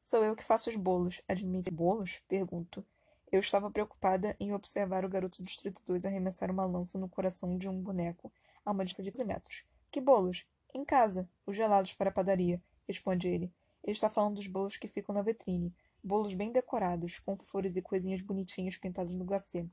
Sou 0.00 0.24
eu 0.24 0.34
que 0.34 0.42
faço 0.42 0.70
os 0.70 0.76
bolos. 0.76 1.20
Admite 1.28 1.70
bolos? 1.70 2.22
Pergunto. 2.26 2.82
Eu 3.30 3.40
estava 3.40 3.70
preocupada 3.70 4.34
em 4.40 4.54
observar 4.54 5.04
o 5.04 5.08
garoto 5.10 5.42
do 5.42 5.44
Distrito 5.44 5.82
2 5.84 6.06
arremessar 6.06 6.50
uma 6.50 6.64
lança 6.64 6.98
no 6.98 7.10
coração 7.10 7.58
de 7.58 7.68
um 7.68 7.78
boneco 7.78 8.32
a 8.64 8.70
uma 8.70 8.82
distância 8.82 9.12
de 9.12 9.18
15 9.18 9.24
metros. 9.26 9.64
Que 9.90 10.00
bolos? 10.00 10.46
Em 10.72 10.82
casa. 10.82 11.28
Os 11.44 11.54
gelados 11.54 11.92
para 11.92 12.08
a 12.08 12.12
padaria, 12.12 12.58
responde 12.88 13.28
ele. 13.28 13.52
Ele 13.84 13.92
está 13.92 14.08
falando 14.08 14.36
dos 14.36 14.46
bolos 14.46 14.78
que 14.78 14.88
ficam 14.88 15.14
na 15.14 15.20
vitrine. 15.20 15.74
Bolos 16.02 16.32
bem 16.32 16.50
decorados, 16.50 17.18
com 17.18 17.36
flores 17.36 17.76
e 17.76 17.82
coisinhas 17.82 18.22
bonitinhas 18.22 18.78
pintadas 18.78 19.12
no 19.12 19.26
glacê. 19.26 19.66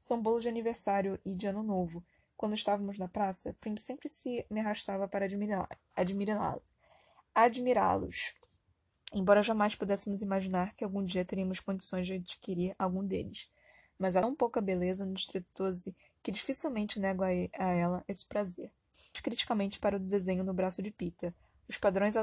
São 0.00 0.22
bolos 0.22 0.42
de 0.42 0.48
aniversário 0.48 1.20
e 1.22 1.34
de 1.34 1.46
ano 1.46 1.62
novo. 1.62 2.02
Quando 2.42 2.56
estávamos 2.56 2.98
na 2.98 3.06
praça, 3.06 3.56
Prim 3.60 3.76
sempre 3.76 4.08
se 4.08 4.44
me 4.50 4.58
arrastava 4.58 5.06
para 5.06 5.24
admirá-los. 5.24 6.64
Admirá-los. 7.32 8.34
Embora 9.14 9.44
jamais 9.44 9.76
pudéssemos 9.76 10.22
imaginar 10.22 10.74
que 10.74 10.82
algum 10.82 11.04
dia 11.04 11.24
teríamos 11.24 11.60
condições 11.60 12.04
de 12.04 12.14
adquirir 12.14 12.74
algum 12.76 13.06
deles. 13.06 13.48
Mas 13.96 14.16
há 14.16 14.20
tão 14.20 14.34
pouca 14.34 14.60
beleza 14.60 15.06
no 15.06 15.14
Distrito 15.14 15.52
12 15.56 15.94
que 16.20 16.32
dificilmente 16.32 16.98
nego 16.98 17.22
a 17.22 17.30
ela 17.30 18.04
esse 18.08 18.26
prazer. 18.26 18.72
Criticamente 19.22 19.78
para 19.78 19.96
o 19.96 20.00
desenho 20.00 20.42
no 20.42 20.52
braço 20.52 20.82
de 20.82 20.90
Pita. 20.90 21.32
Os 21.68 21.78
padrões 21.78 22.16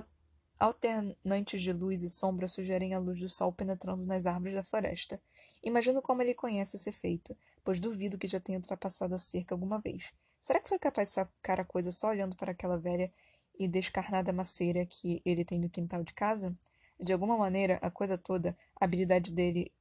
alternantes 0.60 1.62
de 1.62 1.72
luz 1.72 2.04
e 2.04 2.10
sombra 2.10 2.48
sugerem 2.48 2.94
a 2.94 3.00
luz 3.00 3.20
do 3.20 3.30
sol 3.30 3.54
penetrando 3.54 4.06
nas 4.06 4.26
árvores 4.26 4.54
da 4.54 4.64
floresta. 4.64 5.22
Imagino 5.64 6.02
como 6.02 6.22
ele 6.22 6.34
conhece 6.34 6.76
esse 6.76 6.90
efeito, 6.90 7.36
pois 7.64 7.80
duvido 7.80 8.18
que 8.18 8.28
já 8.28 8.40
tenha 8.40 8.58
ultrapassado 8.58 9.16
a 9.16 9.18
cerca 9.18 9.56
alguma 9.56 9.80
vez. 9.80 10.12
Será 10.42 10.60
que 10.60 10.68
foi 10.68 10.78
capaz 10.78 11.10
de 11.10 11.16
sacar 11.16 11.60
a 11.60 11.66
coisa 11.66 11.92
só 11.92 12.10
olhando 12.10 12.36
para 12.36 12.52
aquela 12.52 12.78
velha 12.78 13.12
e 13.58 13.68
descarnada 13.68 14.34
maceira 14.34 14.86
que 14.86 15.22
ele 15.26 15.46
tem 15.46 15.60
no 15.60 15.70
quintal 15.70 16.04
de 16.04 16.14
casa? 16.14 16.54
De 17.00 17.14
alguma 17.14 17.38
maneira, 17.38 17.80
a 17.82 17.90
coisa 17.90 18.18
toda, 18.18 18.58
a 18.80 18.84
habilidade 18.84 19.32
dele, 19.32 19.72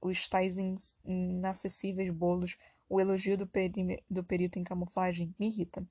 os 0.00 0.28
tais 0.28 0.56
inacessíveis 1.04 2.10
bolos, 2.10 2.56
o 2.88 3.00
elogio 3.00 3.36
do, 3.36 3.46
peri 3.46 4.02
do 4.08 4.22
perito 4.22 4.58
em 4.58 4.64
camuflagem, 4.64 5.34
me 5.38 5.48
irrita. 5.48 5.84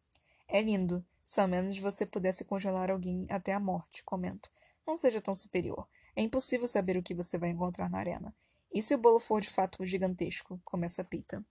É 0.48 0.62
lindo, 0.62 1.06
se 1.30 1.40
ao 1.40 1.48
menos 1.48 1.78
você 1.78 2.08
pudesse 2.08 2.44
congelar 2.44 2.90
alguém 2.90 3.28
até 3.30 3.54
a 3.54 3.60
morte, 3.60 4.04
comento. 4.04 4.50
Não 4.84 4.98
seja 4.98 5.22
tão 5.22 5.36
superior. 5.36 5.88
É 6.16 6.24
impossível 6.24 6.68
saber 6.68 6.98
o 6.98 7.04
que 7.04 7.14
você 7.14 7.38
vai 7.38 7.50
encontrar 7.50 7.88
na 7.88 8.00
arena. 8.00 8.36
E 8.74 8.82
se 8.82 8.96
o 8.96 8.98
bolo 8.98 9.20
for 9.20 9.40
de 9.40 9.48
fato 9.48 9.86
gigantesco? 9.86 10.60
Começa 10.66 11.04
Pita. 11.04 11.46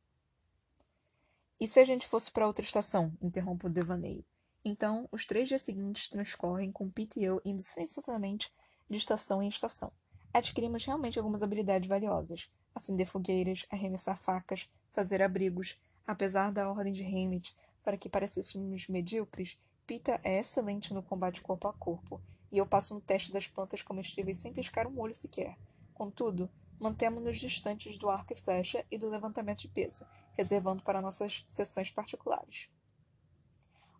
E 1.60 1.68
se 1.68 1.78
a 1.78 1.84
gente 1.84 2.08
fosse 2.08 2.28
para 2.28 2.44
outra 2.44 2.64
estação? 2.64 3.16
Interrompe 3.22 3.66
o 3.66 3.70
devaneio. 3.70 4.24
Então, 4.64 5.08
os 5.12 5.24
três 5.24 5.46
dias 5.46 5.62
seguintes 5.62 6.08
transcorrem 6.08 6.72
com 6.72 6.90
Pete 6.90 7.20
e 7.20 7.24
eu 7.24 7.40
indo 7.44 7.62
sensacionalmente 7.62 8.52
de 8.90 8.98
estação 8.98 9.40
em 9.40 9.46
estação. 9.46 9.92
Adquirimos 10.34 10.84
realmente 10.84 11.20
algumas 11.20 11.40
habilidades 11.40 11.88
valiosas. 11.88 12.50
Acender 12.74 13.06
fogueiras, 13.06 13.64
arremessar 13.70 14.18
facas, 14.18 14.68
fazer 14.90 15.22
abrigos. 15.22 15.78
Apesar 16.04 16.50
da 16.50 16.68
ordem 16.68 16.92
de 16.92 17.04
Hammett 17.04 17.54
para 17.84 17.96
que 17.96 18.08
parecêssemos 18.08 18.88
medíocres, 18.88 19.56
Pita 19.88 20.20
é 20.22 20.38
excelente 20.38 20.92
no 20.92 21.02
combate 21.02 21.40
corpo 21.40 21.66
a 21.66 21.72
corpo, 21.72 22.20
e 22.52 22.58
eu 22.58 22.66
passo 22.66 22.92
no 22.92 23.00
teste 23.00 23.32
das 23.32 23.46
plantas 23.46 23.80
comestíveis 23.80 24.36
sem 24.36 24.52
piscar 24.52 24.86
um 24.86 25.00
olho 25.00 25.14
sequer. 25.14 25.56
Contudo, 25.94 26.50
mantemos-nos 26.78 27.38
distantes 27.38 27.96
do 27.96 28.10
arco 28.10 28.34
e 28.34 28.36
flecha 28.36 28.84
e 28.90 28.98
do 28.98 29.08
levantamento 29.08 29.60
de 29.60 29.68
peso, 29.68 30.06
reservando 30.34 30.82
para 30.82 31.00
nossas 31.00 31.42
sessões 31.46 31.90
particulares. 31.90 32.68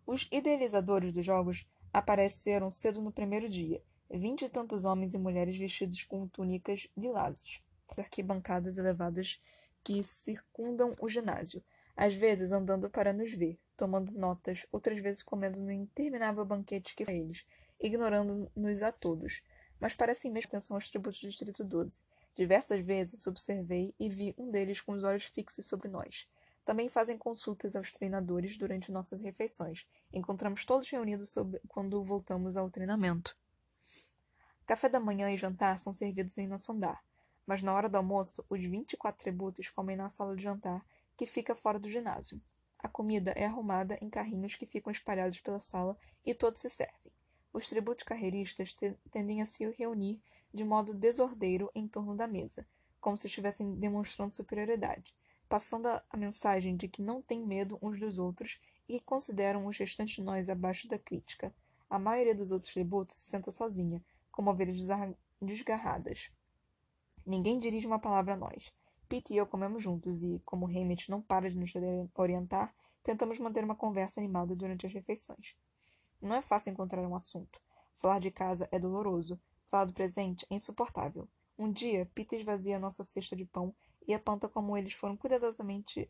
Os 0.05 0.27
idealizadores 0.31 1.11
dos 1.11 1.25
jogos 1.25 1.67
apareceram 1.91 2.69
cedo 2.69 3.01
no 3.01 3.11
primeiro 3.11 3.49
dia, 3.49 3.83
vinte 4.11 4.43
e 4.43 4.49
tantos 4.49 4.85
homens 4.85 5.15
e 5.15 5.17
mulheres 5.17 5.57
vestidos 5.57 6.03
com 6.03 6.27
túnicas 6.27 6.87
lilazes, 6.95 7.63
arquibancadas 7.97 8.77
elevadas 8.77 9.41
que 9.83 10.03
circundam 10.03 10.93
o 11.01 11.09
ginásio, 11.09 11.63
às 11.97 12.13
vezes 12.13 12.51
andando 12.51 12.91
para 12.91 13.11
nos 13.11 13.31
ver, 13.31 13.59
tomando 13.79 14.11
notas, 14.19 14.67
outras 14.73 14.99
vezes 14.99 15.23
comendo 15.23 15.61
no 15.61 15.71
interminável 15.71 16.43
banquete 16.43 16.93
que 16.93 17.05
foi 17.05 17.15
eles, 17.15 17.45
ignorando-nos 17.79 18.83
a 18.83 18.91
todos. 18.91 19.41
Mas 19.79 19.95
parecem 19.95 20.29
mesmo 20.29 20.49
atenção 20.49 20.75
aos 20.75 20.89
tributos 20.89 21.21
do 21.21 21.29
Distrito 21.29 21.63
12. 21.63 22.01
Diversas 22.35 22.85
vezes 22.85 23.25
observei 23.25 23.95
e 23.97 24.09
vi 24.09 24.35
um 24.37 24.51
deles 24.51 24.81
com 24.81 24.91
os 24.91 25.05
olhos 25.05 25.23
fixos 25.23 25.65
sobre 25.65 25.87
nós. 25.87 26.27
Também 26.65 26.89
fazem 26.89 27.17
consultas 27.17 27.73
aos 27.73 27.93
treinadores 27.93 28.57
durante 28.57 28.91
nossas 28.91 29.21
refeições. 29.21 29.87
Encontramos 30.11 30.65
todos 30.65 30.89
reunidos 30.89 31.33
quando 31.69 32.03
voltamos 32.03 32.57
ao 32.57 32.69
treinamento. 32.69 33.33
Café 34.65 34.89
da 34.89 34.99
manhã 34.99 35.31
e 35.31 35.37
jantar 35.37 35.79
são 35.79 35.93
servidos 35.93 36.37
em 36.37 36.49
nosso 36.49 36.73
andar, 36.73 37.01
mas 37.47 37.63
na 37.63 37.73
hora 37.73 37.87
do 37.87 37.95
almoço, 37.95 38.45
os 38.49 38.59
24 38.59 39.17
tributos 39.17 39.69
comem 39.69 39.95
na 39.95 40.09
sala 40.09 40.35
de 40.35 40.43
jantar 40.43 40.85
que 41.15 41.25
fica 41.25 41.55
fora 41.55 41.79
do 41.79 41.89
ginásio. 41.89 42.41
A 42.79 42.87
comida 42.87 43.31
é 43.31 43.45
arrumada 43.45 43.97
em 44.01 44.09
carrinhos 44.09 44.55
que 44.55 44.65
ficam 44.65 44.89
espalhados 44.89 45.41
pela 45.41 45.59
sala 45.59 45.97
e 46.25 46.33
todos 46.33 46.61
se 46.61 46.69
servem. 46.69 47.11
Os 47.51 47.67
tributos 47.67 48.03
carreiristas 48.03 48.73
tendem 49.11 49.41
a 49.41 49.45
se 49.45 49.69
reunir 49.71 50.21
de 50.53 50.63
modo 50.63 50.93
desordeiro 50.93 51.69
em 51.75 51.87
torno 51.87 52.15
da 52.15 52.25
mesa, 52.25 52.65
como 53.01 53.17
se 53.17 53.27
estivessem 53.27 53.75
demonstrando 53.75 54.31
superioridade, 54.31 55.13
passando 55.47 55.87
a 55.87 56.17
mensagem 56.17 56.75
de 56.75 56.87
que 56.87 57.01
não 57.01 57.21
têm 57.21 57.45
medo 57.45 57.77
uns 57.81 57.99
dos 57.99 58.17
outros 58.17 58.59
e 58.87 58.99
que 58.99 59.05
consideram 59.05 59.65
os 59.65 59.77
restantes 59.77 60.23
nós 60.23 60.49
abaixo 60.49 60.87
da 60.87 60.97
crítica. 60.97 61.53
A 61.89 61.99
maioria 61.99 62.35
dos 62.35 62.51
outros 62.51 62.73
tributos 62.73 63.15
se 63.15 63.29
senta 63.29 63.51
sozinha, 63.51 64.01
como 64.31 64.51
ovelhas 64.51 64.77
desgarradas. 65.41 66.31
Ninguém 67.25 67.59
dirige 67.59 67.87
uma 67.87 67.99
palavra 67.99 68.33
a 68.33 68.37
nós. 68.37 68.71
Pete 69.09 69.33
e 69.33 69.37
eu 69.37 69.47
comemos 69.47 69.83
juntos 69.83 70.21
e, 70.21 70.39
como 70.45 70.67
Hammett 70.67 71.09
não 71.09 71.19
para 71.19 71.49
de 71.49 71.57
nos 71.57 71.73
orientar, 72.13 72.71
tentamos 73.01 73.39
manter 73.39 73.63
uma 73.63 73.75
conversa 73.75 74.19
animada 74.19 74.55
durante 74.55 74.85
as 74.85 74.93
refeições. 74.93 75.55
Não 76.21 76.35
é 76.35 76.43
fácil 76.43 76.71
encontrar 76.71 77.01
um 77.01 77.15
assunto. 77.15 77.59
Falar 77.95 78.19
de 78.19 78.29
casa 78.29 78.69
é 78.71 78.77
doloroso. 78.77 79.41
Falar 79.65 79.85
do 79.85 79.93
presente 79.93 80.45
é 80.47 80.53
insuportável. 80.53 81.27
Um 81.57 81.71
dia, 81.71 82.07
Pete 82.13 82.35
esvazia 82.35 82.77
nossa 82.77 83.03
cesta 83.03 83.35
de 83.35 83.45
pão 83.45 83.73
e 84.07 84.13
aponta 84.13 84.47
como 84.47 84.77
eles 84.77 84.93
foram 84.93 85.17
cuidadosamente 85.17 86.07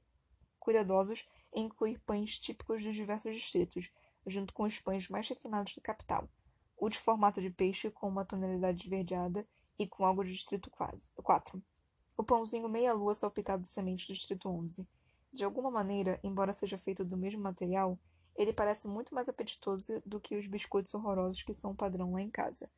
cuidadosos 0.60 1.26
em 1.54 1.68
incluir 1.68 2.00
pães 2.00 2.38
típicos 2.38 2.84
dos 2.84 2.93
diversos 2.93 3.34
distritos, 3.34 3.89
junto 4.28 4.54
com 4.54 4.64
os 4.64 4.78
pães 4.78 5.08
mais 5.08 5.28
refinados 5.30 5.74
da 5.74 5.82
capital. 5.82 6.30
O 6.76 6.89
de 6.89 6.97
formato 6.97 7.39
de 7.39 7.50
peixe 7.50 7.89
com 7.89 8.10
uma 8.10 8.26
tonalidade 8.26 8.84
esverdeada 8.84 9.47
e 9.80 9.88
com 9.88 10.06
algo 10.06 10.22
de 10.22 10.34
distrito 10.34 10.70
4 10.70 11.64
o 12.20 12.24
pãozinho 12.26 12.68
meia-lua 12.68 13.16
salpicado 13.16 13.62
de 13.62 13.70
semente 13.70 14.06
do 14.06 14.14
Distrito 14.14 14.50
11. 14.50 14.86
De 15.32 15.46
alguma 15.46 15.72
maneira, 15.72 16.20
embora 16.22 16.52
seja 16.52 16.78
feito 16.78 17.06
do 17.06 17.16
mesmo 17.16 17.42
material, 17.42 17.98
ele 18.36 18.52
parece 18.52 18.90
muito 18.90 19.16
mais 19.16 19.30
apetitoso 19.30 20.04
do 20.06 20.20
que 20.20 20.36
os 20.36 20.46
biscoitos 20.46 20.94
horrorosos 20.94 21.44
que 21.44 21.54
são 21.54 21.74
padrão 21.74 22.12
lá 22.12 22.22
em 22.22 22.30
casa. 22.30 22.70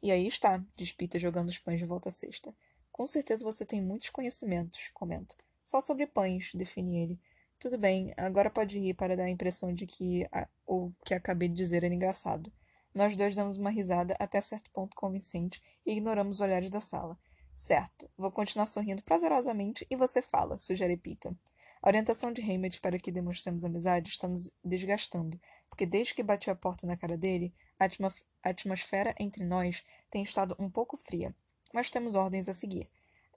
E 0.00 0.12
aí 0.12 0.28
está, 0.28 0.64
diz 0.76 0.92
Peter 0.92 1.20
jogando 1.20 1.48
os 1.48 1.58
pães 1.58 1.80
de 1.80 1.84
volta 1.84 2.08
à 2.08 2.12
cesta. 2.12 2.54
Com 2.92 3.04
certeza 3.04 3.44
você 3.44 3.66
tem 3.66 3.82
muitos 3.82 4.10
conhecimentos, 4.10 4.92
comento. 4.94 5.36
Só 5.64 5.80
sobre 5.80 6.06
pães, 6.06 6.52
define 6.54 6.96
ele. 7.02 7.20
Tudo 7.58 7.76
bem, 7.76 8.14
agora 8.16 8.48
pode 8.48 8.78
rir 8.78 8.94
para 8.94 9.16
dar 9.16 9.24
a 9.24 9.30
impressão 9.30 9.74
de 9.74 9.86
que 9.86 10.24
a, 10.30 10.46
o 10.64 10.92
que 11.04 11.14
acabei 11.14 11.48
de 11.48 11.56
dizer 11.56 11.82
era 11.82 11.92
engraçado. 11.92 12.52
Nós 12.94 13.16
dois 13.16 13.34
damos 13.34 13.56
uma 13.56 13.70
risada 13.70 14.14
até 14.20 14.40
certo 14.40 14.70
ponto 14.70 14.94
convincente 14.94 15.60
e 15.84 15.90
ignoramos 15.90 16.36
os 16.36 16.40
olhares 16.40 16.70
da 16.70 16.80
sala. 16.80 17.18
Certo, 17.56 18.10
vou 18.16 18.32
continuar 18.32 18.66
sorrindo 18.66 19.02
prazerosamente 19.02 19.86
e 19.88 19.96
você 19.96 20.20
fala, 20.20 20.58
sugere 20.58 20.96
Pita. 20.96 21.36
A 21.80 21.88
orientação 21.88 22.32
de 22.32 22.40
Hammett 22.40 22.80
para 22.80 22.98
que 22.98 23.12
demonstremos 23.12 23.64
amizade 23.64 24.10
está 24.10 24.26
nos 24.26 24.50
desgastando, 24.62 25.38
porque 25.68 25.86
desde 25.86 26.14
que 26.14 26.22
bati 26.22 26.50
a 26.50 26.56
porta 26.56 26.86
na 26.86 26.96
cara 26.96 27.16
dele, 27.16 27.54
a, 27.78 27.84
a 27.84 28.50
atmosfera 28.50 29.14
entre 29.20 29.44
nós 29.44 29.84
tem 30.10 30.22
estado 30.22 30.56
um 30.58 30.68
pouco 30.68 30.96
fria. 30.96 31.34
Mas 31.72 31.90
temos 31.90 32.14
ordens 32.14 32.48
a 32.48 32.54
seguir. 32.54 32.88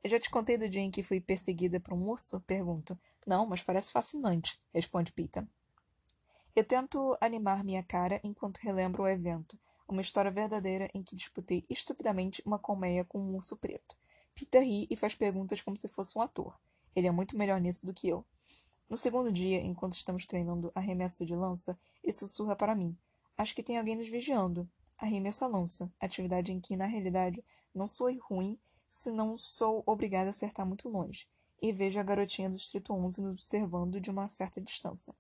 Já 0.06 0.20
te 0.20 0.30
contei 0.30 0.58
do 0.58 0.70
dia 0.70 0.82
em 0.82 0.92
que 0.92 1.04
fui 1.04 1.20
perseguida 1.20 1.80
por 1.80 1.94
um 1.94 2.08
urso? 2.08 2.40
Pergunto. 2.42 2.98
Não, 3.26 3.46
mas 3.46 3.62
parece 3.62 3.92
fascinante, 3.92 4.60
responde 4.74 5.12
Pita. 5.12 5.48
Eu 6.56 6.64
tento 6.64 7.18
animar 7.22 7.64
minha 7.64 7.84
cara 7.84 8.20
enquanto 8.24 8.58
relembro 8.58 9.04
o 9.04 9.08
evento, 9.08 9.60
uma 9.88 10.02
história 10.02 10.32
verdadeira 10.32 10.90
em 10.94 11.04
que 11.04 11.16
disputei 11.16 11.66
estupidamente 11.70 12.42
uma 12.46 12.58
colmeia 12.58 13.06
com 13.06 13.20
um 13.20 13.36
urso 13.36 13.58
preto. 13.58 13.98
Peter 14.38 14.62
ri 14.62 14.86
e 14.88 14.96
faz 14.96 15.16
perguntas 15.16 15.64
como 15.64 15.76
se 15.76 15.88
fosse 15.88 16.16
um 16.16 16.22
ator. 16.22 16.56
Ele 16.96 17.08
é 17.08 17.12
muito 17.12 17.36
melhor 17.36 17.60
nisso 17.60 17.88
do 17.88 17.94
que 17.94 18.08
eu. 18.08 18.24
No 18.88 18.96
segundo 18.96 19.32
dia, 19.32 19.60
enquanto 19.60 19.94
estamos 19.94 20.28
treinando 20.28 20.72
arremesso 20.76 21.26
de 21.26 21.36
lança, 21.36 21.78
ele 22.04 22.14
sussurra 22.14 22.56
para 22.56 22.76
mim. 22.76 22.96
Acho 23.36 23.56
que 23.56 23.64
tem 23.64 23.80
alguém 23.80 23.96
nos 23.96 24.08
vigiando. 24.08 24.70
Arremesso 24.96 25.44
a 25.44 25.48
lança, 25.48 25.92
atividade 26.00 26.52
em 26.52 26.60
que, 26.60 26.78
na 26.78 26.86
realidade, 26.86 27.44
não 27.74 27.88
sou 27.88 28.16
ruim 28.20 28.60
se 28.88 29.10
não 29.10 29.36
sou 29.36 29.82
obrigada 29.88 30.28
a 30.28 30.30
acertar 30.30 30.68
muito 30.68 30.88
longe. 30.88 31.28
e 31.60 31.74
vejo 31.74 32.00
a 32.00 32.04
garotinha 32.04 32.52
do 32.52 32.56
Distrito 32.56 32.94
11 32.94 33.20
nos 33.20 33.34
observando 33.34 34.00
de 34.00 34.12
uma 34.12 34.28
certa 34.28 34.62
distância. 34.62 35.16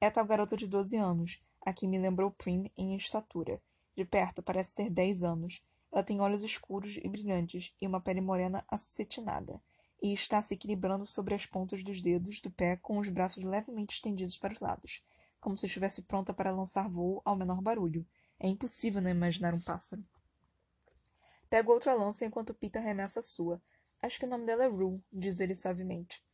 É 0.00 0.08
tal 0.08 0.24
garota 0.24 0.56
de 0.56 0.68
12 0.68 0.96
anos, 0.96 1.42
a 1.60 1.72
que 1.72 1.88
me 1.88 1.98
lembrou 1.98 2.30
Prim 2.30 2.70
em 2.76 2.94
estatura. 2.94 3.60
De 3.96 4.04
perto 4.04 4.40
parece 4.40 4.76
ter 4.76 4.88
10 4.88 5.24
anos. 5.24 5.60
Ela 5.92 6.02
tem 6.02 6.20
olhos 6.20 6.42
escuros 6.42 6.96
e 6.96 7.08
brilhantes 7.08 7.74
e 7.80 7.86
uma 7.86 8.00
pele 8.00 8.22
morena 8.22 8.64
acetinada, 8.66 9.62
e 10.02 10.12
está 10.12 10.40
se 10.40 10.54
equilibrando 10.54 11.06
sobre 11.06 11.34
as 11.34 11.44
pontas 11.44 11.84
dos 11.84 12.00
dedos 12.00 12.40
do 12.40 12.50
pé 12.50 12.76
com 12.76 12.98
os 12.98 13.08
braços 13.08 13.44
levemente 13.44 13.94
estendidos 13.94 14.38
para 14.38 14.54
os 14.54 14.60
lados, 14.60 15.04
como 15.40 15.56
se 15.56 15.66
estivesse 15.66 16.02
pronta 16.02 16.32
para 16.32 16.50
lançar 16.50 16.88
voo 16.88 17.20
ao 17.24 17.36
menor 17.36 17.60
barulho. 17.60 18.06
É 18.40 18.48
impossível 18.48 19.02
não 19.02 19.10
imaginar 19.10 19.54
um 19.54 19.60
pássaro. 19.60 20.04
Pego 21.50 21.70
outra 21.70 21.94
lança 21.94 22.24
enquanto 22.24 22.54
Pita 22.54 22.78
arremessa 22.78 23.20
a 23.20 23.22
sua. 23.22 23.60
Acho 24.00 24.18
que 24.18 24.24
o 24.24 24.28
nome 24.28 24.46
dela 24.46 24.64
é 24.64 24.68
Rue, 24.68 25.00
diz 25.12 25.38
ele 25.38 25.54
suavemente. 25.54 26.24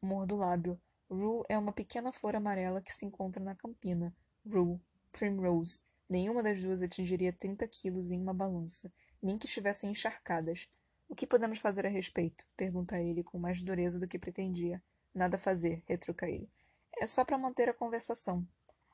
Mordo 0.00 0.34
o 0.34 0.38
lábio. 0.38 0.80
Rue 1.08 1.42
é 1.48 1.58
uma 1.58 1.72
pequena 1.72 2.12
flor 2.12 2.36
amarela 2.36 2.80
que 2.80 2.92
se 2.92 3.06
encontra 3.06 3.42
na 3.42 3.54
campina. 3.54 4.14
Rue. 4.46 4.78
Primrose. 5.10 5.82
Nenhuma 6.10 6.42
das 6.42 6.60
duas 6.60 6.82
atingiria 6.82 7.32
30 7.32 7.66
quilos 7.68 8.10
em 8.10 8.20
uma 8.20 8.34
balança, 8.34 8.92
nem 9.22 9.38
que 9.38 9.46
estivessem 9.46 9.90
encharcadas. 9.90 10.68
O 11.08 11.14
que 11.14 11.26
podemos 11.26 11.60
fazer 11.60 11.86
a 11.86 11.88
respeito? 11.88 12.44
Pergunta 12.56 13.00
ele 13.00 13.22
com 13.22 13.38
mais 13.38 13.62
dureza 13.62 13.98
do 13.98 14.08
que 14.08 14.18
pretendia. 14.18 14.82
Nada 15.14 15.36
a 15.36 15.38
fazer, 15.38 15.84
retruca 15.86 16.28
ele. 16.28 16.50
É 16.98 17.06
só 17.06 17.24
para 17.24 17.38
manter 17.38 17.68
a 17.68 17.74
conversação. 17.74 18.44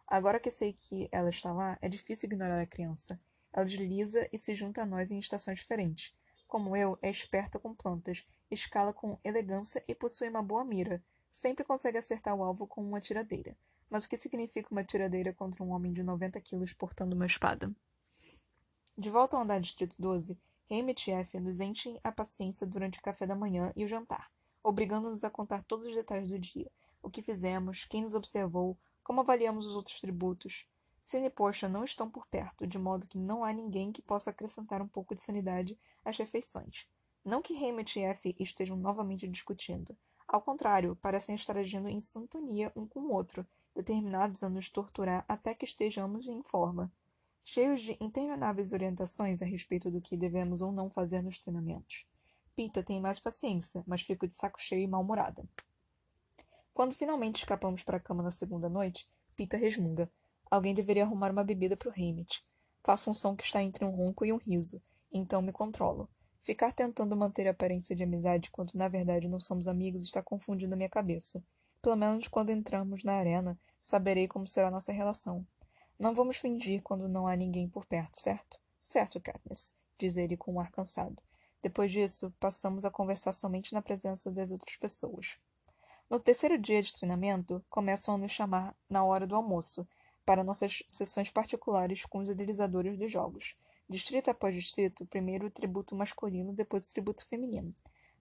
Agora 0.06 0.38
que 0.38 0.50
sei 0.50 0.74
que 0.74 1.08
ela 1.10 1.30
está 1.30 1.52
lá, 1.52 1.78
é 1.80 1.88
difícil 1.88 2.28
ignorar 2.28 2.60
a 2.60 2.66
criança. 2.66 3.18
Ela 3.52 3.64
desliza 3.64 4.28
e 4.30 4.38
se 4.38 4.54
junta 4.54 4.82
a 4.82 4.86
nós 4.86 5.10
em 5.10 5.18
estações 5.18 5.58
diferentes 5.58 6.14
como 6.46 6.76
eu, 6.76 6.98
é 7.02 7.10
esperta 7.10 7.58
com 7.58 7.74
plantas, 7.74 8.26
escala 8.50 8.92
com 8.92 9.18
elegância 9.24 9.82
e 9.88 9.94
possui 9.94 10.28
uma 10.28 10.42
boa 10.42 10.64
mira. 10.64 11.02
Sempre 11.30 11.64
consegue 11.64 11.98
acertar 11.98 12.34
o 12.34 12.42
alvo 12.42 12.66
com 12.66 12.82
uma 12.82 13.00
tiradeira. 13.00 13.56
Mas 13.88 14.04
o 14.04 14.08
que 14.08 14.16
significa 14.16 14.68
uma 14.70 14.82
tiradeira 14.82 15.32
contra 15.32 15.62
um 15.62 15.70
homem 15.70 15.92
de 15.92 16.02
90 16.02 16.40
quilos 16.40 16.72
portando 16.72 17.14
uma 17.14 17.26
espada? 17.26 17.70
De 18.98 19.10
volta 19.10 19.36
ao 19.36 19.42
andar 19.42 19.60
Distrito 19.60 19.96
12, 19.98 20.38
Hammett 20.70 21.10
e 21.10 21.14
F 21.14 21.38
nos 21.38 21.60
enchem 21.60 22.00
a 22.02 22.10
paciência 22.10 22.66
durante 22.66 22.98
o 22.98 23.02
café 23.02 23.26
da 23.26 23.36
manhã 23.36 23.72
e 23.76 23.84
o 23.84 23.88
jantar, 23.88 24.30
obrigando-nos 24.62 25.22
a 25.22 25.30
contar 25.30 25.62
todos 25.62 25.86
os 25.86 25.94
detalhes 25.94 26.30
do 26.30 26.38
dia, 26.38 26.70
o 27.02 27.08
que 27.08 27.22
fizemos, 27.22 27.84
quem 27.84 28.02
nos 28.02 28.14
observou, 28.14 28.76
como 29.04 29.20
avaliamos 29.20 29.64
os 29.64 29.76
outros 29.76 30.00
tributos. 30.00 30.66
Cine 31.00 31.26
e 31.26 31.30
Porsche 31.30 31.68
não 31.68 31.84
estão 31.84 32.10
por 32.10 32.26
perto, 32.26 32.66
de 32.66 32.76
modo 32.76 33.06
que 33.06 33.16
não 33.16 33.44
há 33.44 33.52
ninguém 33.52 33.92
que 33.92 34.02
possa 34.02 34.30
acrescentar 34.30 34.82
um 34.82 34.88
pouco 34.88 35.14
de 35.14 35.22
sanidade 35.22 35.78
às 36.04 36.18
refeições. 36.18 36.88
Não 37.24 37.40
que 37.40 37.54
Hammett 37.54 38.00
e 38.00 38.02
F 38.02 38.34
estejam 38.40 38.76
novamente 38.76 39.28
discutindo. 39.28 39.96
Ao 40.26 40.42
contrário, 40.42 40.96
parecem 40.96 41.36
estar 41.36 41.56
agindo 41.56 41.88
em 41.88 42.00
sintonia 42.00 42.72
um 42.74 42.84
com 42.84 43.00
o 43.00 43.12
outro, 43.12 43.46
determinados 43.76 44.42
a 44.42 44.48
nos 44.48 44.68
torturar 44.68 45.24
até 45.28 45.54
que 45.54 45.64
estejamos 45.64 46.26
em 46.26 46.42
forma. 46.42 46.90
Cheios 47.44 47.80
de 47.82 47.96
intermináveis 48.00 48.72
orientações 48.72 49.40
a 49.40 49.44
respeito 49.44 49.90
do 49.90 50.00
que 50.00 50.16
devemos 50.16 50.62
ou 50.62 50.72
não 50.72 50.90
fazer 50.90 51.22
nos 51.22 51.38
treinamentos. 51.38 52.04
Pita 52.56 52.82
tem 52.82 53.00
mais 53.00 53.20
paciência, 53.20 53.84
mas 53.86 54.02
fico 54.02 54.26
de 54.26 54.34
saco 54.34 54.60
cheio 54.60 54.82
e 54.82 54.86
mal-humorada. 54.88 55.48
Quando 56.74 56.94
finalmente 56.94 57.36
escapamos 57.36 57.82
para 57.82 57.98
a 57.98 58.00
cama 58.00 58.22
na 58.22 58.30
segunda 58.30 58.68
noite, 58.68 59.08
Pita 59.36 59.56
resmunga. 59.56 60.10
Alguém 60.50 60.74
deveria 60.74 61.04
arrumar 61.04 61.30
uma 61.30 61.44
bebida 61.44 61.76
para 61.76 61.90
o 61.90 61.92
Hammett. 61.92 62.42
Faço 62.82 63.10
um 63.10 63.14
som 63.14 63.36
que 63.36 63.44
está 63.44 63.62
entre 63.62 63.84
um 63.84 63.90
ronco 63.90 64.24
e 64.24 64.32
um 64.32 64.38
riso, 64.38 64.82
então 65.12 65.42
me 65.42 65.52
controlo. 65.52 66.08
Ficar 66.40 66.72
tentando 66.72 67.16
manter 67.16 67.46
a 67.46 67.50
aparência 67.50 67.94
de 67.94 68.04
amizade 68.04 68.50
quando 68.50 68.74
na 68.74 68.88
verdade 68.88 69.28
não 69.28 69.40
somos 69.40 69.68
amigos 69.68 70.04
está 70.04 70.22
confundindo 70.22 70.76
minha 70.76 70.88
cabeça. 70.88 71.44
Pelo 71.86 71.94
menos 71.94 72.26
quando 72.26 72.50
entramos 72.50 73.04
na 73.04 73.12
arena, 73.12 73.56
saberei 73.80 74.26
como 74.26 74.44
será 74.44 74.72
nossa 74.72 74.90
relação. 74.90 75.46
Não 75.96 76.16
vamos 76.16 76.36
fingir 76.36 76.82
quando 76.82 77.08
não 77.08 77.28
há 77.28 77.36
ninguém 77.36 77.68
por 77.68 77.86
perto, 77.86 78.20
certo? 78.20 78.58
Certo, 78.82 79.20
Katniss, 79.20 79.72
diz 79.96 80.16
ele 80.16 80.36
com 80.36 80.54
um 80.54 80.58
ar 80.58 80.72
cansado. 80.72 81.16
Depois 81.62 81.92
disso, 81.92 82.34
passamos 82.40 82.84
a 82.84 82.90
conversar 82.90 83.32
somente 83.32 83.72
na 83.72 83.80
presença 83.80 84.32
das 84.32 84.50
outras 84.50 84.76
pessoas. 84.76 85.38
No 86.10 86.18
terceiro 86.18 86.58
dia 86.58 86.82
de 86.82 86.92
treinamento, 86.92 87.64
começam 87.70 88.16
a 88.16 88.18
nos 88.18 88.32
chamar 88.32 88.74
na 88.90 89.04
hora 89.04 89.24
do 89.24 89.36
almoço, 89.36 89.86
para 90.24 90.42
nossas 90.42 90.82
sessões 90.88 91.30
particulares 91.30 92.04
com 92.04 92.18
os 92.18 92.28
idealizadores 92.28 92.98
dos 92.98 93.12
jogos. 93.12 93.54
Distrito 93.88 94.28
após 94.28 94.56
distrito, 94.56 95.06
primeiro 95.06 95.46
o 95.46 95.50
tributo 95.52 95.94
masculino, 95.94 96.52
depois 96.52 96.84
o 96.84 96.92
tributo 96.92 97.24
feminino. 97.24 97.72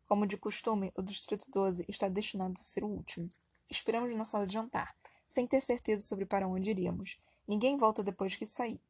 Como 0.06 0.28
de 0.28 0.38
costume, 0.38 0.94
o 0.96 1.02
Distrito 1.02 1.50
12 1.50 1.84
está 1.90 2.08
destinado 2.08 2.54
a 2.60 2.64
ser 2.64 2.84
o 2.84 2.88
último. 2.88 3.32
Esperamos 3.70 4.16
na 4.16 4.26
sala 4.26 4.46
de 4.46 4.54
jantar, 4.54 4.96
sem 5.28 5.48
ter 5.48 5.62
certeza 5.62 6.04
sobre 6.04 6.26
para 6.26 6.48
onde 6.48 6.70
iríamos. 6.70 7.20
Ninguém 7.48 7.78
volta 7.78 8.04
depois 8.04 8.36
que 8.36 8.46
sair. 8.46 8.82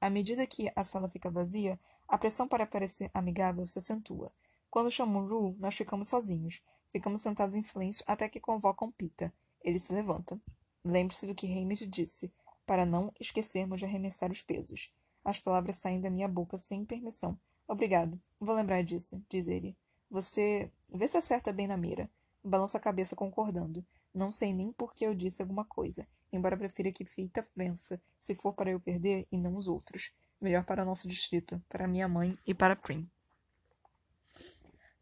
À 0.00 0.10
medida 0.10 0.46
que 0.46 0.70
a 0.74 0.84
sala 0.84 1.08
fica 1.08 1.30
vazia, 1.30 1.78
a 2.06 2.18
pressão 2.18 2.46
para 2.46 2.66
parecer 2.66 3.10
amigável 3.12 3.66
se 3.66 3.78
acentua. 3.78 4.32
Quando 4.70 4.90
chamam 4.90 5.26
Ru, 5.26 5.56
nós 5.58 5.74
ficamos 5.74 6.08
sozinhos. 6.08 6.62
Ficamos 6.92 7.22
sentados 7.22 7.54
em 7.54 7.62
silêncio 7.62 8.04
até 8.06 8.28
que 8.28 8.40
convocam 8.40 8.92
Pita. 8.92 9.32
Ele 9.62 9.78
se 9.78 9.92
levanta. 9.92 10.40
Lembre-se 10.84 11.26
do 11.26 11.34
que 11.34 11.46
Hamish 11.46 11.88
disse, 11.88 12.32
para 12.64 12.86
não 12.86 13.12
esquecermos 13.18 13.80
de 13.80 13.86
arremessar 13.86 14.30
os 14.30 14.42
pesos. 14.42 14.92
As 15.24 15.40
palavras 15.40 15.76
saem 15.76 16.00
da 16.00 16.10
minha 16.10 16.28
boca 16.28 16.56
sem 16.56 16.84
permissão. 16.84 17.38
Obrigado. 17.66 18.20
Vou 18.38 18.54
lembrar 18.54 18.82
disso, 18.82 19.20
diz 19.28 19.48
ele. 19.48 19.76
Você. 20.10 20.70
Vê 20.88 21.08
se 21.08 21.16
acerta 21.16 21.52
bem 21.52 21.66
na 21.66 21.76
mira. 21.76 22.08
Balança 22.48 22.78
a 22.78 22.80
cabeça 22.80 23.16
concordando. 23.16 23.84
Não 24.14 24.30
sei 24.30 24.54
nem 24.54 24.72
por 24.72 24.94
que 24.94 25.04
eu 25.04 25.16
disse 25.16 25.42
alguma 25.42 25.64
coisa, 25.64 26.06
embora 26.32 26.56
prefira 26.56 26.92
que 26.92 27.04
Fita 27.04 27.44
vença, 27.56 28.00
se 28.20 28.36
for 28.36 28.52
para 28.52 28.70
eu 28.70 28.78
perder 28.78 29.26
e 29.32 29.36
não 29.36 29.56
os 29.56 29.66
outros. 29.66 30.12
Melhor 30.40 30.64
para 30.64 30.84
o 30.84 30.86
nosso 30.86 31.08
distrito, 31.08 31.60
para 31.68 31.88
minha 31.88 32.06
mãe 32.06 32.38
e 32.46 32.54
para 32.54 32.76
Prim. 32.76 33.10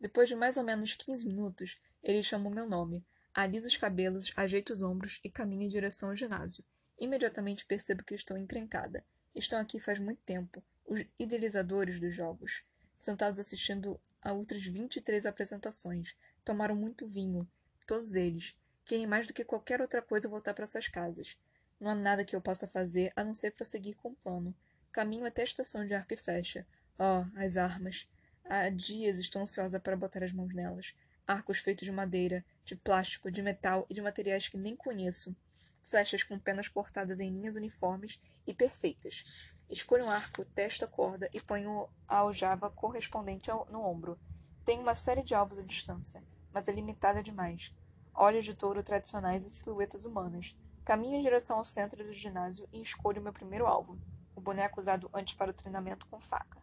Depois 0.01 0.26
de 0.26 0.34
mais 0.34 0.57
ou 0.57 0.64
menos 0.64 0.95
quinze 0.95 1.26
minutos, 1.26 1.78
ele 2.03 2.22
chamou 2.22 2.51
meu 2.51 2.66
nome, 2.66 3.05
Alisa 3.34 3.68
os 3.68 3.76
cabelos, 3.76 4.32
ajeito 4.36 4.72
os 4.72 4.80
ombros 4.80 5.20
e 5.22 5.28
caminho 5.28 5.64
em 5.64 5.68
direção 5.68 6.09
ao 6.09 6.16
ginásio. 6.16 6.64
Imediatamente 6.99 7.66
percebo 7.66 8.05
que 8.05 8.14
estou 8.14 8.38
encrencada. 8.38 9.05
Estão 9.34 9.59
aqui 9.59 9.78
faz 9.78 9.99
muito 9.99 10.22
tempo, 10.22 10.64
os 10.86 11.05
idealizadores 11.18 12.01
dos 12.01 12.14
jogos, 12.14 12.62
sentados 12.97 13.38
assistindo 13.38 14.01
a 14.22 14.32
outras 14.32 14.62
23 14.62 15.26
apresentações. 15.26 16.16
Tomaram 16.45 16.76
muito 16.76 17.07
vinho, 17.07 17.49
todos 17.86 18.14
eles. 18.14 18.57
Querem 18.84 19.07
mais 19.07 19.26
do 19.26 19.32
que 19.32 19.45
qualquer 19.45 19.80
outra 19.80 20.03
coisa 20.03 20.28
voltar 20.28 20.55
para 20.55 20.66
suas 20.66 20.88
casas. 20.88 21.36
Não 21.80 21.90
há 21.90 21.95
nada 21.95 22.24
que 22.24 22.36
eu 22.36 22.40
possa 22.40 22.66
fazer 22.66 23.12
a 23.16 23.24
não 23.24 23.34
ser 23.34 23.53
prosseguir 23.53 23.97
com 23.97 24.11
o 24.11 24.16
plano. 24.16 24.55
Caminho 24.92 25.26
até 25.26 25.42
a 25.42 25.47
estação 25.47 25.86
de 25.86 25.95
arco 25.95 26.12
e 26.12 26.16
flecha. 26.16 26.66
Oh, 26.99 27.24
as 27.38 27.57
armas. 27.57 28.07
Há 28.45 28.68
dias 28.68 29.18
estou 29.18 29.42
ansiosa 29.42 29.80
para 29.80 29.97
botar 29.97 30.22
as 30.22 30.32
mãos 30.32 30.55
nelas 30.55 30.95
arcos 31.26 31.59
feitos 31.59 31.84
de 31.84 31.92
madeira, 31.92 32.45
de 32.64 32.76
plástico, 32.76 33.30
de 33.30 33.42
metal 33.42 33.86
e 33.88 33.95
de 33.95 34.03
materiais 34.03 34.49
que 34.49 34.59
nem 34.59 34.76
conheço, 34.76 35.34
flechas 35.82 36.22
com 36.22 36.38
penas 36.38 36.68
cortadas 36.68 37.20
em 37.20 37.30
linhas 37.30 37.57
uniformes 37.57 38.20
e 38.47 38.55
perfeitas. 38.55 39.22
Escolho 39.70 40.05
um 40.05 40.11
arco, 40.11 40.45
testo 40.45 40.84
a 40.84 40.88
corda 40.88 41.28
e 41.32 41.40
ponho 41.40 41.88
a 42.07 42.18
aljava 42.18 42.70
correspondente 42.70 43.51
ao, 43.51 43.66
no 43.70 43.80
ombro. 43.80 44.18
Tenho 44.64 44.82
uma 44.82 44.95
série 44.95 45.22
de 45.22 45.34
alvos 45.34 45.59
à 45.59 45.62
distância, 45.62 46.22
mas 46.55 46.69
é 46.69 46.73
limitada 46.73 47.21
demais. 47.21 47.75
Olhos 48.15 48.45
de 48.45 48.55
touro 48.55 48.81
tradicionais 48.83 49.45
e 49.45 49.51
silhuetas 49.51 50.05
humanas. 50.05 50.57
Caminho 50.85 51.17
em 51.17 51.23
direção 51.23 51.59
ao 51.59 51.65
centro 51.65 52.05
do 52.05 52.13
ginásio 52.13 52.69
e 52.73 52.81
escolho 52.81 53.21
meu 53.21 53.33
primeiro 53.33 53.67
alvo, 53.67 53.99
o 54.37 54.41
boneco 54.41 54.81
usado 54.81 55.11
antes 55.13 55.35
para 55.35 55.51
o 55.51 55.55
treinamento 55.55 56.07
com 56.07 56.21
faca. 56.21 56.63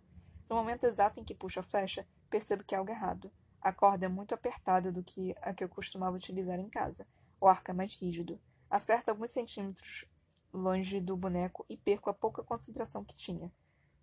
No 0.49 0.55
momento 0.55 0.85
exato 0.85 1.19
em 1.19 1.23
que 1.23 1.35
puxo 1.35 1.59
a 1.59 1.63
flecha, 1.63 2.07
percebo 2.29 2.63
que 2.63 2.73
há 2.73 2.79
algo 2.79 2.91
errado. 2.91 3.29
A 3.59 3.73
corda 3.73 4.05
é 4.05 4.09
muito 4.09 4.33
apertada 4.33 4.91
do 4.91 5.03
que 5.03 5.35
a 5.41 5.53
que 5.53 5.63
eu 5.63 5.69
costumava 5.69 6.15
utilizar 6.15 6.59
em 6.59 6.69
casa. 6.69 7.05
O 7.39 7.47
arco 7.47 7.69
é 7.71 7.73
mais 7.73 7.93
rígido. 7.95 8.39
Acerto 8.69 9.11
alguns 9.11 9.31
centímetros 9.31 10.05
longe 10.53 10.99
do 10.99 11.17
boneco 11.17 11.65
e 11.69 11.75
perco 11.75 12.09
a 12.09 12.13
pouca 12.13 12.43
concentração 12.43 13.03
que 13.03 13.15
tinha. 13.15 13.51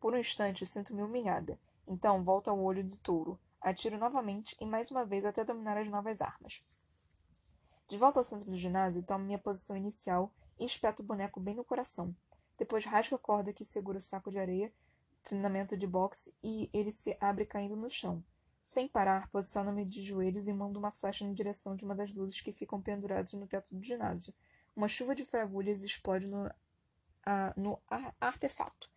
Por 0.00 0.14
um 0.14 0.18
instante 0.18 0.66
sinto-me 0.66 1.02
humilhada. 1.02 1.58
Então 1.86 2.22
volto 2.22 2.48
ao 2.48 2.60
olho 2.60 2.84
de 2.84 2.98
touro. 2.98 3.38
Atiro 3.60 3.98
novamente 3.98 4.56
e 4.60 4.66
mais 4.66 4.90
uma 4.90 5.04
vez 5.04 5.24
até 5.24 5.44
dominar 5.44 5.76
as 5.76 5.88
novas 5.88 6.20
armas. 6.20 6.62
De 7.88 7.96
volta 7.96 8.20
ao 8.20 8.24
centro 8.24 8.50
do 8.50 8.56
ginásio, 8.56 9.02
tomo 9.02 9.24
minha 9.24 9.38
posição 9.38 9.76
inicial 9.76 10.32
e 10.58 10.64
espeto 10.64 11.02
o 11.02 11.06
boneco 11.06 11.40
bem 11.40 11.54
no 11.54 11.64
coração. 11.64 12.14
Depois 12.56 12.84
rasgo 12.84 13.14
a 13.14 13.18
corda 13.18 13.52
que 13.52 13.64
segura 13.64 13.98
o 13.98 14.02
saco 14.02 14.30
de 14.30 14.38
areia, 14.38 14.72
treinamento 15.22 15.76
de 15.76 15.86
boxe, 15.86 16.34
e 16.42 16.68
ele 16.72 16.92
se 16.92 17.16
abre 17.20 17.46
caindo 17.46 17.76
no 17.76 17.88
chão. 17.88 18.22
Sem 18.62 18.86
parar, 18.86 19.30
posiciono-me 19.30 19.84
de 19.84 20.02
joelhos 20.02 20.46
e 20.46 20.52
mando 20.52 20.78
uma 20.78 20.92
flecha 20.92 21.26
na 21.26 21.32
direção 21.32 21.74
de 21.74 21.84
uma 21.84 21.94
das 21.94 22.12
luzes 22.12 22.40
que 22.40 22.52
ficam 22.52 22.82
penduradas 22.82 23.32
no 23.32 23.46
teto 23.46 23.74
do 23.74 23.82
ginásio. 23.82 24.34
Uma 24.76 24.88
chuva 24.88 25.14
de 25.14 25.24
fragulhas 25.24 25.82
explode 25.82 26.26
no, 26.26 26.50
a, 27.24 27.54
no 27.56 27.80
a, 27.88 28.12
artefato. 28.20 28.90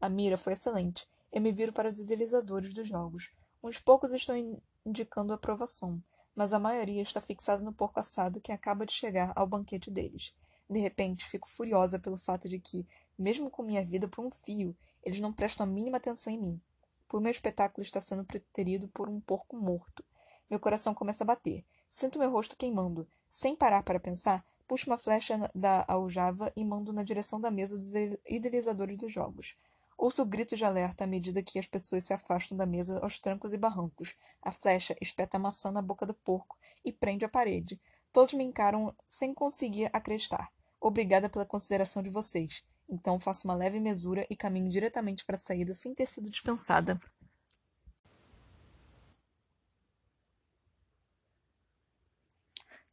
A 0.00 0.08
mira 0.08 0.36
foi 0.36 0.52
excelente. 0.52 1.08
Eu 1.32 1.40
me 1.40 1.50
viro 1.50 1.72
para 1.72 1.88
os 1.88 1.98
idealizadores 1.98 2.74
dos 2.74 2.86
jogos. 2.86 3.32
Uns 3.64 3.80
poucos 3.80 4.12
estão 4.12 4.36
indicando 4.84 5.32
aprovação. 5.32 5.98
mas 6.36 6.52
a 6.52 6.58
maioria 6.58 7.00
está 7.00 7.18
fixada 7.18 7.62
no 7.62 7.72
porco 7.72 7.98
assado 7.98 8.40
que 8.40 8.52
acaba 8.52 8.84
de 8.84 8.92
chegar 8.92 9.32
ao 9.34 9.46
banquete 9.46 9.90
deles. 9.90 10.34
De 10.68 10.78
repente, 10.80 11.24
fico 11.24 11.48
furiosa 11.48 11.98
pelo 11.98 12.18
fato 12.18 12.46
de 12.46 12.58
que, 12.58 12.86
mesmo 13.16 13.48
com 13.48 13.62
minha 13.62 13.82
vida 13.82 14.06
por 14.06 14.22
um 14.22 14.30
fio, 14.30 14.76
eles 15.02 15.18
não 15.18 15.32
prestam 15.32 15.64
a 15.64 15.66
mínima 15.66 15.96
atenção 15.96 16.30
em 16.30 16.38
mim. 16.38 16.60
Por 17.08 17.22
meu 17.22 17.30
espetáculo 17.30 17.82
está 17.82 18.02
sendo 18.02 18.24
preterido 18.24 18.86
por 18.88 19.08
um 19.08 19.18
porco 19.18 19.56
morto. 19.56 20.04
Meu 20.50 20.60
coração 20.60 20.92
começa 20.92 21.24
a 21.24 21.26
bater. 21.26 21.64
Sinto 21.88 22.18
meu 22.18 22.30
rosto 22.30 22.56
queimando. 22.56 23.08
Sem 23.30 23.56
parar 23.56 23.82
para 23.82 23.98
pensar, 23.98 24.44
puxo 24.68 24.90
uma 24.90 24.98
flecha 24.98 25.50
da 25.54 25.86
aljava 25.88 26.52
e 26.54 26.62
mando 26.64 26.92
na 26.92 27.02
direção 27.02 27.40
da 27.40 27.50
mesa 27.50 27.78
dos 27.78 27.94
idealizadores 28.26 28.98
dos 28.98 29.10
jogos. 29.10 29.56
Ouço 29.96 30.24
gritos 30.24 30.58
de 30.58 30.64
alerta 30.64 31.04
à 31.04 31.06
medida 31.06 31.42
que 31.42 31.58
as 31.58 31.66
pessoas 31.66 32.04
se 32.04 32.12
afastam 32.12 32.56
da 32.56 32.66
mesa 32.66 32.98
aos 33.00 33.18
trancos 33.18 33.52
e 33.52 33.56
barrancos. 33.56 34.14
A 34.42 34.50
flecha 34.50 34.96
espeta 35.00 35.36
a 35.36 35.40
maçã 35.40 35.70
na 35.70 35.80
boca 35.80 36.04
do 36.04 36.14
porco 36.14 36.58
e 36.84 36.92
prende 36.92 37.24
a 37.24 37.28
parede. 37.28 37.80
Todos 38.12 38.34
me 38.34 38.44
encaram 38.44 38.94
sem 39.06 39.32
conseguir 39.32 39.88
acreditar. 39.92 40.52
Obrigada 40.80 41.28
pela 41.28 41.46
consideração 41.46 42.02
de 42.02 42.10
vocês. 42.10 42.64
Então 42.88 43.18
faço 43.18 43.46
uma 43.48 43.54
leve 43.54 43.80
mesura 43.80 44.26
e 44.28 44.36
caminho 44.36 44.68
diretamente 44.68 45.24
para 45.24 45.36
a 45.36 45.38
saída 45.38 45.74
sem 45.74 45.94
ter 45.94 46.06
sido 46.06 46.28
dispensada. 46.28 47.00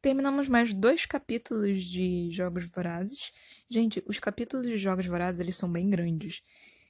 Terminamos 0.02 0.50
mais 0.50 0.74
dois 0.74 1.06
capítulos 1.06 1.84
de 1.84 2.32
Jogos 2.32 2.66
Vorazes. 2.66 3.32
Gente, 3.70 4.04
os 4.08 4.18
capítulos 4.18 4.66
de 4.66 4.76
Jogos 4.76 5.06
Vorazes, 5.06 5.40
eles 5.40 5.56
são 5.56 5.72
bem 5.72 5.88
grandes. 5.92 6.42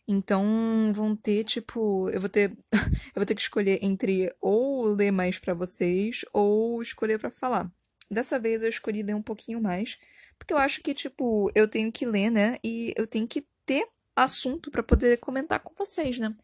Então 0.08 0.92
vão 0.94 1.16
ter, 1.16 1.44
tipo, 1.44 2.10
eu 2.10 2.20
vou 2.20 2.30
ter 2.30 2.52
eu 2.72 3.16
vou 3.16 3.26
ter 3.26 3.36
que 3.36 3.42
escolher 3.42 3.80
entre 3.82 4.34
ou 4.42 4.86
ler 4.86 5.12
mais 5.12 5.40
para 5.40 5.54
vocês 5.54 6.26
ou 6.34 6.82
escolher 6.82 7.20
para 7.20 7.32
falar. 7.32 7.72
Dessa 8.10 8.38
vez 8.40 8.62
eu 8.62 8.70
escolhi 8.70 9.04
ler 9.04 9.16
um 9.16 9.22
pouquinho 9.22 9.62
mais, 9.62 9.98
porque 10.38 10.54
eu 10.54 10.58
acho 10.58 10.82
que, 10.82 10.94
tipo, 10.94 11.50
eu 11.56 11.68
tenho 11.68 11.90
que 11.92 12.06
ler, 12.06 12.30
né? 12.30 12.58
E 12.62 12.94
eu 12.98 13.08
tenho 13.08 13.26
que 13.26 13.48
ter 13.66 13.88
assunto 14.14 14.70
para 14.70 14.84
poder 14.84 15.18
comentar 15.20 15.62
com 15.62 15.74
vocês, 15.78 16.20
né? 16.20 16.36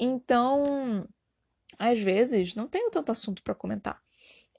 Então, 0.00 1.06
às 1.78 2.00
vezes, 2.00 2.54
não 2.54 2.66
tenho 2.66 2.90
tanto 2.90 3.12
assunto 3.12 3.42
para 3.42 3.54
comentar. 3.54 4.00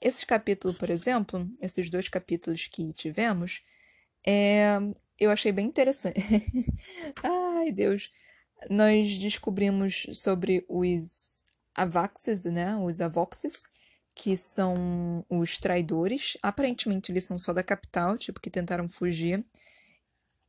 Esse 0.00 0.24
capítulo, 0.24 0.72
por 0.74 0.88
exemplo, 0.88 1.50
esses 1.60 1.90
dois 1.90 2.08
capítulos 2.08 2.68
que 2.68 2.92
tivemos, 2.92 3.62
é, 4.24 4.78
eu 5.18 5.30
achei 5.30 5.50
bem 5.50 5.66
interessante. 5.66 6.20
Ai, 7.24 7.72
Deus 7.72 8.10
nós 8.70 9.18
descobrimos 9.18 10.06
sobre 10.12 10.64
os 10.68 11.42
Avaxes, 11.74 12.44
né? 12.44 12.76
Os 12.76 13.00
Avoxes, 13.00 13.70
que 14.14 14.36
são 14.36 15.24
os 15.28 15.58
traidores. 15.58 16.36
Aparentemente, 16.42 17.12
eles 17.12 17.24
são 17.24 17.38
só 17.38 17.52
da 17.52 17.62
capital, 17.62 18.16
tipo, 18.16 18.40
que 18.40 18.50
tentaram 18.50 18.88
fugir. 18.88 19.44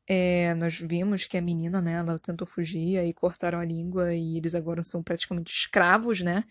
É, 0.10 0.54
nós 0.56 0.80
vimos 0.80 1.26
que 1.26 1.38
a 1.38 1.42
menina, 1.42 1.82
né, 1.82 1.94
ela 1.96 2.18
tentou 2.18 2.48
fugir, 2.48 2.98
aí 2.98 3.14
cortaram 3.14 3.60
a 3.60 3.66
língua 3.66 4.16
e 4.16 4.38
eles 4.38 4.56
agora 4.56 4.82
são 4.82 5.04
praticamente 5.04 5.54
escravos, 5.54 6.22
né? 6.22 6.46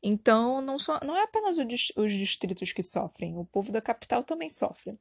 Então, 0.00 0.60
não, 0.60 0.78
só, 0.78 1.00
não 1.04 1.16
é 1.16 1.24
apenas 1.24 1.56
os 1.96 2.12
distritos 2.12 2.72
que 2.72 2.82
sofrem, 2.82 3.36
o 3.36 3.44
povo 3.44 3.72
da 3.72 3.80
capital 3.82 4.22
também 4.22 4.48
sofre. 4.48 4.96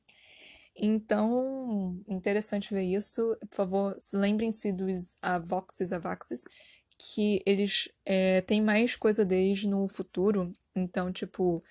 Então, 0.82 2.01
interessante 2.07 2.73
ver 2.73 2.84
isso. 2.84 3.36
Por 3.49 3.55
favor, 3.55 3.97
lembrem-se 4.13 4.71
dos 4.71 5.17
Avoxes 5.21 5.91
Avaxes, 5.91 6.45
que 6.97 7.41
eles 7.45 7.89
é, 8.05 8.41
têm 8.41 8.61
mais 8.61 8.95
coisa 8.95 9.25
deles 9.25 9.63
no 9.65 9.88
futuro. 9.88 10.53
Então, 10.75 11.11
tipo, 11.11 11.63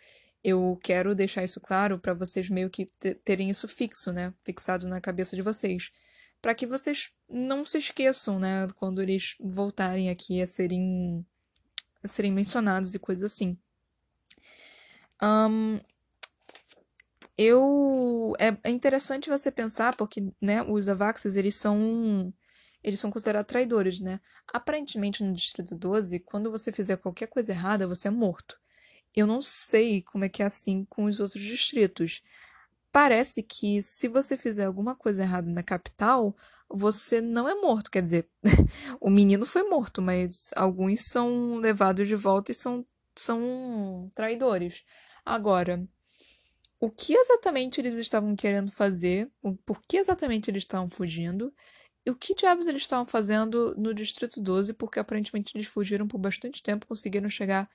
eu 0.45 0.79
quero 0.83 1.15
deixar 1.15 1.45
isso 1.45 1.61
claro 1.61 1.99
para 1.99 2.15
vocês 2.15 2.51
meio 2.51 2.71
que 2.71 2.87
terem 3.25 3.51
isso 3.51 3.67
fixo, 3.67 4.13
né? 4.13 4.35
Fixado 4.45 4.87
na 4.89 5.01
cabeça 5.01 5.35
de 5.37 5.43
vocês. 5.43 5.91
para 6.41 6.55
que 6.55 6.67
vocês 6.67 7.11
não 7.29 7.65
se 7.65 7.79
esqueçam, 7.79 8.39
né? 8.39 8.69
Quando 8.77 9.03
eles 9.03 9.37
voltarem 9.41 10.11
aqui 10.11 10.41
a 10.43 10.47
serem, 10.47 11.27
a 12.03 12.09
serem 12.09 12.33
mencionados 12.33 12.95
e 12.95 12.99
coisas 12.99 13.33
assim. 13.33 13.59
Um, 15.23 15.81
eu 17.39 18.35
é, 18.39 18.49
é 18.65 18.71
interessante 18.71 19.31
você 19.31 19.51
pensar 19.51 19.97
porque 19.97 20.33
né 20.43 20.63
os 20.63 20.89
avaxes 20.89 21.37
eles 21.37 21.55
são 21.55 22.35
eles 22.83 23.01
são 23.01 23.11
considerados 23.11 23.49
traidores 23.49 24.01
né? 24.01 24.21
Aparentemente 24.53 25.23
no 25.23 25.33
distrito 25.33 25.75
12 25.77 26.21
quando 26.21 26.51
você 26.51 26.73
fizer 26.73 26.97
qualquer 26.99 27.29
coisa 27.29 27.53
errada 27.53 27.87
você 27.87 28.09
é 28.09 28.11
morto. 28.11 28.59
Eu 29.17 29.27
não 29.27 29.41
sei 29.43 30.03
como 30.03 30.25
é 30.25 30.29
que 30.29 30.43
é 30.43 30.47
assim 30.47 30.85
com 30.87 31.05
os 31.05 31.21
outros 31.21 31.43
distritos. 31.43 32.23
Parece 32.93 33.43
que 33.43 33.83
se 33.83 34.09
você 34.09 34.37
fizer 34.37 34.65
alguma 34.67 34.95
coisa 34.97 35.23
errada 35.23 35.51
na 35.51 35.63
capital 35.63 36.37
você 36.69 37.21
não 37.21 37.49
é 37.49 37.55
morto. 37.55 37.91
Quer 37.91 38.03
dizer 38.03 38.29
o 39.01 39.11
menino 39.11 39.47
foi 39.47 39.63
morto 39.65 40.03
mas 40.03 40.51
alguns 40.57 41.05
são 41.05 41.57
levados 41.59 42.09
de 42.09 42.17
volta 42.17 42.53
e 42.53 42.55
são 42.55 42.85
são 43.17 44.11
traidores. 44.15 44.85
Agora 45.25 45.89
o 46.81 46.91
que 46.91 47.15
exatamente 47.15 47.81
eles 47.81 47.97
estavam 47.97 48.37
querendo 48.37 48.71
fazer, 48.71 49.31
por 49.65 49.81
que 49.87 49.97
exatamente 49.97 50.51
eles 50.51 50.63
estavam 50.63 50.89
fugindo, 50.89 51.53
e 52.07 52.11
o 52.11 52.17
que 52.17 52.35
diabos 52.35 52.67
eles 52.67 52.83
estavam 52.83 53.05
fazendo 53.05 53.75
no 53.77 53.93
Distrito 53.93 54.41
12, 54.41 54.73
porque 54.75 54.99
aparentemente 54.99 55.53
eles 55.55 55.67
fugiram 55.67 56.07
por 56.07 56.19
bastante 56.19 56.63
tempo, 56.63 56.87
conseguiram 56.87 57.29
chegar 57.29 57.69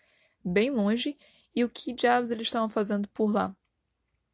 bem 0.44 0.70
longe, 0.72 1.18
e 1.56 1.64
o 1.64 1.70
que 1.70 1.94
diabos 1.94 2.32
eles 2.32 2.48
estavam 2.48 2.70
fazendo 2.70 3.08
por 3.10 3.32
lá. 3.32 3.56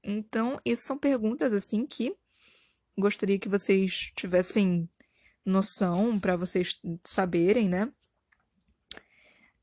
Então, 0.03 0.59
isso 0.63 0.83
são 0.83 0.97
perguntas 0.97 1.51
assim 1.51 1.85
que 1.85 2.15
gostaria 2.97 3.39
que 3.39 3.49
vocês 3.49 4.11
tivessem 4.15 4.89
noção 5.45 6.19
para 6.19 6.35
vocês 6.35 6.79
saberem, 7.03 7.67
né? 7.67 7.91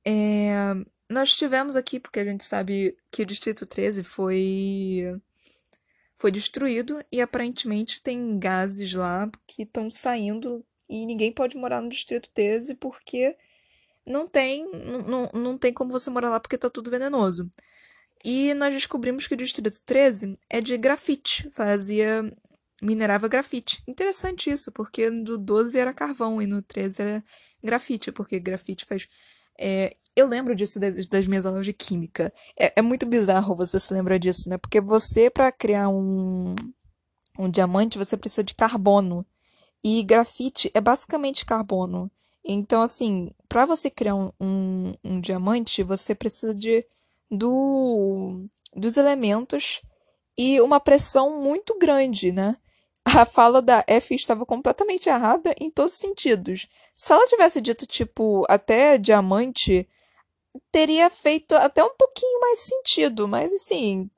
É, 0.05 0.75
nós 1.09 1.37
tivemos 1.37 1.77
aqui, 1.77 2.01
porque 2.01 2.21
a 2.21 2.25
gente 2.25 2.45
sabe 2.45 2.97
que 3.11 3.23
o 3.23 3.27
Distrito 3.27 3.65
13 3.67 4.03
foi 4.03 5.21
foi 6.19 6.31
destruído 6.33 7.05
e 7.13 7.21
aparentemente 7.21 8.03
tem 8.03 8.39
gases 8.39 8.95
lá 8.95 9.31
que 9.47 9.63
estão 9.63 9.91
saindo 9.91 10.65
e 10.89 11.05
ninguém 11.05 11.31
pode 11.31 11.57
morar 11.57 11.83
no 11.83 11.91
Distrito 11.91 12.31
13 12.33 12.75
porque 12.77 13.37
não 14.05 14.27
tem 14.27 14.65
não, 15.07 15.31
não 15.35 15.59
tem 15.59 15.73
como 15.73 15.91
você 15.93 16.09
morar 16.11 16.31
lá 16.31 16.41
porque 16.41 16.59
tá 16.59 16.71
tudo 16.71 16.91
venenoso. 16.91 17.51
E 18.25 18.55
nós 18.55 18.75
descobrimos 18.75 19.27
que 19.27 19.35
o 19.35 19.37
Distrito 19.37 19.81
13 19.85 20.39
é 20.51 20.61
de 20.61 20.77
grafite, 20.77 21.49
fazia 21.53 22.33
minerava 22.83 23.29
grafite. 23.29 23.83
Interessante 23.87 24.51
isso, 24.51 24.71
porque 24.73 25.11
no 25.11 25.39
12 25.39 25.79
era 25.79 25.95
carvão 25.95 26.41
e 26.43 26.47
no 26.47 26.63
13 26.63 27.03
era 27.03 27.25
grafite, 27.63 28.13
porque 28.13 28.39
grafite 28.39 28.85
faz 28.85 29.09
é, 29.59 29.95
eu 30.15 30.27
lembro 30.27 30.55
disso 30.55 30.81
das, 30.81 31.07
das, 31.07 31.27
minhas 31.27 31.47
aulas 31.47 31.65
de 31.65 31.73
química. 31.73 32.33
É, 32.59 32.73
é, 32.77 32.83
muito 32.83 33.07
bizarro 33.07 33.55
você 33.55 33.79
se 33.79 33.93
lembrar 33.93 34.19
disso, 34.19 34.49
né? 34.49 34.57
Porque 34.59 34.81
você, 34.81 35.29
para 35.29 35.53
criar 35.53 35.89
um, 35.89 36.55
um 37.39 37.51
diamante, 37.51 37.99
você 37.99 38.17
precisa 38.17 38.43
de 38.43 38.55
carbono. 38.55 39.27
E 39.85 40.03
grafite 40.03 40.71
é 40.75 40.81
basicamente 40.81 41.45
carbono. 41.47 42.11
Então, 42.45 42.83
assim, 42.83 43.31
para 43.49 43.65
você 43.65 43.91
criar 43.91 44.15
um, 44.15 44.31
um, 44.41 44.93
um, 45.05 45.21
diamante, 45.21 45.83
você 45.83 46.15
precisa 46.15 46.55
de 46.55 46.87
do, 47.31 48.47
dos 48.75 48.97
elementos 48.97 49.83
e 50.39 50.61
uma 50.61 50.79
pressão 50.79 51.41
muito 51.41 51.77
grande, 51.79 52.33
né? 52.33 52.57
A 53.07 53.25
fala 53.25 53.63
da 53.63 53.85
F 53.87 54.15
estava 54.17 54.45
completamente 54.45 55.09
errada 55.09 55.55
em 55.61 55.71
todos 55.71 55.93
os 55.93 55.99
sentidos. 55.99 56.67
Se 56.93 57.13
ela 57.13 57.25
tivesse 57.27 57.61
dito, 57.61 57.87
tipo, 57.87 58.45
até 58.49 58.99
diamante, 58.99 59.89
teria 60.73 61.09
feito 61.09 61.55
até 61.55 61.85
um 61.85 61.95
pouquinho 61.97 62.41
mais 62.41 62.59
sentido. 62.61 63.29
Mas, 63.29 63.53
assim, 63.53 64.11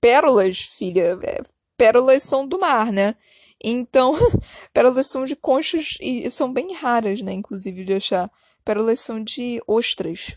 pérolas, 0.00 0.58
filha, 0.58 1.16
é, 1.22 1.40
pérolas 1.76 2.24
são 2.24 2.44
do 2.44 2.58
mar, 2.58 2.90
né? 2.90 3.14
Então, 3.62 4.12
pérolas 4.74 5.06
são 5.06 5.24
de 5.24 5.36
conchas 5.36 5.96
e 6.00 6.28
são 6.28 6.52
bem 6.52 6.74
raras, 6.74 7.22
né? 7.22 7.32
Inclusive, 7.32 7.84
de 7.84 7.94
achar. 7.94 8.28
Pérolas 8.64 8.98
são 8.98 9.22
de 9.22 9.62
ostras 9.68 10.36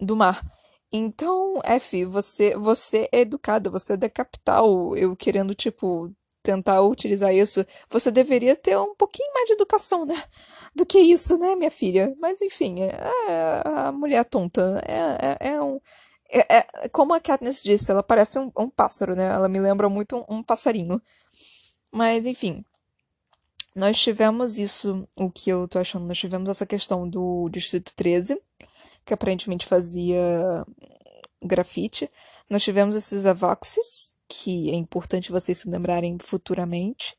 do 0.00 0.16
mar. 0.16 0.42
Então, 0.90 1.60
F, 1.64 2.06
você, 2.06 2.56
você 2.56 3.08
é 3.12 3.20
educada, 3.20 3.68
você 3.68 3.92
é 3.92 3.96
da 3.98 4.08
capital. 4.08 4.96
Eu 4.96 5.14
querendo, 5.14 5.54
tipo, 5.54 6.10
tentar 6.42 6.82
utilizar 6.82 7.34
isso, 7.34 7.64
você 7.88 8.10
deveria 8.10 8.56
ter 8.56 8.76
um 8.78 8.94
pouquinho 8.94 9.32
mais 9.32 9.46
de 9.46 9.54
educação, 9.54 10.04
né? 10.04 10.22
Do 10.74 10.84
que 10.84 10.98
isso, 10.98 11.38
né, 11.38 11.54
minha 11.54 11.70
filha? 11.70 12.14
Mas 12.18 12.40
enfim, 12.40 12.82
é, 12.82 12.92
a 13.64 13.92
mulher 13.92 14.24
tonta 14.24 14.82
é, 14.86 15.48
é, 15.48 15.54
é 15.54 15.62
um. 15.62 15.80
É, 16.30 16.58
é, 16.58 16.88
como 16.88 17.14
a 17.14 17.20
Katniss 17.20 17.62
disse, 17.62 17.90
ela 17.90 18.02
parece 18.02 18.38
um, 18.38 18.50
um, 18.56 18.68
pássaro, 18.70 19.14
né? 19.14 19.26
Ela 19.26 19.48
me 19.48 19.60
lembra 19.60 19.88
muito 19.88 20.16
um, 20.16 20.38
um 20.38 20.42
passarinho. 20.42 21.00
Mas 21.90 22.26
enfim, 22.26 22.64
nós 23.74 24.00
tivemos 24.00 24.58
isso, 24.58 25.06
o 25.16 25.30
que 25.30 25.50
eu 25.50 25.68
tô 25.68 25.78
achando, 25.78 26.06
nós 26.06 26.18
tivemos 26.18 26.48
essa 26.50 26.66
questão 26.66 27.08
do 27.08 27.48
Distrito 27.50 27.94
13, 27.94 28.40
que 29.04 29.14
aparentemente 29.14 29.66
fazia 29.66 30.64
grafite. 31.42 32.10
Nós 32.48 32.62
tivemos 32.62 32.96
esses 32.96 33.26
Avoxes, 33.26 34.14
que 34.32 34.70
é 34.70 34.74
importante 34.74 35.30
vocês 35.30 35.58
se 35.58 35.68
lembrarem 35.68 36.16
futuramente. 36.18 37.14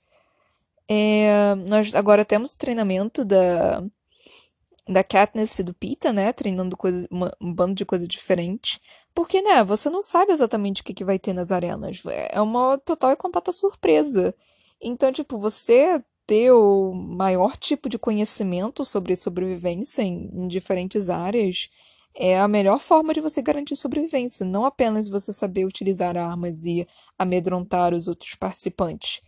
É, 0.89 1.53
nós 1.67 1.93
agora 1.93 2.25
temos 2.25 2.53
o 2.53 2.57
treinamento 2.57 3.23
da, 3.23 3.83
da 4.89 5.03
Katniss 5.03 5.59
e 5.59 5.63
do 5.63 5.75
Pita, 5.75 6.11
né? 6.11 6.33
Treinando 6.33 6.75
coisa, 6.75 7.07
uma, 7.11 7.31
um 7.39 7.53
bando 7.53 7.75
de 7.75 7.85
coisa 7.85 8.07
diferente. 8.07 8.81
Porque, 9.13 9.43
né, 9.43 9.63
você 9.63 9.91
não 9.91 10.01
sabe 10.01 10.31
exatamente 10.31 10.81
o 10.81 10.83
que, 10.83 10.93
que 10.93 11.05
vai 11.05 11.19
ter 11.19 11.33
nas 11.33 11.51
arenas. 11.51 12.01
É 12.31 12.41
uma 12.41 12.79
total 12.79 13.11
e 13.11 13.15
completa 13.15 13.51
surpresa. 13.51 14.33
Então, 14.81 15.13
tipo, 15.13 15.37
você 15.37 16.03
ter 16.25 16.51
o 16.51 16.93
maior 16.93 17.55
tipo 17.55 17.87
de 17.87 17.99
conhecimento 17.99 18.83
sobre 18.83 19.15
sobrevivência 19.15 20.01
em, 20.01 20.29
em 20.33 20.47
diferentes 20.47 21.09
áreas 21.09 21.69
é 22.15 22.39
a 22.39 22.47
melhor 22.47 22.79
forma 22.79 23.13
de 23.13 23.21
você 23.21 23.41
garantir 23.41 23.75
sobrevivência. 23.75 24.45
Não 24.45 24.65
apenas 24.65 25.09
você 25.09 25.33
saber 25.33 25.65
utilizar 25.65 26.17
armas 26.17 26.65
e 26.65 26.87
amedrontar 27.17 27.93
os 27.93 28.07
outros 28.07 28.35
participantes. 28.35 29.21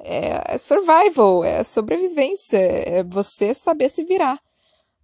É, 0.00 0.54
é 0.54 0.58
survival, 0.58 1.44
é 1.44 1.64
sobrevivência, 1.64 2.58
é 2.58 3.02
você 3.02 3.52
saber 3.54 3.88
se 3.90 4.04
virar. 4.04 4.38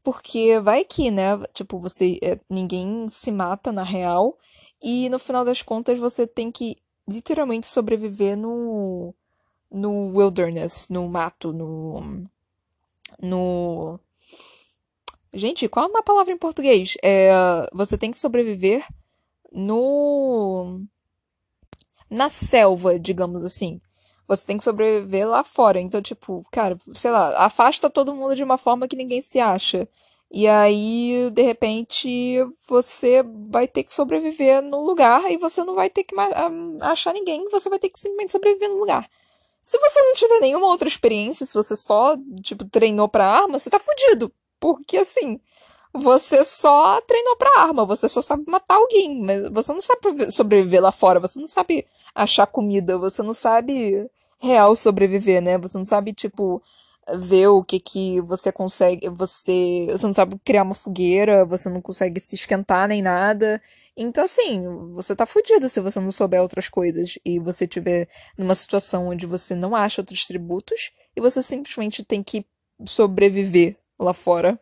Porque 0.03 0.61
vai 0.61 0.85
que, 0.85 1.11
né? 1.11 1.39
Tipo, 1.55 1.79
você. 1.79 2.19
É, 2.23 2.39
ninguém 2.51 3.09
se 3.09 3.33
mata 3.33 3.73
na 3.73 3.83
real. 3.83 4.39
E 4.83 5.09
no 5.09 5.19
final 5.19 5.45
das 5.45 5.63
contas 5.63 5.99
você 5.99 6.27
tem 6.27 6.53
que 6.53 6.77
literalmente 7.09 7.67
sobreviver 7.67 8.37
no. 8.37 9.15
No 9.71 10.17
wilderness, 10.17 10.89
no 10.91 11.09
mato, 11.09 11.53
no. 11.53 12.29
No. 13.21 13.99
Gente, 15.35 15.69
qual 15.69 15.87
é 15.87 15.89
uma 15.89 16.03
palavra 16.03 16.33
em 16.33 16.39
português? 16.39 16.97
É, 17.03 17.31
você 17.73 17.99
tem 17.99 18.11
que 18.13 18.19
sobreviver 18.19 18.87
no. 19.53 20.81
Na 22.09 22.29
selva, 22.29 22.99
digamos 22.99 23.45
assim. 23.45 23.81
Você 24.29 24.47
tem 24.47 24.57
que 24.57 24.65
sobreviver 24.65 25.29
lá 25.29 25.43
fora. 25.43 25.81
Então, 25.81 26.01
tipo, 26.01 26.47
cara, 26.53 26.79
sei 26.95 27.11
lá, 27.11 27.37
afasta 27.45 27.91
todo 27.91 28.15
mundo 28.15 28.37
de 28.37 28.45
uma 28.45 28.57
forma 28.57 28.87
que 28.87 28.97
ninguém 28.97 29.21
se 29.21 29.41
acha. 29.41 29.89
E 30.31 30.49
aí, 30.49 31.31
de 31.33 31.43
repente, 31.43 32.39
você 32.67 33.23
vai 33.49 33.69
ter 33.69 33.83
que 33.85 33.93
sobreviver 33.95 34.63
no 34.63 34.83
lugar 34.83 35.31
e 35.31 35.37
você 35.37 35.63
não 35.65 35.75
vai 35.75 35.91
ter 35.91 36.05
que 36.05 36.15
achar 36.81 37.13
ninguém, 37.13 37.49
você 37.51 37.69
vai 37.69 37.79
ter 37.79 37.89
que 37.89 38.01
simplesmente 38.01 38.33
sobreviver 38.33 38.69
no 38.69 38.79
lugar. 38.79 39.09
Se 39.61 39.79
você 39.79 40.01
não 40.01 40.15
tiver 40.15 40.41
nenhuma 40.41 40.67
outra 40.67 40.89
experiência, 40.89 41.47
se 41.47 41.55
você 41.55 41.77
só, 41.77 42.17
tipo, 42.43 42.65
treinou 42.65 43.09
pra 43.09 43.27
arma, 43.27 43.59
você 43.59 43.71
tá 43.71 43.79
fudido. 43.81 44.33
Porque, 44.65 44.97
assim, 44.97 45.39
você 45.93 46.43
só 46.43 46.99
treinou 47.03 47.37
pra 47.37 47.61
arma, 47.61 47.85
você 47.85 48.09
só 48.09 48.23
sabe 48.23 48.45
matar 48.49 48.77
alguém, 48.77 49.21
mas 49.21 49.51
você 49.51 49.75
não 49.75 49.83
sabe 49.83 50.33
sobreviver 50.33 50.81
lá 50.81 50.91
fora, 50.91 51.21
você 51.21 51.39
não 51.39 51.47
sabe 51.47 51.87
achar 52.15 52.47
comida, 52.47 52.97
você 52.97 53.23
não 53.23 53.35
sabe 53.35 54.11
real 54.39 54.75
sobreviver, 54.75 55.43
né? 55.43 55.59
Você 55.59 55.77
não 55.77 55.85
sabe, 55.85 56.15
tipo, 56.15 56.63
ver 57.15 57.49
o 57.49 57.63
que 57.63 57.79
que 57.79 58.23
você 58.23 58.51
consegue, 58.51 59.07
você, 59.11 59.87
você 59.91 60.07
não 60.07 60.15
sabe 60.15 60.41
criar 60.43 60.63
uma 60.63 60.75
fogueira, 60.75 61.45
você 61.45 61.69
não 61.69 61.83
consegue 61.83 62.19
se 62.19 62.37
esquentar 62.37 62.89
nem 62.89 63.03
nada. 63.03 63.61
Então, 63.95 64.25
assim, 64.25 64.65
você 64.95 65.15
tá 65.15 65.27
fudido 65.27 65.69
se 65.69 65.79
você 65.79 66.01
não 66.01 66.11
souber 66.11 66.41
outras 66.41 66.71
coisas 66.71 67.19
e 67.23 67.39
você 67.39 67.67
tiver 67.67 68.09
numa 68.39 68.55
situação 68.55 69.09
onde 69.09 69.27
você 69.27 69.55
não 69.55 69.77
acha 69.77 70.01
outros 70.01 70.27
tributos 70.27 70.91
e 71.15 71.21
você 71.21 71.43
simplesmente 71.43 72.03
tem 72.03 72.23
que 72.23 72.47
sobreviver 72.87 73.77
lá 73.99 74.13
fora. 74.13 74.59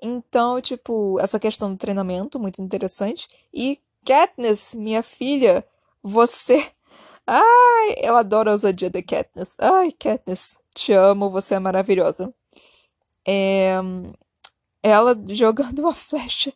Então, 0.00 0.60
tipo, 0.60 1.18
essa 1.20 1.38
questão 1.38 1.70
do 1.72 1.78
treinamento, 1.78 2.38
muito 2.38 2.60
interessante. 2.60 3.28
E 3.54 3.78
Katniss, 4.04 4.74
minha 4.74 5.02
filha, 5.02 5.64
você. 6.02 6.72
Ai, 7.26 7.94
eu 7.98 8.16
adoro 8.16 8.50
a 8.50 8.52
ousadia 8.54 8.90
da 8.90 9.00
Katniss. 9.02 9.56
Ai, 9.60 9.92
Katniss, 9.92 10.58
te 10.74 10.92
amo, 10.92 11.30
você 11.30 11.54
é 11.54 11.58
maravilhosa. 11.60 12.34
É... 13.26 13.74
Ela 14.82 15.16
jogando 15.28 15.78
uma 15.78 15.94
flecha 15.94 16.52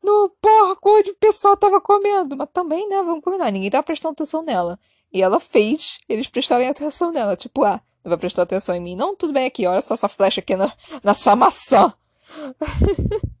no 0.00 0.30
porco 0.40 0.96
onde 0.96 1.10
o 1.10 1.16
pessoal 1.16 1.56
tava 1.56 1.80
comendo. 1.80 2.36
Mas 2.36 2.48
também, 2.52 2.88
né, 2.88 3.02
vamos 3.02 3.24
combinar, 3.24 3.50
ninguém 3.50 3.70
tava 3.70 3.82
prestando 3.82 4.12
atenção 4.12 4.44
nela. 4.44 4.78
E 5.12 5.22
ela 5.22 5.40
fez 5.40 5.98
eles 6.08 6.28
prestarem 6.28 6.68
atenção 6.68 7.10
nela. 7.10 7.34
Tipo, 7.36 7.64
ah, 7.64 7.82
não 8.04 8.10
vai 8.10 8.18
prestar 8.18 8.42
atenção 8.42 8.74
em 8.74 8.80
mim. 8.80 8.96
Não, 8.96 9.16
tudo 9.16 9.32
bem 9.32 9.46
aqui, 9.46 9.66
olha 9.66 9.80
só 9.80 9.94
essa 9.94 10.08
flecha 10.08 10.40
aqui 10.40 10.54
na, 10.54 10.70
na 11.02 11.14
sua 11.14 11.34
maçã. 11.34 11.92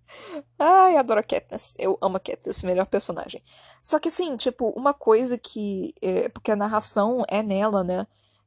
Ai, 0.58 0.96
adoro 0.96 1.20
a 1.20 1.22
Katniss. 1.22 1.74
Eu 1.78 1.98
amo 2.00 2.16
a 2.16 2.20
Katniss, 2.20 2.62
melhor 2.62 2.86
personagem. 2.86 3.42
Só 3.82 3.98
que 3.98 4.08
assim, 4.08 4.36
tipo, 4.36 4.70
uma 4.70 4.94
coisa 4.94 5.36
que. 5.36 5.94
É, 6.00 6.28
porque 6.28 6.50
a 6.50 6.56
narração 6.56 7.22
é 7.28 7.42
nela, 7.42 7.84
né? 7.84 8.06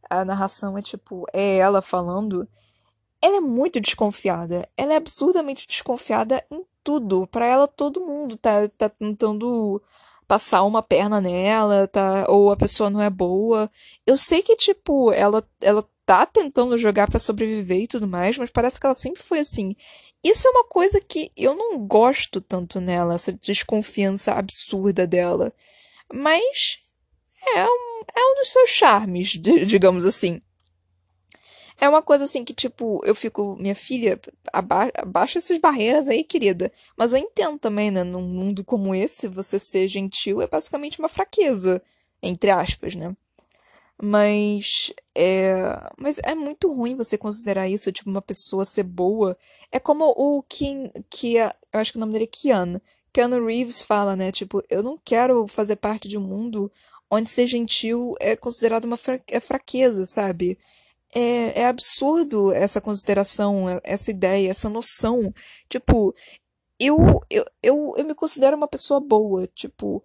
A 0.09 0.23
narração 0.25 0.77
é 0.77 0.81
tipo, 0.81 1.25
é 1.33 1.57
ela 1.57 1.81
falando. 1.81 2.47
Ela 3.21 3.37
é 3.37 3.41
muito 3.41 3.79
desconfiada. 3.79 4.67
Ela 4.77 4.93
é 4.93 4.97
absurdamente 4.97 5.67
desconfiada 5.67 6.43
em 6.51 6.65
tudo. 6.83 7.27
Para 7.27 7.45
ela, 7.45 7.67
todo 7.67 8.01
mundo 8.01 8.37
tá, 8.37 8.67
tá 8.69 8.89
tentando 8.89 9.81
passar 10.27 10.63
uma 10.63 10.83
perna 10.83 11.21
nela, 11.21 11.87
tá? 11.87 12.25
Ou 12.29 12.51
a 12.51 12.57
pessoa 12.57 12.89
não 12.89 13.01
é 13.01 13.09
boa. 13.09 13.69
Eu 14.05 14.17
sei 14.17 14.41
que, 14.41 14.55
tipo, 14.55 15.11
ela, 15.11 15.43
ela 15.61 15.87
tá 16.07 16.25
tentando 16.25 16.77
jogar 16.77 17.09
para 17.09 17.19
sobreviver 17.19 17.81
e 17.81 17.87
tudo 17.87 18.07
mais, 18.07 18.37
mas 18.37 18.49
parece 18.49 18.79
que 18.79 18.85
ela 18.85 18.95
sempre 18.95 19.21
foi 19.21 19.39
assim. 19.39 19.75
Isso 20.23 20.47
é 20.47 20.51
uma 20.51 20.63
coisa 20.63 21.01
que 21.01 21.29
eu 21.35 21.53
não 21.53 21.77
gosto 21.85 22.39
tanto 22.39 22.79
nela, 22.79 23.15
essa 23.15 23.33
desconfiança 23.33 24.31
absurda 24.31 25.05
dela. 25.05 25.53
Mas 26.11 26.77
é 27.55 27.65
um, 27.65 28.01
é 28.15 28.31
um 28.31 28.35
dos 28.35 28.53
seus 28.53 28.69
charmes, 28.69 29.31
digamos 29.67 30.05
assim. 30.05 30.41
É 31.79 31.89
uma 31.89 32.01
coisa 32.01 32.23
assim 32.23 32.45
que, 32.45 32.53
tipo, 32.53 33.01
eu 33.05 33.13
fico, 33.13 33.57
minha 33.57 33.75
filha, 33.75 34.17
aba 34.53 34.89
abaixa 34.97 35.39
essas 35.39 35.59
barreiras 35.59 36.07
aí, 36.07 36.23
querida. 36.23 36.71
Mas 36.95 37.11
eu 37.11 37.19
entendo 37.19 37.59
também, 37.59 37.91
né? 37.91 38.03
Num 38.03 38.21
mundo 38.21 38.63
como 38.63 38.95
esse, 38.95 39.27
você 39.27 39.59
ser 39.59 39.89
gentil 39.89 40.41
é 40.41 40.47
basicamente 40.47 40.99
uma 40.99 41.09
fraqueza, 41.09 41.83
entre 42.23 42.49
aspas, 42.49 42.95
né? 42.95 43.13
Mas 44.01 44.93
é, 45.15 45.55
mas 45.97 46.19
é 46.19 46.35
muito 46.35 46.71
ruim 46.71 46.95
você 46.95 47.17
considerar 47.17 47.67
isso, 47.67 47.91
tipo, 47.91 48.09
uma 48.09 48.21
pessoa 48.21 48.63
ser 48.65 48.83
boa. 48.83 49.37
É 49.71 49.79
como 49.79 50.05
o 50.15 50.43
Kim, 50.43 50.91
que 51.09 51.35
eu 51.35 51.51
acho 51.73 51.91
que 51.91 51.97
o 51.97 51.99
nome 51.99 52.13
dele 52.13 52.25
é 52.25 52.27
Keanu. 52.27 52.81
Keanu 53.11 53.43
Reeves 53.45 53.81
fala, 53.81 54.15
né? 54.15 54.31
Tipo, 54.31 54.63
eu 54.69 54.83
não 54.83 54.97
quero 55.03 55.47
fazer 55.47 55.77
parte 55.77 56.07
de 56.07 56.17
um 56.17 56.21
mundo 56.21 56.71
onde 57.09 57.29
ser 57.29 57.47
gentil 57.47 58.15
é 58.19 58.35
considerado 58.35 58.85
uma 58.85 58.99
é 59.27 59.39
fraqueza, 59.39 60.05
sabe? 60.05 60.57
É, 61.13 61.61
é 61.61 61.67
absurdo 61.67 62.51
essa 62.53 62.81
consideração, 62.81 63.65
essa 63.83 64.11
ideia, 64.11 64.51
essa 64.51 64.69
noção. 64.69 65.33
Tipo, 65.69 66.13
eu, 66.79 66.97
eu, 67.29 67.45
eu, 67.63 67.93
eu 67.97 68.05
me 68.05 68.13
considero 68.15 68.57
uma 68.57 68.67
pessoa 68.67 68.99
boa. 68.99 69.47
Tipo, 69.47 70.03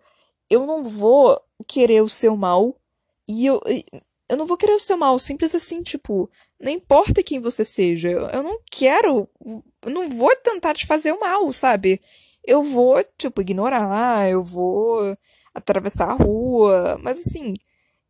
eu 0.49 0.66
não 0.66 0.84
vou 0.84 1.40
querer 1.66 2.03
o 2.03 2.09
seu 2.09 2.36
mal 2.36 2.76
e 3.28 3.46
eu, 3.46 3.60
eu 4.28 4.36
não 4.36 4.46
vou 4.46 4.56
querer 4.56 4.72
o 4.72 4.80
seu 4.80 4.96
mal, 4.96 5.18
simples 5.18 5.54
assim, 5.54 5.82
tipo, 5.82 6.30
não 6.60 6.70
importa 6.72 7.22
quem 7.22 7.40
você 7.40 7.64
seja, 7.64 8.08
eu 8.08 8.42
não 8.42 8.58
quero, 8.70 9.28
eu 9.82 9.90
não 9.90 10.08
vou 10.08 10.34
tentar 10.36 10.74
te 10.74 10.86
fazer 10.86 11.12
o 11.12 11.20
mal, 11.20 11.52
sabe? 11.52 12.00
Eu 12.44 12.62
vou, 12.62 13.02
tipo, 13.18 13.40
ignorar, 13.40 14.28
eu 14.30 14.42
vou 14.42 15.16
atravessar 15.54 16.08
a 16.10 16.14
rua, 16.14 16.98
mas 17.02 17.18
assim, 17.18 17.54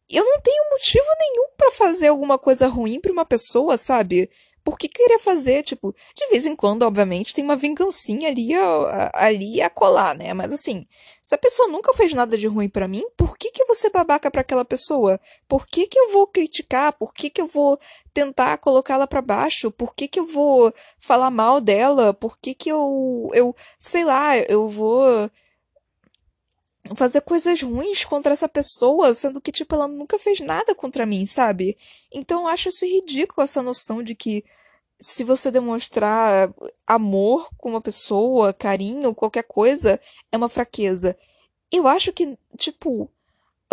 eu 0.08 0.24
não 0.24 0.40
tenho 0.40 0.70
motivo 0.70 1.06
nenhum 1.18 1.48
para 1.56 1.70
fazer 1.72 2.08
alguma 2.08 2.38
coisa 2.38 2.66
ruim 2.66 3.00
para 3.00 3.12
uma 3.12 3.24
pessoa, 3.24 3.76
sabe? 3.76 4.30
Por 4.64 4.78
que 4.78 4.88
queria 4.88 5.18
fazer, 5.18 5.62
tipo, 5.62 5.94
de 6.14 6.28
vez 6.28 6.46
em 6.46 6.54
quando, 6.54 6.82
obviamente, 6.82 7.34
tem 7.34 7.44
uma 7.44 7.56
vingancinha 7.56 8.28
ali, 8.28 8.50
ali 9.14 9.60
a 9.60 9.68
colar, 9.68 10.16
né? 10.16 10.32
Mas 10.34 10.52
assim, 10.52 10.86
se 11.22 11.34
a 11.34 11.38
pessoa 11.38 11.68
nunca 11.68 11.92
fez 11.94 12.12
nada 12.12 12.36
de 12.38 12.46
ruim 12.46 12.68
para 12.68 12.88
mim, 12.88 13.04
por 13.16 13.36
que 13.36 13.50
que 13.50 13.62
ser 13.82 13.90
babaca 13.90 14.30
para 14.30 14.40
aquela 14.40 14.64
pessoa? 14.64 15.20
Por 15.48 15.66
que 15.66 15.86
que 15.86 15.98
eu 15.98 16.12
vou 16.12 16.26
criticar? 16.26 16.92
Por 16.92 17.12
que 17.12 17.30
que 17.30 17.40
eu 17.40 17.46
vou 17.46 17.78
tentar 18.14 18.58
colocá-la 18.58 19.06
para 19.06 19.22
baixo? 19.22 19.70
Por 19.70 19.94
que 19.94 20.08
que 20.08 20.20
eu 20.20 20.26
vou 20.26 20.72
falar 20.98 21.30
mal 21.30 21.60
dela? 21.60 22.14
Por 22.14 22.38
que 22.38 22.54
que 22.54 22.70
eu, 22.70 23.28
eu, 23.34 23.54
sei 23.78 24.04
lá, 24.04 24.36
eu 24.38 24.68
vou 24.68 25.30
fazer 26.96 27.20
coisas 27.22 27.62
ruins 27.62 28.04
contra 28.04 28.32
essa 28.32 28.48
pessoa, 28.48 29.14
sendo 29.14 29.40
que, 29.40 29.52
tipo, 29.52 29.74
ela 29.74 29.88
nunca 29.88 30.18
fez 30.18 30.40
nada 30.40 30.74
contra 30.74 31.06
mim, 31.06 31.26
sabe? 31.26 31.76
Então 32.12 32.42
eu 32.42 32.48
acho 32.48 32.68
isso 32.68 32.84
ridículo, 32.84 33.44
essa 33.44 33.62
noção 33.62 34.02
de 34.02 34.14
que 34.14 34.44
se 35.00 35.24
você 35.24 35.50
demonstrar 35.50 36.52
amor 36.86 37.48
com 37.58 37.70
uma 37.70 37.80
pessoa, 37.80 38.52
carinho, 38.52 39.14
qualquer 39.14 39.42
coisa, 39.44 40.00
é 40.30 40.36
uma 40.36 40.48
fraqueza. 40.48 41.16
Eu 41.70 41.88
acho 41.88 42.12
que, 42.12 42.38
tipo, 42.56 43.10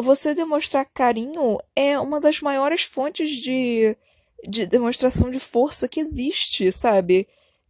você 0.01 0.34
demonstrar 0.34 0.86
carinho 0.86 1.60
é 1.76 1.99
uma 1.99 2.20
das 2.20 2.41
maiores 2.41 2.84
fontes 2.84 3.30
de, 3.30 3.95
de 4.47 4.66
demonstração 4.66 5.30
de 5.30 5.39
força 5.39 5.88
que 5.88 5.99
existe, 5.99 6.72
sabe? 6.72 7.28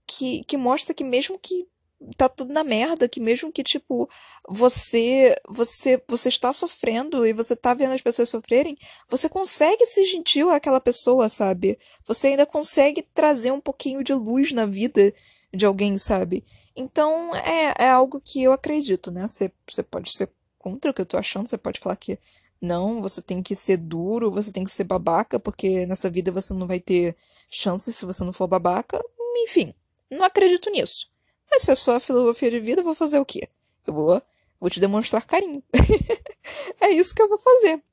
Que, 0.07 0.43
que 0.45 0.55
mostra 0.55 0.93
que 0.93 1.03
mesmo 1.03 1.37
que 1.37 1.67
tá 2.15 2.29
tudo 2.29 2.53
na 2.53 2.63
merda, 2.63 3.09
que 3.09 3.19
mesmo 3.19 3.51
que, 3.51 3.63
tipo, 3.63 4.09
você, 4.47 5.35
você, 5.47 6.01
você 6.07 6.29
está 6.29 6.53
sofrendo 6.53 7.25
e 7.25 7.33
você 7.33 7.55
tá 7.55 7.73
vendo 7.73 7.93
as 7.93 8.01
pessoas 8.01 8.29
sofrerem, 8.29 8.77
você 9.09 9.27
consegue 9.27 9.85
ser 9.85 10.05
gentil 10.05 10.49
àquela 10.49 10.79
pessoa, 10.79 11.29
sabe? 11.29 11.77
Você 12.05 12.27
ainda 12.27 12.45
consegue 12.45 13.01
trazer 13.13 13.51
um 13.51 13.61
pouquinho 13.61 14.03
de 14.03 14.13
luz 14.13 14.51
na 14.51 14.65
vida 14.65 15.13
de 15.53 15.65
alguém, 15.65 15.97
sabe? 15.97 16.43
Então, 16.75 17.35
é, 17.35 17.73
é 17.85 17.89
algo 17.89 18.21
que 18.21 18.41
eu 18.43 18.53
acredito, 18.53 19.11
né? 19.11 19.27
Você, 19.27 19.51
você 19.69 19.83
pode 19.83 20.11
ser 20.11 20.29
contra 20.57 20.91
o 20.91 20.93
que 20.93 21.01
eu 21.01 21.05
tô 21.05 21.17
achando, 21.17 21.47
você 21.47 21.57
pode 21.57 21.79
falar 21.79 21.95
que 21.95 22.17
não, 22.61 23.01
você 23.01 23.21
tem 23.21 23.41
que 23.41 23.55
ser 23.55 23.77
duro, 23.77 24.31
você 24.31 24.51
tem 24.51 24.63
que 24.63 24.71
ser 24.71 24.83
babaca, 24.83 25.39
porque 25.39 25.85
nessa 25.85 26.09
vida 26.09 26.31
você 26.31 26.53
não 26.53 26.67
vai 26.67 26.79
ter 26.79 27.15
chance 27.49 27.91
se 27.91 28.05
você 28.05 28.23
não 28.23 28.33
for 28.33 28.47
babaca. 28.47 29.01
Enfim, 29.43 29.73
não 30.11 30.23
acredito 30.23 30.69
nisso. 30.69 31.09
Se 31.57 31.71
é 31.71 31.75
só 31.75 31.95
a 31.95 31.99
filosofia 31.99 32.51
de 32.51 32.59
vida, 32.59 32.81
eu 32.81 32.85
vou 32.85 32.95
fazer 32.95 33.19
o 33.19 33.25
quê? 33.25 33.47
Eu 33.85 33.93
vou, 33.93 34.21
vou 34.59 34.69
te 34.69 34.79
demonstrar 34.79 35.25
carinho. 35.25 35.63
é 36.79 36.89
isso 36.89 37.15
que 37.15 37.21
eu 37.21 37.27
vou 37.27 37.39
fazer. 37.39 37.83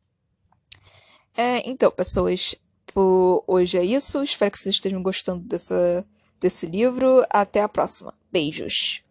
É, 1.37 1.69
então, 1.69 1.91
pessoas, 1.91 2.55
por 2.87 3.45
hoje 3.47 3.79
é 3.79 3.85
isso. 3.85 4.23
Espero 4.23 4.51
que 4.51 4.59
vocês 4.59 4.75
estejam 4.75 5.03
gostando 5.03 5.43
dessa, 5.43 6.07
desse 6.41 6.67
livro. 6.67 7.25
Até 7.31 7.63
a 7.63 7.69
próxima. 7.69 8.15
Beijos. 8.31 9.06